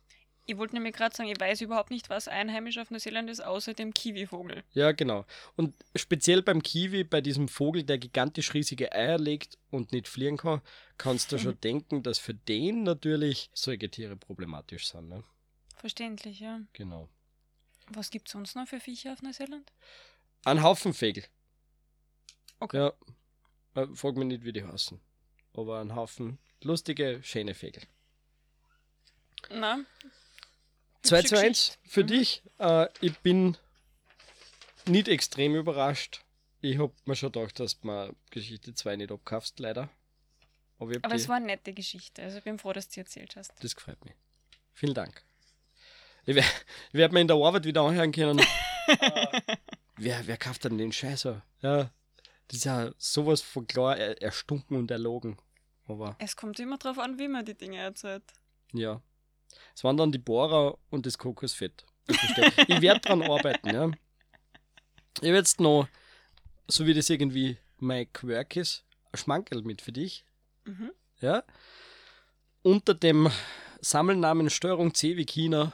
Ich 0.51 0.57
wollte 0.57 0.75
nämlich 0.77 0.95
gerade 0.95 1.15
sagen, 1.15 1.29
ich 1.29 1.39
weiß 1.39 1.61
überhaupt 1.61 1.91
nicht, 1.91 2.09
was 2.09 2.27
einheimisch 2.27 2.79
auf 2.79 2.91
Neuseeland 2.91 3.29
ist, 3.29 3.41
außer 3.41 3.75
dem 3.75 3.93
Kiwi-Vogel. 3.93 4.65
Ja, 4.73 4.93
genau. 4.93 5.27
Und 5.57 5.75
speziell 5.95 6.41
beim 6.41 6.63
Kiwi, 6.63 7.05
bei 7.05 7.21
diesem 7.21 7.49
Vogel, 7.49 7.83
der 7.83 7.99
gigantisch 7.99 8.55
riesige 8.55 8.91
Eier 8.91 9.19
legt 9.19 9.59
und 9.71 9.93
nicht 9.93 10.09
fliegen 10.09 10.39
kann, 10.39 10.63
kannst 10.97 11.33
du 11.33 11.39
schon 11.39 11.61
denken, 11.65 12.03
dass 12.03 12.19
für 12.19 12.33
den 12.33 12.83
natürlich 12.83 13.51
Säugetiere 13.53 14.17
problematisch 14.17 14.89
sind. 14.89 15.11
Ne? 15.11 15.23
Verständlich, 15.77 16.41
ja. 16.41 16.63
Genau. 16.73 17.11
Was 17.89 18.09
gibt 18.09 18.29
es 18.29 18.33
sonst 18.33 18.57
noch 18.57 18.67
für 18.67 18.81
Viecher 18.81 19.13
auf 19.13 19.21
Neuseeland? 19.21 19.71
Ein 20.47 20.63
Haufen 20.63 20.95
Vögel. 20.95 21.25
Okay. 22.59 22.79
Ja. 22.79 22.93
Äh, 23.75 23.87
frag 23.95 24.17
mich 24.17 24.29
nicht, 24.29 24.45
wie 24.45 24.55
die 24.55 24.65
heißen. 24.65 24.99
Aber 25.53 25.81
ein 25.81 25.95
Haufen 25.95 26.39
lustige, 26.63 27.21
schöne 27.23 27.53
Vögel. 27.55 27.83
Na, 29.51 29.85
2 31.03 31.19
Hübsche 31.19 31.29
zu 31.29 31.39
1 31.39 31.49
Geschichte. 31.49 31.89
für 31.89 32.03
Mhm. 32.03 32.07
dich. 32.09 32.43
Äh, 32.59 32.87
ich 33.01 33.19
bin 33.19 33.57
nicht 34.87 35.09
extrem 35.09 35.55
überrascht. 35.55 36.23
Ich 36.61 36.79
hab 36.79 36.91
mir 37.07 37.15
schon 37.17 37.33
gedacht, 37.33 37.61
dass 37.61 37.79
du 37.81 38.17
Geschichte 38.31 38.75
2 38.75 38.97
nicht 38.97 39.13
abkaufst, 39.13 39.59
leider. 39.61 39.89
Aber, 40.81 40.93
aber 41.03 41.15
es 41.15 41.29
war 41.29 41.37
eine 41.37 41.47
nette 41.47 41.73
Geschichte. 41.73 42.23
Also 42.23 42.39
ich 42.39 42.45
bin 42.45 42.59
froh, 42.59 42.73
dass 42.73 42.89
du 42.89 42.95
sie 42.95 43.01
erzählt 43.01 43.37
hast. 43.37 43.53
das 43.63 43.75
gefällt 43.77 44.05
mir. 44.05 44.15
Vielen 44.73 44.95
Dank. 44.95 45.23
Ich 46.25 46.35
werde 46.35 46.49
werd 46.93 47.13
mir 47.13 47.21
in 47.21 47.29
der 47.29 47.37
Arbeit 47.37 47.65
wieder 47.65 47.83
anhören 47.83 48.13
können. 48.13 48.39
äh, 48.87 49.41
wer, 49.97 50.27
wer 50.27 50.37
kauft 50.37 50.65
denn 50.65 50.79
den 50.79 50.93
Scheiß? 50.93 51.23
so? 51.23 51.41
Ja, 51.63 51.91
das 52.49 52.59
ist 52.59 52.65
ja 52.65 52.93
sowas 52.99 53.41
von 53.43 53.67
klar 53.67 53.97
er, 53.97 54.21
erstunken 54.23 54.77
und 54.77 54.91
erlogen. 54.91 55.37
Aber 55.87 56.17
Es 56.19 56.37
kommt 56.37 56.59
immer 56.61 56.77
drauf 56.79 56.99
an, 56.99 57.19
wie 57.19 57.29
man 57.29 57.45
die 57.45 57.55
Dinge 57.57 57.79
erzählt. 57.79 58.23
Ja. 58.73 59.01
Es 59.75 59.85
waren 59.85 59.97
dann 59.97 60.13
die 60.13 60.19
Bohrer 60.19 60.79
und 60.91 61.07
das 61.07 61.19
Kokosfett. 61.19 61.85
Ich, 62.09 62.19
ich 62.69 62.81
werde 62.81 63.01
dran 63.01 63.23
arbeiten, 63.23 63.69
ja. 63.69 63.91
Ich 65.17 65.23
werde 65.23 65.39
jetzt 65.39 65.61
noch, 65.61 65.89
so 66.67 66.87
wie 66.87 66.95
das 66.95 67.11
irgendwie 67.11 67.57
mein 67.79 68.13
Quirk 68.13 68.57
ist, 68.57 68.85
ein 69.13 69.19
Schmankerl 69.19 69.63
mit 69.63 69.83
für 69.83 69.93
dich. 69.93 70.25
Mhm. 70.65 70.93
Ja. 71.21 71.43
Unter 72.63 72.95
dem 72.95 73.31
Sammelnamen 73.81 74.51
Steuerung 74.51 74.95
C 74.95 75.17
wie 75.17 75.27
China, 75.27 75.73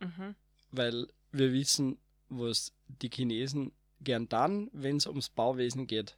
Mhm. 0.00 0.34
weil 0.72 1.06
wir 1.30 1.52
wissen, 1.52 1.98
was 2.28 2.72
die 2.88 3.08
Chinesen 3.08 3.72
gern 4.00 4.28
dann, 4.28 4.68
wenn 4.72 4.96
es 4.96 5.06
ums 5.06 5.28
Bauwesen 5.28 5.86
geht. 5.86 6.16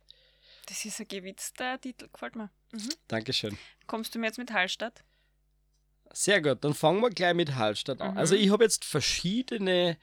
Das 0.67 0.85
ist 0.87 1.01
ein 1.01 1.09
gewitzter 1.09 1.79
Titel, 1.81 2.09
gefällt 2.11 2.37
mir. 2.37 2.51
Mhm. 2.73 2.89
Dankeschön. 3.09 3.59
Kommst 3.87 4.15
du 4.15 4.19
mir 4.19 4.27
jetzt 4.27 4.39
mit 4.39 4.51
Hallstatt? 4.53 5.05
Sehr 6.15 6.41
gut, 6.41 6.63
dann 6.63 6.75
fangen 6.75 7.01
wir 7.01 7.11
gleich 7.11 7.35
mit 7.35 7.57
Hallstatt 7.57 8.01
an. 8.01 8.13
Mhm. 8.13 8.19
Also 8.19 8.35
ich 8.35 8.51
habe 8.51 8.65
jetzt 8.65 8.85
verschiedene 8.85 9.99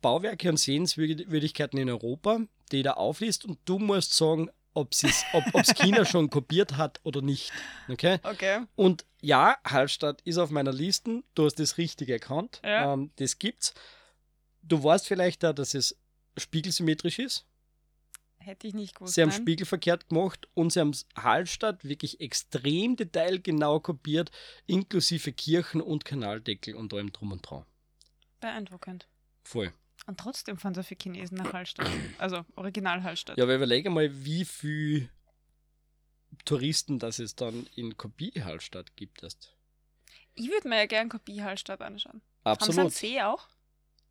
Bauwerke 0.00 0.48
und 0.48 0.56
Sehenswürdigkeiten 0.56 1.78
in 1.78 1.90
Europa, 1.90 2.40
die 2.72 2.78
ich 2.78 2.84
da 2.84 2.92
aufliest 2.94 3.44
und 3.44 3.58
du 3.64 3.78
musst 3.78 4.14
sagen, 4.14 4.50
ob 4.72 4.92
es 4.92 5.24
ob, 5.32 5.44
China 5.76 6.04
schon 6.04 6.30
kopiert 6.30 6.76
hat 6.76 7.00
oder 7.02 7.22
nicht. 7.22 7.52
Okay? 7.88 8.18
Okay. 8.22 8.60
Und 8.76 9.04
ja, 9.20 9.56
Hallstatt 9.64 10.22
ist 10.22 10.38
auf 10.38 10.50
meiner 10.50 10.72
Liste. 10.72 11.22
Du 11.34 11.44
hast 11.44 11.58
das 11.58 11.76
Richtige 11.76 12.12
erkannt. 12.14 12.60
Ja. 12.64 12.94
Ähm, 12.94 13.10
das 13.16 13.38
gibt's. 13.38 13.74
Du 14.62 14.82
weißt 14.82 15.06
vielleicht 15.06 15.42
da, 15.42 15.52
dass 15.52 15.74
es 15.74 15.96
spiegelsymmetrisch 16.36 17.18
ist. 17.18 17.46
Hätte 18.42 18.66
ich 18.66 18.74
nicht 18.74 18.94
gewusst. 18.94 19.14
Sie 19.14 19.20
haben 19.22 19.28
nein. 19.28 19.40
Spiegel 19.42 19.66
verkehrt 19.66 20.08
gemacht 20.08 20.48
und 20.54 20.72
sie 20.72 20.80
haben 20.80 20.96
Hallstatt 21.14 21.84
wirklich 21.84 22.20
extrem 22.20 22.96
detailgenau 22.96 23.80
kopiert, 23.80 24.30
inklusive 24.66 25.32
Kirchen 25.32 25.82
und 25.82 26.06
Kanaldeckel 26.06 26.74
und 26.74 26.92
allem 26.94 27.12
drum 27.12 27.32
und 27.32 27.42
dran. 27.42 27.66
Beeindruckend. 28.40 29.06
Voll. 29.44 29.72
Und 30.06 30.18
trotzdem 30.18 30.56
fahren 30.56 30.74
so 30.74 30.82
viele 30.82 30.98
Chinesen 31.02 31.36
nach 31.36 31.52
Hallstatt. 31.52 31.90
Also 32.18 32.46
Original 32.56 33.02
Hallstatt. 33.02 33.36
Ja, 33.36 33.44
aber 33.44 33.56
überlege 33.56 33.90
mal, 33.90 34.24
wie 34.24 34.46
viel 34.46 35.10
Touristen 36.46 36.98
das 36.98 37.18
es 37.18 37.36
dann 37.36 37.66
in 37.76 37.96
Kopie 37.98 38.32
Hallstatt 38.42 38.96
gibt. 38.96 39.22
Erst. 39.22 39.54
Ich 40.34 40.48
würde 40.48 40.66
mir 40.66 40.78
ja 40.78 40.86
gern 40.86 41.10
Kopie 41.10 41.42
Hallstatt 41.42 41.82
anschauen. 41.82 42.22
Haben 42.44 42.60
sie 42.60 42.70
Absolut. 42.70 42.78
einen 42.78 42.90
See 42.90 43.20
auch? 43.20 43.46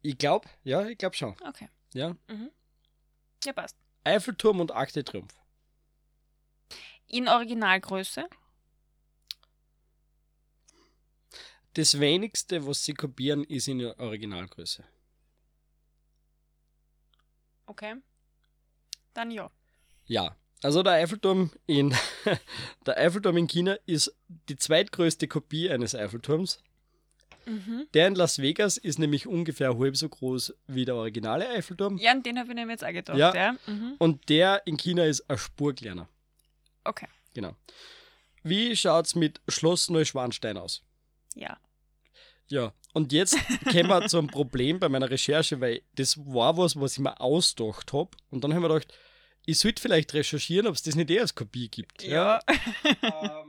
Ich 0.03 0.17
glaube, 0.19 0.47
ja, 0.63 0.85
ich 0.85 0.99
glaube 0.99 1.15
schon. 1.15 1.35
Okay. 1.47 1.67
Ja. 1.93 2.15
Ja, 3.43 3.53
passt. 3.53 3.75
Eiffelturm 4.03 4.59
und 4.59 4.71
Akte 4.71 5.03
Triumph. 5.03 5.33
In 7.07 7.27
Originalgröße? 7.27 8.27
Das 11.73 11.99
wenigste, 11.99 12.65
was 12.65 12.83
sie 12.83 12.93
kopieren, 12.93 13.43
ist 13.43 13.67
in 13.67 13.85
Originalgröße. 13.85 14.83
Okay. 17.65 17.95
Dann 19.13 19.31
ja. 19.31 19.51
Ja. 20.05 20.35
Also 20.61 20.83
der 20.83 20.93
Eiffelturm 20.93 21.51
in 21.67 21.95
der 22.85 22.97
Eiffelturm 22.97 23.37
in 23.37 23.47
China 23.47 23.77
ist 23.85 24.13
die 24.27 24.57
zweitgrößte 24.57 25.27
Kopie 25.27 25.69
eines 25.69 25.95
Eiffelturms. 25.95 26.61
Mhm. 27.49 27.87
Der 27.93 28.07
in 28.07 28.15
Las 28.15 28.39
Vegas 28.39 28.77
ist 28.77 28.99
nämlich 28.99 29.27
ungefähr 29.27 29.77
halb 29.77 29.97
so 29.97 30.07
groß 30.07 30.53
wie 30.67 30.85
der 30.85 30.95
originale 30.95 31.49
Eiffelturm. 31.49 31.97
Ja, 31.97 32.11
an 32.11 32.23
den 32.23 32.37
habe 32.37 32.49
ich 32.49 32.55
mir 32.55 32.69
jetzt 32.69 32.85
auch 32.85 32.91
gedacht. 32.93 33.17
Ja. 33.17 33.33
Ja. 33.33 33.55
Mhm. 33.65 33.95
Und 33.97 34.29
der 34.29 34.61
in 34.65 34.77
China 34.77 35.05
ist 35.05 35.29
eine 35.29 35.37
Spur 35.37 35.73
kleiner. 35.73 36.07
Okay. 36.83 37.07
Genau. 37.33 37.55
Wie 38.43 38.75
schaut's 38.75 39.15
mit 39.15 39.41
Schloss 39.47 39.89
Neuschwanstein 39.89 40.57
aus? 40.57 40.83
Ja. 41.35 41.57
Ja, 42.47 42.73
und 42.93 43.13
jetzt 43.13 43.37
kommen 43.71 43.87
wir 43.87 44.07
zum 44.07 44.27
Problem 44.27 44.79
bei 44.79 44.89
meiner 44.89 45.09
Recherche, 45.09 45.61
weil 45.61 45.81
das 45.95 46.17
war 46.17 46.57
was, 46.57 46.79
was 46.79 46.93
ich 46.93 46.99
mir 46.99 47.19
ausgedacht 47.21 47.93
habe. 47.93 48.09
Und 48.31 48.43
dann 48.43 48.53
haben 48.53 48.63
wir 48.63 48.69
gedacht, 48.69 48.93
ich 49.45 49.59
sollte 49.59 49.81
vielleicht 49.81 50.13
recherchieren, 50.13 50.67
ob 50.67 50.75
es 50.75 50.83
das 50.83 50.95
nicht 50.95 51.09
eh 51.11 51.19
als 51.19 51.35
Kopie 51.35 51.69
gibt. 51.69 52.03
Ja. 52.03 52.39
Ähm, 53.01 53.48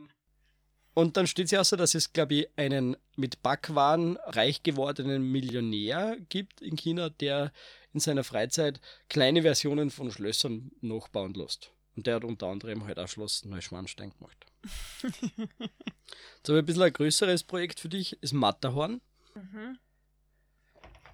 und 0.94 1.16
dann 1.16 1.26
steht 1.26 1.46
es 1.46 1.50
ja 1.52 1.60
auch 1.60 1.64
so, 1.64 1.76
dass 1.76 1.94
es, 1.94 2.12
glaube 2.12 2.34
ich, 2.34 2.48
einen 2.56 2.96
mit 3.16 3.42
Backwaren 3.42 4.16
reich 4.24 4.62
gewordenen 4.62 5.22
Millionär 5.30 6.16
gibt 6.28 6.60
in 6.60 6.76
China, 6.76 7.10
der 7.10 7.52
in 7.92 8.00
seiner 8.00 8.24
Freizeit 8.24 8.80
kleine 9.08 9.42
Versionen 9.42 9.90
von 9.90 10.10
Schlössern 10.10 10.70
nachbauen 10.80 11.34
lässt. 11.34 11.72
Und 11.96 12.06
der 12.06 12.16
hat 12.16 12.24
unter 12.24 12.46
anderem 12.46 12.84
halt 12.84 12.98
auch 12.98 13.08
Schloss 13.08 13.44
Neuschwanstein 13.44 14.12
gemacht. 14.16 14.46
Jetzt 15.02 16.48
habe 16.48 16.58
ich 16.58 16.62
ein 16.62 16.66
bisschen 16.66 16.82
ein 16.82 16.92
größeres 16.92 17.44
Projekt 17.44 17.80
für 17.80 17.88
dich, 17.88 18.22
ist 18.22 18.32
Matterhorn. 18.32 19.00
mhm. 19.34 19.78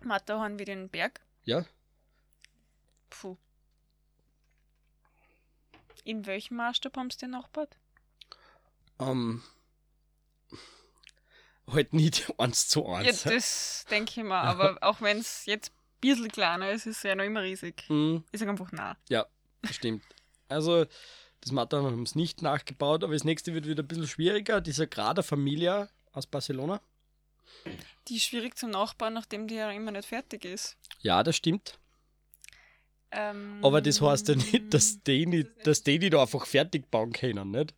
Matterhorn 0.02 0.58
wie 0.58 0.64
den 0.64 0.88
Berg. 0.88 1.20
Ja, 1.44 1.64
Puh. 3.10 3.36
In 6.04 6.26
welchem 6.26 6.56
Maßstab 6.56 6.96
haben 6.96 7.10
sie 7.10 7.18
den 7.18 7.30
nachgebaut? 7.30 7.76
Ähm, 8.98 9.42
halt 11.70 11.92
nicht 11.92 12.32
eins 12.38 12.68
zu 12.68 12.84
Ja, 12.86 12.94
eins. 12.96 13.22
das 13.22 13.84
denke 13.90 14.12
ich 14.20 14.24
mir. 14.26 14.34
Aber 14.34 14.78
auch 14.82 15.00
wenn 15.00 15.18
es 15.18 15.46
jetzt 15.46 15.70
ein 15.70 16.00
bisschen 16.00 16.28
kleiner 16.30 16.70
ist, 16.70 16.86
ist 16.86 16.98
es 16.98 17.02
ja 17.02 17.14
noch 17.14 17.24
immer 17.24 17.42
riesig. 17.42 17.84
Mhm. 17.88 18.24
Ich 18.32 18.38
sage 18.40 18.50
einfach 18.50 18.72
nah. 18.72 18.96
Ja, 19.08 19.26
stimmt. 19.70 20.02
Also, 20.48 20.86
das 21.40 21.52
Matterhorn 21.52 21.92
haben 21.92 22.02
es 22.02 22.14
nicht 22.14 22.42
nachgebaut, 22.42 23.02
aber 23.04 23.12
das 23.12 23.24
nächste 23.24 23.54
wird 23.54 23.66
wieder 23.66 23.82
ein 23.82 23.88
bisschen 23.88 24.06
schwieriger. 24.06 24.60
Die 24.60 24.72
Sagrada 24.72 25.22
Familia 25.22 25.88
aus 26.12 26.26
Barcelona. 26.26 26.80
Die 28.08 28.16
ist 28.16 28.24
schwierig 28.24 28.56
zum 28.56 28.70
Nachbauen, 28.70 29.14
nachdem 29.14 29.48
die 29.48 29.54
ja 29.56 29.70
immer 29.70 29.90
nicht 29.90 30.08
fertig 30.08 30.44
ist. 30.44 30.76
Ja, 31.00 31.22
das 31.22 31.36
stimmt. 31.36 31.78
Ähm, 33.12 33.60
Aber 33.62 33.80
das 33.80 34.00
heißt 34.00 34.28
ja 34.28 34.34
nicht, 34.34 34.74
dass 34.74 35.02
die, 35.02 35.26
nicht, 35.26 35.48
dass 35.66 35.82
die, 35.82 35.98
die 35.98 36.10
da 36.10 36.22
einfach 36.22 36.44
fertig 36.46 36.90
bauen 36.90 37.12
können, 37.12 37.50
nicht? 37.50 37.74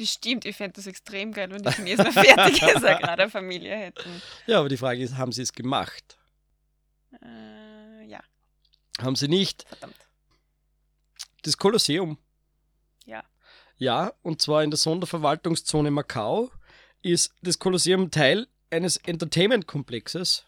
Das 0.00 0.08
stimmt, 0.08 0.46
ich 0.46 0.56
fände 0.56 0.72
das 0.76 0.86
extrem 0.86 1.30
geil, 1.30 1.50
wenn 1.50 1.62
die 1.62 1.70
Chinesen 1.72 2.06
eine 2.06 2.12
fertige 2.14 2.80
Sagrada 2.80 3.28
Familie 3.28 3.76
hätten. 3.76 4.22
Ja, 4.46 4.60
aber 4.60 4.70
die 4.70 4.78
Frage 4.78 5.02
ist, 5.02 5.18
haben 5.18 5.30
sie 5.30 5.42
es 5.42 5.52
gemacht? 5.52 6.16
Äh, 7.22 8.06
ja, 8.06 8.20
Haben 8.98 9.14
sie 9.14 9.28
nicht? 9.28 9.68
verdammt. 9.68 9.94
Das 11.42 11.58
Kolosseum. 11.58 12.16
Ja. 13.04 13.22
Ja, 13.76 14.14
und 14.22 14.40
zwar 14.40 14.64
in 14.64 14.70
der 14.70 14.78
Sonderverwaltungszone 14.78 15.90
Macau 15.90 16.50
ist 17.02 17.34
das 17.42 17.58
Kolosseum 17.58 18.10
Teil 18.10 18.48
eines 18.70 18.96
Entertainment-Komplexes 18.96 20.46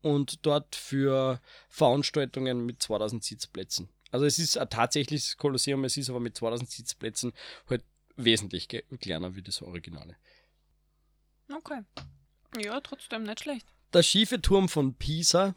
und 0.00 0.46
dort 0.46 0.74
für 0.74 1.42
Veranstaltungen 1.68 2.64
mit 2.64 2.82
2000 2.82 3.22
Sitzplätzen. 3.22 3.90
Also 4.10 4.24
es 4.24 4.38
ist 4.38 4.56
ein 4.56 4.70
tatsächliches 4.70 5.36
Kolosseum, 5.36 5.84
es 5.84 5.98
ist 5.98 6.08
aber 6.08 6.20
mit 6.20 6.34
2000 6.34 6.70
Sitzplätzen 6.70 7.34
halt 7.68 7.84
wesentlich 8.16 8.68
kleiner 9.00 9.34
wie 9.36 9.42
das 9.42 9.62
Originale. 9.62 10.16
Okay. 11.52 11.82
Ja, 12.58 12.80
trotzdem 12.80 13.22
nicht 13.24 13.40
schlecht. 13.40 13.66
Der 13.92 14.02
schiefe 14.02 14.40
Turm 14.40 14.68
von 14.68 14.94
Pisa, 14.94 15.54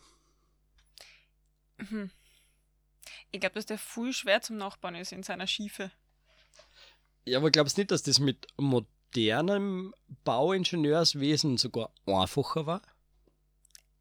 Mhm. 1.80 2.12
Ich 3.32 3.40
glaube, 3.40 3.56
dass 3.56 3.66
der 3.66 3.78
voll 3.78 4.12
schwer 4.14 4.42
zum 4.42 4.58
Nachbauen 4.58 4.96
ist 4.96 5.12
in 5.12 5.24
seiner 5.24 5.48
Schiefe. 5.48 5.92
ja, 7.26 7.38
aber 7.38 7.52
glaubst 7.52 7.78
du 7.78 7.82
nicht, 7.82 7.92
dass 7.92 8.04
das 8.04 8.20
mit 8.20 8.48
modernem 8.58 9.94
Bauingenieurswesen 10.26 11.58
sogar 11.58 11.94
einfacher 12.06 12.66
war? 12.66 12.82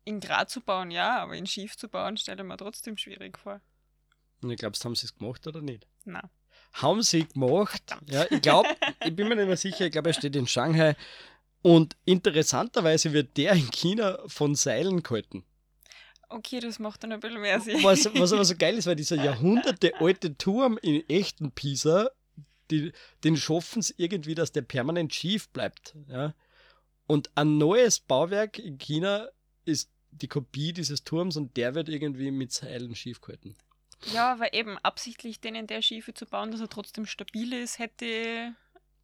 In 0.05 0.21
Grad 0.21 0.51
zu 0.51 0.61
bauen, 0.61 0.91
ja, 0.91 1.19
aber 1.23 1.37
in 1.37 1.47
Schief 1.47 1.77
zu 1.77 1.89
bauen, 1.89 2.17
stelle 2.17 2.43
ich 2.43 2.49
mir 2.49 2.57
trotzdem 2.57 2.97
schwierig 2.97 3.39
vor. 3.39 3.61
Und 4.43 4.51
ich 4.51 4.59
glaubst, 4.59 4.85
haben 4.85 4.95
sie 4.95 5.07
es 5.07 5.17
gemacht 5.17 5.47
oder 5.47 5.61
nicht? 5.61 5.87
Na. 6.05 6.31
Haben 6.73 7.03
sie 7.03 7.27
gemacht. 7.27 7.83
Ja, 8.09 8.27
ich 8.31 8.41
glaube, 8.41 8.69
ich 9.05 9.14
bin 9.14 9.29
mir 9.29 9.37
nicht 9.37 9.47
mehr 9.47 9.57
sicher, 9.57 9.87
ich 9.87 9.93
glaube, 9.93 10.11
er 10.11 10.14
steht 10.14 10.37
in 10.37 10.47
Shanghai. 10.47 10.97
Und 11.62 11.97
interessanterweise 12.05 13.12
wird 13.12 13.37
der 13.37 13.53
in 13.53 13.71
China 13.71 14.19
von 14.27 14.55
Seilen 14.55 15.03
gehalten. 15.03 15.45
Okay, 16.31 16.61
das 16.61 16.79
macht 16.79 17.03
dann 17.03 17.12
ein 17.12 17.21
bisschen 17.21 17.41
mehr 17.41 17.61
Sinn. 17.61 17.83
Was, 17.83 18.05
was 18.14 18.33
aber 18.33 18.45
so 18.45 18.55
geil 18.57 18.77
ist, 18.77 18.87
weil 18.87 18.97
dieser 18.97 19.16
jahrhundertealte 19.25 20.37
Turm 20.37 20.79
in 20.83 21.09
echten 21.09 21.53
Pisa, 21.53 22.11
die, 22.71 22.93
den 23.25 23.37
schaffen 23.37 23.81
es 23.81 23.95
irgendwie, 23.97 24.35
dass 24.35 24.53
der 24.53 24.62
permanent 24.62 25.14
schief 25.14 25.49
bleibt. 25.49 25.97
Ja? 26.09 26.35
Und 27.07 27.31
ein 27.35 27.57
neues 27.57 28.01
Bauwerk 28.01 28.59
in 28.59 28.77
China 28.79 29.29
ist 29.64 29.91
die 30.11 30.29
Kopie 30.29 30.73
dieses 30.73 31.05
Turms 31.05 31.37
und 31.37 31.57
der 31.57 31.75
wird 31.75 31.89
irgendwie 31.89 32.31
mit 32.31 32.53
Seilen 32.53 32.95
schief 32.95 33.21
gehalten. 33.21 33.57
Ja, 34.12 34.32
aber 34.32 34.55
eben 34.55 34.78
absichtlich 34.78 35.40
den 35.40 35.55
in 35.55 35.66
der 35.66 35.82
Schiefe 35.82 36.14
zu 36.14 36.24
bauen, 36.26 36.51
dass 36.51 36.61
er 36.61 36.68
trotzdem 36.68 37.05
stabil 37.07 37.53
ist, 37.53 37.78
hätte 37.78 38.05
ich 38.05 38.53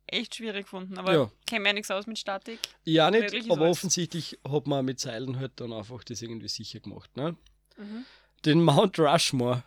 echt 0.07 0.36
schwierig 0.36 0.64
gefunden. 0.64 0.99
Aber 0.99 1.12
Ja. 1.14 1.30
kenne 1.47 1.61
mir 1.62 1.68
ja 1.70 1.72
nichts 1.74 1.90
aus 1.90 2.07
mit 2.07 2.18
Statik. 2.18 2.61
Ja, 2.84 3.11
nicht, 3.11 3.22
Möglich 3.22 3.51
aber 3.51 3.68
offensichtlich 3.68 4.38
hat 4.49 4.66
man 4.66 4.84
mit 4.84 5.01
Seilen 5.01 5.38
halt 5.38 5.53
dann 5.57 5.72
einfach 5.72 6.05
das 6.05 6.22
irgendwie 6.22 6.49
sicher 6.49 6.80
gemacht. 6.80 7.16
Ne? 7.16 7.36
Mhm. 7.76 8.05
Den 8.45 8.62
Mount 8.62 8.99
Rushmore. 8.99 9.64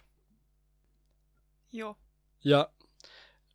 Ja. 1.72 1.96
Ja. 2.42 2.70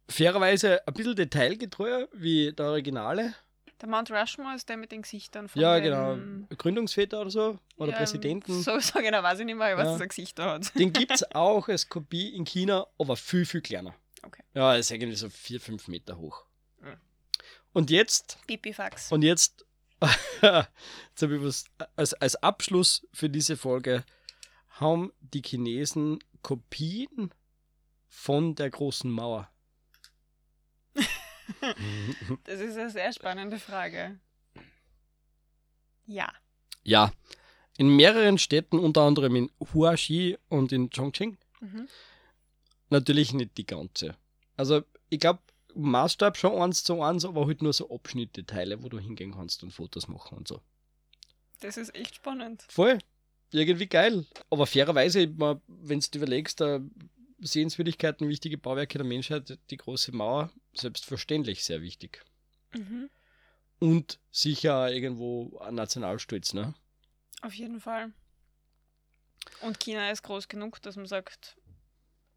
Fairerweise 0.09 0.87
ein 0.87 0.95
bisschen 0.95 1.17
detailgetreuer 1.17 2.09
wie 2.13 2.53
der 2.53 2.67
Originale. 2.67 3.35
Der 3.83 3.89
Mount 3.89 4.13
Rushmore 4.13 4.55
ist 4.55 4.69
der 4.69 4.77
mit 4.77 4.93
den 4.93 5.03
Gesichtern 5.03 5.49
von 5.49 5.61
ja, 5.61 5.81
den, 5.81 5.83
genau. 5.91 6.47
Gründungsväter 6.57 7.21
oder 7.21 7.31
so. 7.31 7.59
Oder 7.77 7.91
Ja, 7.91 7.97
Präsidenten. 7.99 8.63
So, 8.63 8.79
so 8.79 9.01
genau 9.01 9.25
weiß 9.25 9.41
ich 9.41 9.45
nicht 9.45 9.57
mehr, 9.57 9.77
was 9.77 9.87
Ja. 9.87 9.93
das 9.95 10.01
ein 10.03 10.09
Gesicht 10.09 10.39
da 10.39 10.53
hat. 10.55 10.79
Den 10.79 10.93
gibt 10.93 11.11
es 11.11 11.25
auch 11.35 11.69
als 11.69 11.89
Kopie 11.89 12.29
in 12.29 12.45
China, 12.45 12.87
aber 12.97 13.17
viel, 13.17 13.45
viel 13.45 13.61
kleiner. 13.61 13.93
Okay. 14.23 14.45
Ja, 14.55 14.77
ist 14.77 14.93
irgendwie 14.93 15.17
so 15.17 15.29
4, 15.29 15.61
5 15.61 15.89
Meter 15.89 16.17
hoch. 16.17 16.47
Mhm. 16.81 16.97
Und 17.73 17.91
jetzt, 17.91 18.39
Pipifax. 18.47 19.11
und 19.11 19.23
jetzt, 19.23 19.67
jetzt 20.01 21.23
habe 21.23 21.37
ich 21.37 21.43
was, 21.43 21.65
als, 21.97 22.15
als 22.15 22.37
Abschluss 22.37 23.05
für 23.13 23.29
diese 23.29 23.57
Folge, 23.57 24.05
haben 24.69 25.13
die 25.21 25.43
Chinesen 25.43 26.21
Kopien 26.43 27.35
von 28.07 28.55
der 28.55 28.71
großen 28.71 29.11
Mauer. 29.11 29.49
Das 32.45 32.61
ist 32.61 32.77
eine 32.77 32.91
sehr 32.91 33.13
spannende 33.13 33.59
Frage. 33.59 34.19
Ja. 36.07 36.33
Ja, 36.85 37.13
in 37.79 37.89
mehreren 37.95 38.39
Städten, 38.39 38.79
unter 38.79 39.03
anderem 39.03 39.37
in 39.37 39.51
Huaxi 39.73 40.37
und 40.49 40.73
in 40.73 40.91
Chongqing, 40.91 41.39
Mhm. 41.61 41.87
natürlich 42.91 43.33
nicht 43.33 43.57
die 43.57 43.67
ganze. 43.67 44.17
Also, 44.57 44.83
ich 45.11 45.21
glaube, 45.21 45.41
Maßstab 45.75 46.37
schon 46.37 46.61
eins 46.61 46.83
zu 46.85 47.01
eins, 47.03 47.25
aber 47.25 47.47
halt 47.47 47.63
nur 47.63 47.73
so 47.73 47.89
Abschnitte, 47.95 48.45
Teile, 48.45 48.83
wo 48.83 48.89
du 48.89 48.99
hingehen 48.99 49.33
kannst 49.33 49.63
und 49.63 49.71
Fotos 49.71 50.09
machen 50.09 50.39
und 50.39 50.49
so. 50.49 50.61
Das 51.61 51.77
ist 51.77 51.95
echt 51.95 52.17
spannend. 52.17 52.65
Voll. 52.69 52.99
Irgendwie 53.53 53.87
geil. 53.87 54.27
Aber 54.51 54.67
fairerweise, 54.67 55.29
wenn 55.69 56.01
du 56.01 56.19
überlegst, 56.19 56.61
äh, 56.61 56.81
Sehenswürdigkeiten, 57.43 58.29
wichtige 58.29 58.59
Bauwerke 58.59 58.99
der 58.99 59.07
Menschheit, 59.07 59.59
die 59.71 59.77
große 59.77 60.13
Mauer, 60.13 60.51
selbstverständlich 60.75 61.65
sehr 61.65 61.83
wichtig. 61.83 62.25
Mhm. 62.73 63.11
Und 63.79 64.21
sicher 64.31 64.93
irgendwo 64.93 65.59
ein 65.59 65.75
Nationalstolz, 65.75 66.55
ne? 66.55 66.75
Auf 67.43 67.55
jeden 67.55 67.81
Fall. 67.81 68.13
Und 69.61 69.81
China 69.81 70.11
ist 70.11 70.23
groß 70.23 70.47
genug, 70.49 70.81
dass 70.83 70.97
man 70.97 71.07
sagt, 71.07 71.57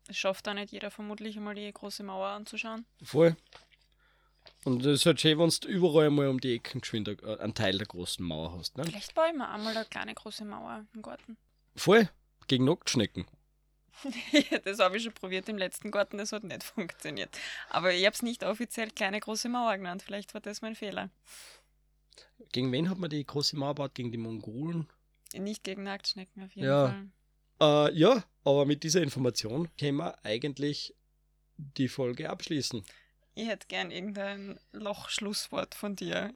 es 0.08 0.18
schafft 0.18 0.48
da 0.48 0.54
nicht 0.54 0.72
jeder 0.72 0.90
vermutlich 0.90 1.38
einmal 1.38 1.56
die 1.56 1.72
große 1.72 2.04
Mauer 2.04 2.28
anzuschauen. 2.30 2.86
Voll. 3.04 3.36
Und 4.64 4.84
es 4.86 5.02
ist 5.02 5.06
halt 5.06 5.22
schön, 5.22 5.38
wenn 5.38 5.50
du 5.50 5.68
überall 5.68 6.10
mal 6.10 6.28
um 6.28 6.40
die 6.40 6.56
Ecken 6.56 6.82
geschwind 6.82 7.08
äh, 7.08 7.38
einen 7.38 7.54
Teil 7.54 7.78
der 7.78 7.88
großen 7.88 8.26
Mauer 8.26 8.58
hast. 8.58 8.78
Ne? 8.78 8.84
Vielleicht 8.84 9.14
baue 9.14 9.28
ich 9.28 9.36
mir 9.36 9.48
einmal 9.48 9.76
eine 9.76 9.86
kleine 9.86 10.14
große 10.14 10.46
Mauer 10.46 10.86
im 10.94 11.02
Garten. 11.02 11.38
Voll. 11.76 12.10
Gegen 12.48 12.66
Nacktschnecken. 12.66 13.26
das 14.64 14.80
habe 14.80 14.98
ich 14.98 15.04
schon 15.04 15.14
probiert 15.14 15.50
im 15.50 15.58
letzten 15.58 15.92
Garten, 15.92 16.18
das 16.18 16.32
hat 16.32 16.44
nicht 16.44 16.64
funktioniert. 16.76 17.30
Aber 17.70 17.94
ich 17.94 18.06
habe 18.06 18.14
es 18.14 18.22
nicht 18.22 18.44
offiziell 18.44 18.92
kleine 18.92 19.20
große 19.20 19.50
Mauer 19.50 19.78
genannt. 19.78 20.04
Vielleicht 20.04 20.34
war 20.34 20.42
das 20.42 20.62
mein 20.62 20.76
Fehler. 20.76 21.10
Gegen 22.52 22.72
wen 22.72 22.90
hat 22.90 22.98
man 22.98 23.10
die 23.10 23.26
große 23.26 23.56
Mauer 23.56 23.76
gebaut? 23.76 23.96
Gegen 23.96 24.12
die 24.12 24.18
Mongolen? 24.18 24.88
Nicht 25.34 25.64
gegen 25.64 25.84
Nacktschnecken 25.84 26.44
auf 26.44 26.56
jeden 26.56 26.68
Ja. 26.68 26.88
Fall. 27.60 27.90
Äh, 27.90 27.98
ja, 27.98 28.24
aber 28.44 28.66
mit 28.66 28.84
dieser 28.84 29.02
Information 29.02 29.70
können 29.78 29.98
wir 29.98 30.24
eigentlich 30.26 30.94
die 31.58 31.88
Folge 31.88 32.30
abschließen. 32.30 32.84
Ich 33.34 33.48
hätte 33.48 33.68
gern 33.68 33.92
irgendein 33.92 34.60
Lochschlusswort 34.72 35.76
von 35.76 35.96
dir. 35.96 36.34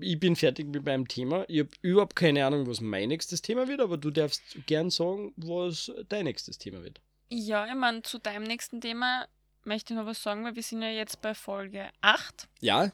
Ich 0.00 0.18
bin 0.18 0.34
fertig 0.36 0.66
mit 0.66 0.84
meinem 0.84 1.06
Thema. 1.06 1.44
Ich 1.48 1.60
habe 1.60 1.70
überhaupt 1.82 2.16
keine 2.16 2.44
Ahnung, 2.44 2.66
was 2.66 2.80
mein 2.80 3.08
nächstes 3.08 3.42
Thema 3.42 3.68
wird, 3.68 3.80
aber 3.80 3.96
du 3.96 4.10
darfst 4.10 4.42
gern 4.66 4.90
sagen, 4.90 5.32
was 5.36 5.92
dein 6.08 6.24
nächstes 6.24 6.58
Thema 6.58 6.82
wird. 6.82 7.00
Ja, 7.28 7.66
ich 7.66 7.74
meine, 7.74 8.02
zu 8.02 8.18
deinem 8.18 8.44
nächsten 8.44 8.80
Thema 8.80 9.26
möchte 9.64 9.92
ich 9.94 9.98
noch 9.98 10.06
was 10.06 10.22
sagen, 10.22 10.44
weil 10.44 10.56
wir 10.56 10.62
sind 10.62 10.82
ja 10.82 10.88
jetzt 10.88 11.20
bei 11.22 11.34
Folge 11.34 11.88
8. 12.00 12.48
Ja? 12.60 12.92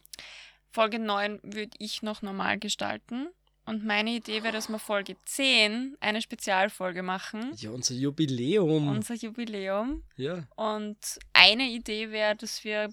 Folge 0.71 0.99
9 0.99 1.41
würde 1.43 1.77
ich 1.79 2.03
noch 2.03 2.23
normal 2.23 2.59
gestalten. 2.59 3.29
Und 3.67 3.85
meine 3.85 4.11
Idee 4.11 4.43
wäre, 4.43 4.53
dass 4.53 4.69
wir 4.69 4.79
Folge 4.79 5.17
10 5.25 5.97
eine 6.01 6.23
Spezialfolge 6.23 7.03
machen. 7.03 7.53
Ja, 7.57 7.71
unser 7.71 7.95
Jubiläum. 7.95 8.89
Unser 8.89 9.15
Jubiläum. 9.15 10.03
ja. 10.17 10.45
Und 10.57 10.99
eine 11.33 11.69
Idee 11.69 12.11
wäre, 12.11 12.37
dass 12.37 12.65
wir 12.65 12.89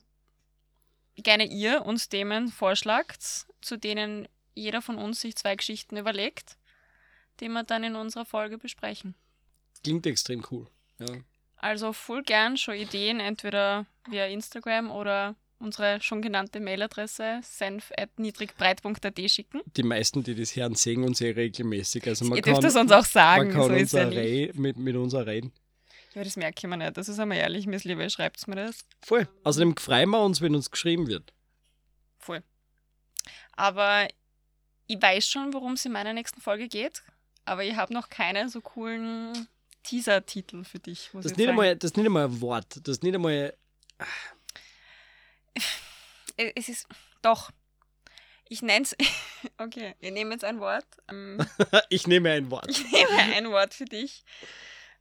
gerne 1.18 1.46
ihr 1.46 1.86
uns 1.86 2.10
Themen 2.10 2.50
vorschlagt, 2.50 3.48
zu 3.62 3.78
denen 3.78 4.28
jeder 4.54 4.82
von 4.82 4.98
uns 4.98 5.22
sich 5.22 5.36
zwei 5.36 5.56
Geschichten 5.56 5.98
überlegt, 5.98 6.58
die 7.40 7.50
wir 7.50 7.64
dann 7.64 7.84
in 7.84 7.96
unserer 7.96 8.26
Folge 8.26 8.58
besprechen. 8.58 9.16
Klingt 9.84 10.06
extrem 10.06 10.44
cool. 10.52 10.68
Ja. 11.00 11.08
Also 11.58 11.94
voll 11.94 12.24
gern 12.24 12.58
schon 12.58 12.76
Ideen, 12.76 13.20
entweder 13.20 13.86
via 14.10 14.26
Instagram 14.26 14.92
oder 14.92 15.36
unsere 15.60 16.02
schon 16.02 16.22
genannte 16.22 16.60
Mailadresse 16.60 17.40
senf.niedrigbreit.at 17.44 19.20
schicken. 19.30 19.62
Die 19.76 19.84
meisten, 19.84 20.24
die 20.24 20.36
das 20.36 20.56
hören, 20.56 20.76
sehen 20.76 21.04
uns 21.04 21.22
eh 21.22 21.32
regelmäßig. 21.32 22.08
Also 22.08 22.26
man 22.26 22.38
Ihr 22.38 22.44
kann, 22.44 22.54
dürft 22.54 22.68
es 22.68 22.76
uns 22.76 22.92
auch 22.92 23.06
sagen, 23.06 23.48
man 23.48 23.54
kann 23.54 23.90
so 23.90 23.98
uns 23.98 24.56
mit, 24.58 24.78
mit 24.78 24.96
uns 24.96 25.16
reden. 25.16 25.52
Ja, 26.18 26.24
das 26.24 26.36
merke 26.36 26.58
ich 26.58 26.68
mir 26.68 26.78
nicht. 26.78 26.98
Das 26.98 27.10
ist 27.10 27.20
einmal 27.20 27.38
ehrlich, 27.38 27.68
Miss 27.68 27.84
Liebe, 27.84 28.10
schreibt 28.10 28.48
mir 28.48 28.56
das. 28.56 28.80
Voll. 29.04 29.28
Außerdem 29.44 29.78
freuen 29.78 30.10
wir 30.10 30.20
uns, 30.24 30.42
wenn 30.42 30.56
uns 30.56 30.72
geschrieben 30.72 31.06
wird. 31.06 31.32
Voll. 32.18 32.42
Aber 33.52 34.08
ich 34.88 35.00
weiß 35.00 35.30
schon, 35.30 35.54
worum 35.54 35.74
es 35.74 35.86
in 35.86 35.92
meiner 35.92 36.14
nächsten 36.14 36.42
Folge 36.42 36.70
geht, 36.70 37.04
aber 37.46 37.64
ich 37.64 37.76
habe 37.76 37.94
noch 37.94 38.10
keine 38.10 38.50
so 38.50 38.62
coolen 38.62 39.48
Teaser-Titel 39.84 40.64
für 40.64 40.80
dich. 40.80 41.12
Das 41.14 41.28
ist, 41.28 41.38
nicht 41.38 41.50
einmal, 41.50 41.76
das 41.76 41.92
ist 41.92 41.98
nicht 41.98 42.08
einmal 42.08 42.26
ein 42.26 42.42
Wort. 42.42 42.80
Das 42.82 42.94
ist 42.98 43.04
nicht 43.04 43.14
einmal. 43.14 43.56
Äh, 46.36 46.52
Es 46.56 46.68
ist. 46.68 46.88
Doch. 47.22 47.52
Ich 48.50 48.64
nenne 48.64 48.86
es. 48.86 48.96
Okay, 49.60 49.96
wir 50.00 50.12
nehmen 50.12 50.32
jetzt 50.32 50.44
ein 50.44 50.60
Wort. 50.60 50.86
Ähm, 51.10 51.38
ich 51.90 52.08
nehme 52.08 52.32
ein 52.32 52.50
Wort. 52.50 52.68
Ich 52.70 52.92
nehme 52.92 53.36
ein 53.36 53.52
Wort 53.52 53.76
für 53.76 53.86
dich. 53.86 54.24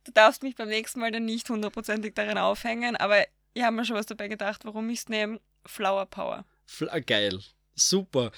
Du 0.06 0.12
darfst 0.12 0.42
mich 0.42 0.54
beim 0.54 0.68
nächsten 0.68 1.00
Mal 1.00 1.10
dann 1.10 1.24
nicht 1.24 1.48
hundertprozentig 1.50 2.14
darin 2.14 2.38
aufhängen, 2.38 2.96
aber 2.96 3.26
ich 3.54 3.62
habe 3.62 3.74
mir 3.76 3.84
schon 3.84 3.96
was 3.96 4.06
dabei 4.06 4.28
gedacht, 4.28 4.64
warum 4.64 4.88
ich 4.90 5.00
es 5.00 5.08
nehme. 5.08 5.40
Flower 5.66 6.06
Power. 6.06 6.44
Fl- 6.68 6.88
ah, 6.90 7.00
Geil. 7.00 7.40
Super. 7.74 8.30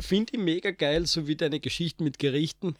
Finde 0.00 0.32
ich 0.34 0.38
mega 0.40 0.70
geil, 0.72 1.06
so 1.06 1.26
wie 1.26 1.36
deine 1.36 1.60
Geschichten 1.60 2.04
mit 2.04 2.18
Gerichten, 2.18 2.76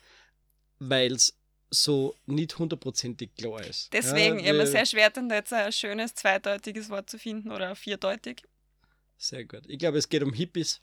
weil 0.78 1.12
es 1.12 1.34
so 1.70 2.14
nicht 2.26 2.59
hundertprozentig 2.59 3.34
klar 3.34 3.62
ist. 3.64 3.90
Deswegen, 3.95 4.34
ja, 4.36 4.43
ich 4.43 4.49
habe 4.49 4.59
mir 4.59 4.64
wir- 4.64 4.70
sehr 4.70 4.84
schwer 4.86 5.09
dann 5.11 5.30
jetzt 5.30 5.53
ein 5.55 5.72
schönes 5.72 6.14
zweideutiges 6.14 6.90
Wort 6.90 7.09
zu 7.09 7.18
finden 7.18 7.51
oder 7.51 7.74
vierdeutig. 7.76 8.43
Sehr 9.16 9.45
gut. 9.47 9.62
Ich 9.68 9.78
glaube, 9.78 9.97
es 9.99 10.09
geht 10.09 10.22
um 10.22 10.32
Hippies 10.34 10.80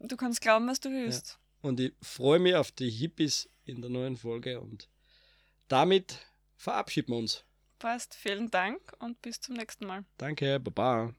Du 0.00 0.16
kannst 0.16 0.40
glauben, 0.40 0.66
was 0.68 0.78
du 0.80 0.90
willst. 0.90 1.38
und 1.60 1.80
ich 1.80 1.92
freue 2.00 2.38
mich 2.38 2.54
auf 2.54 2.70
die 2.72 2.88
Hippies 2.88 3.50
in 3.64 3.82
der 3.82 3.90
neuen 3.90 4.16
Folge 4.16 4.60
und 4.60 4.88
damit 5.66 6.20
verabschieden 6.58 7.12
wir 7.12 7.18
uns. 7.18 7.44
Passt. 7.78 8.14
Vielen 8.14 8.50
Dank 8.50 8.92
und 8.98 9.22
bis 9.22 9.40
zum 9.40 9.54
nächsten 9.54 9.86
Mal. 9.86 10.04
Danke, 10.18 10.60
Baba. 10.60 11.14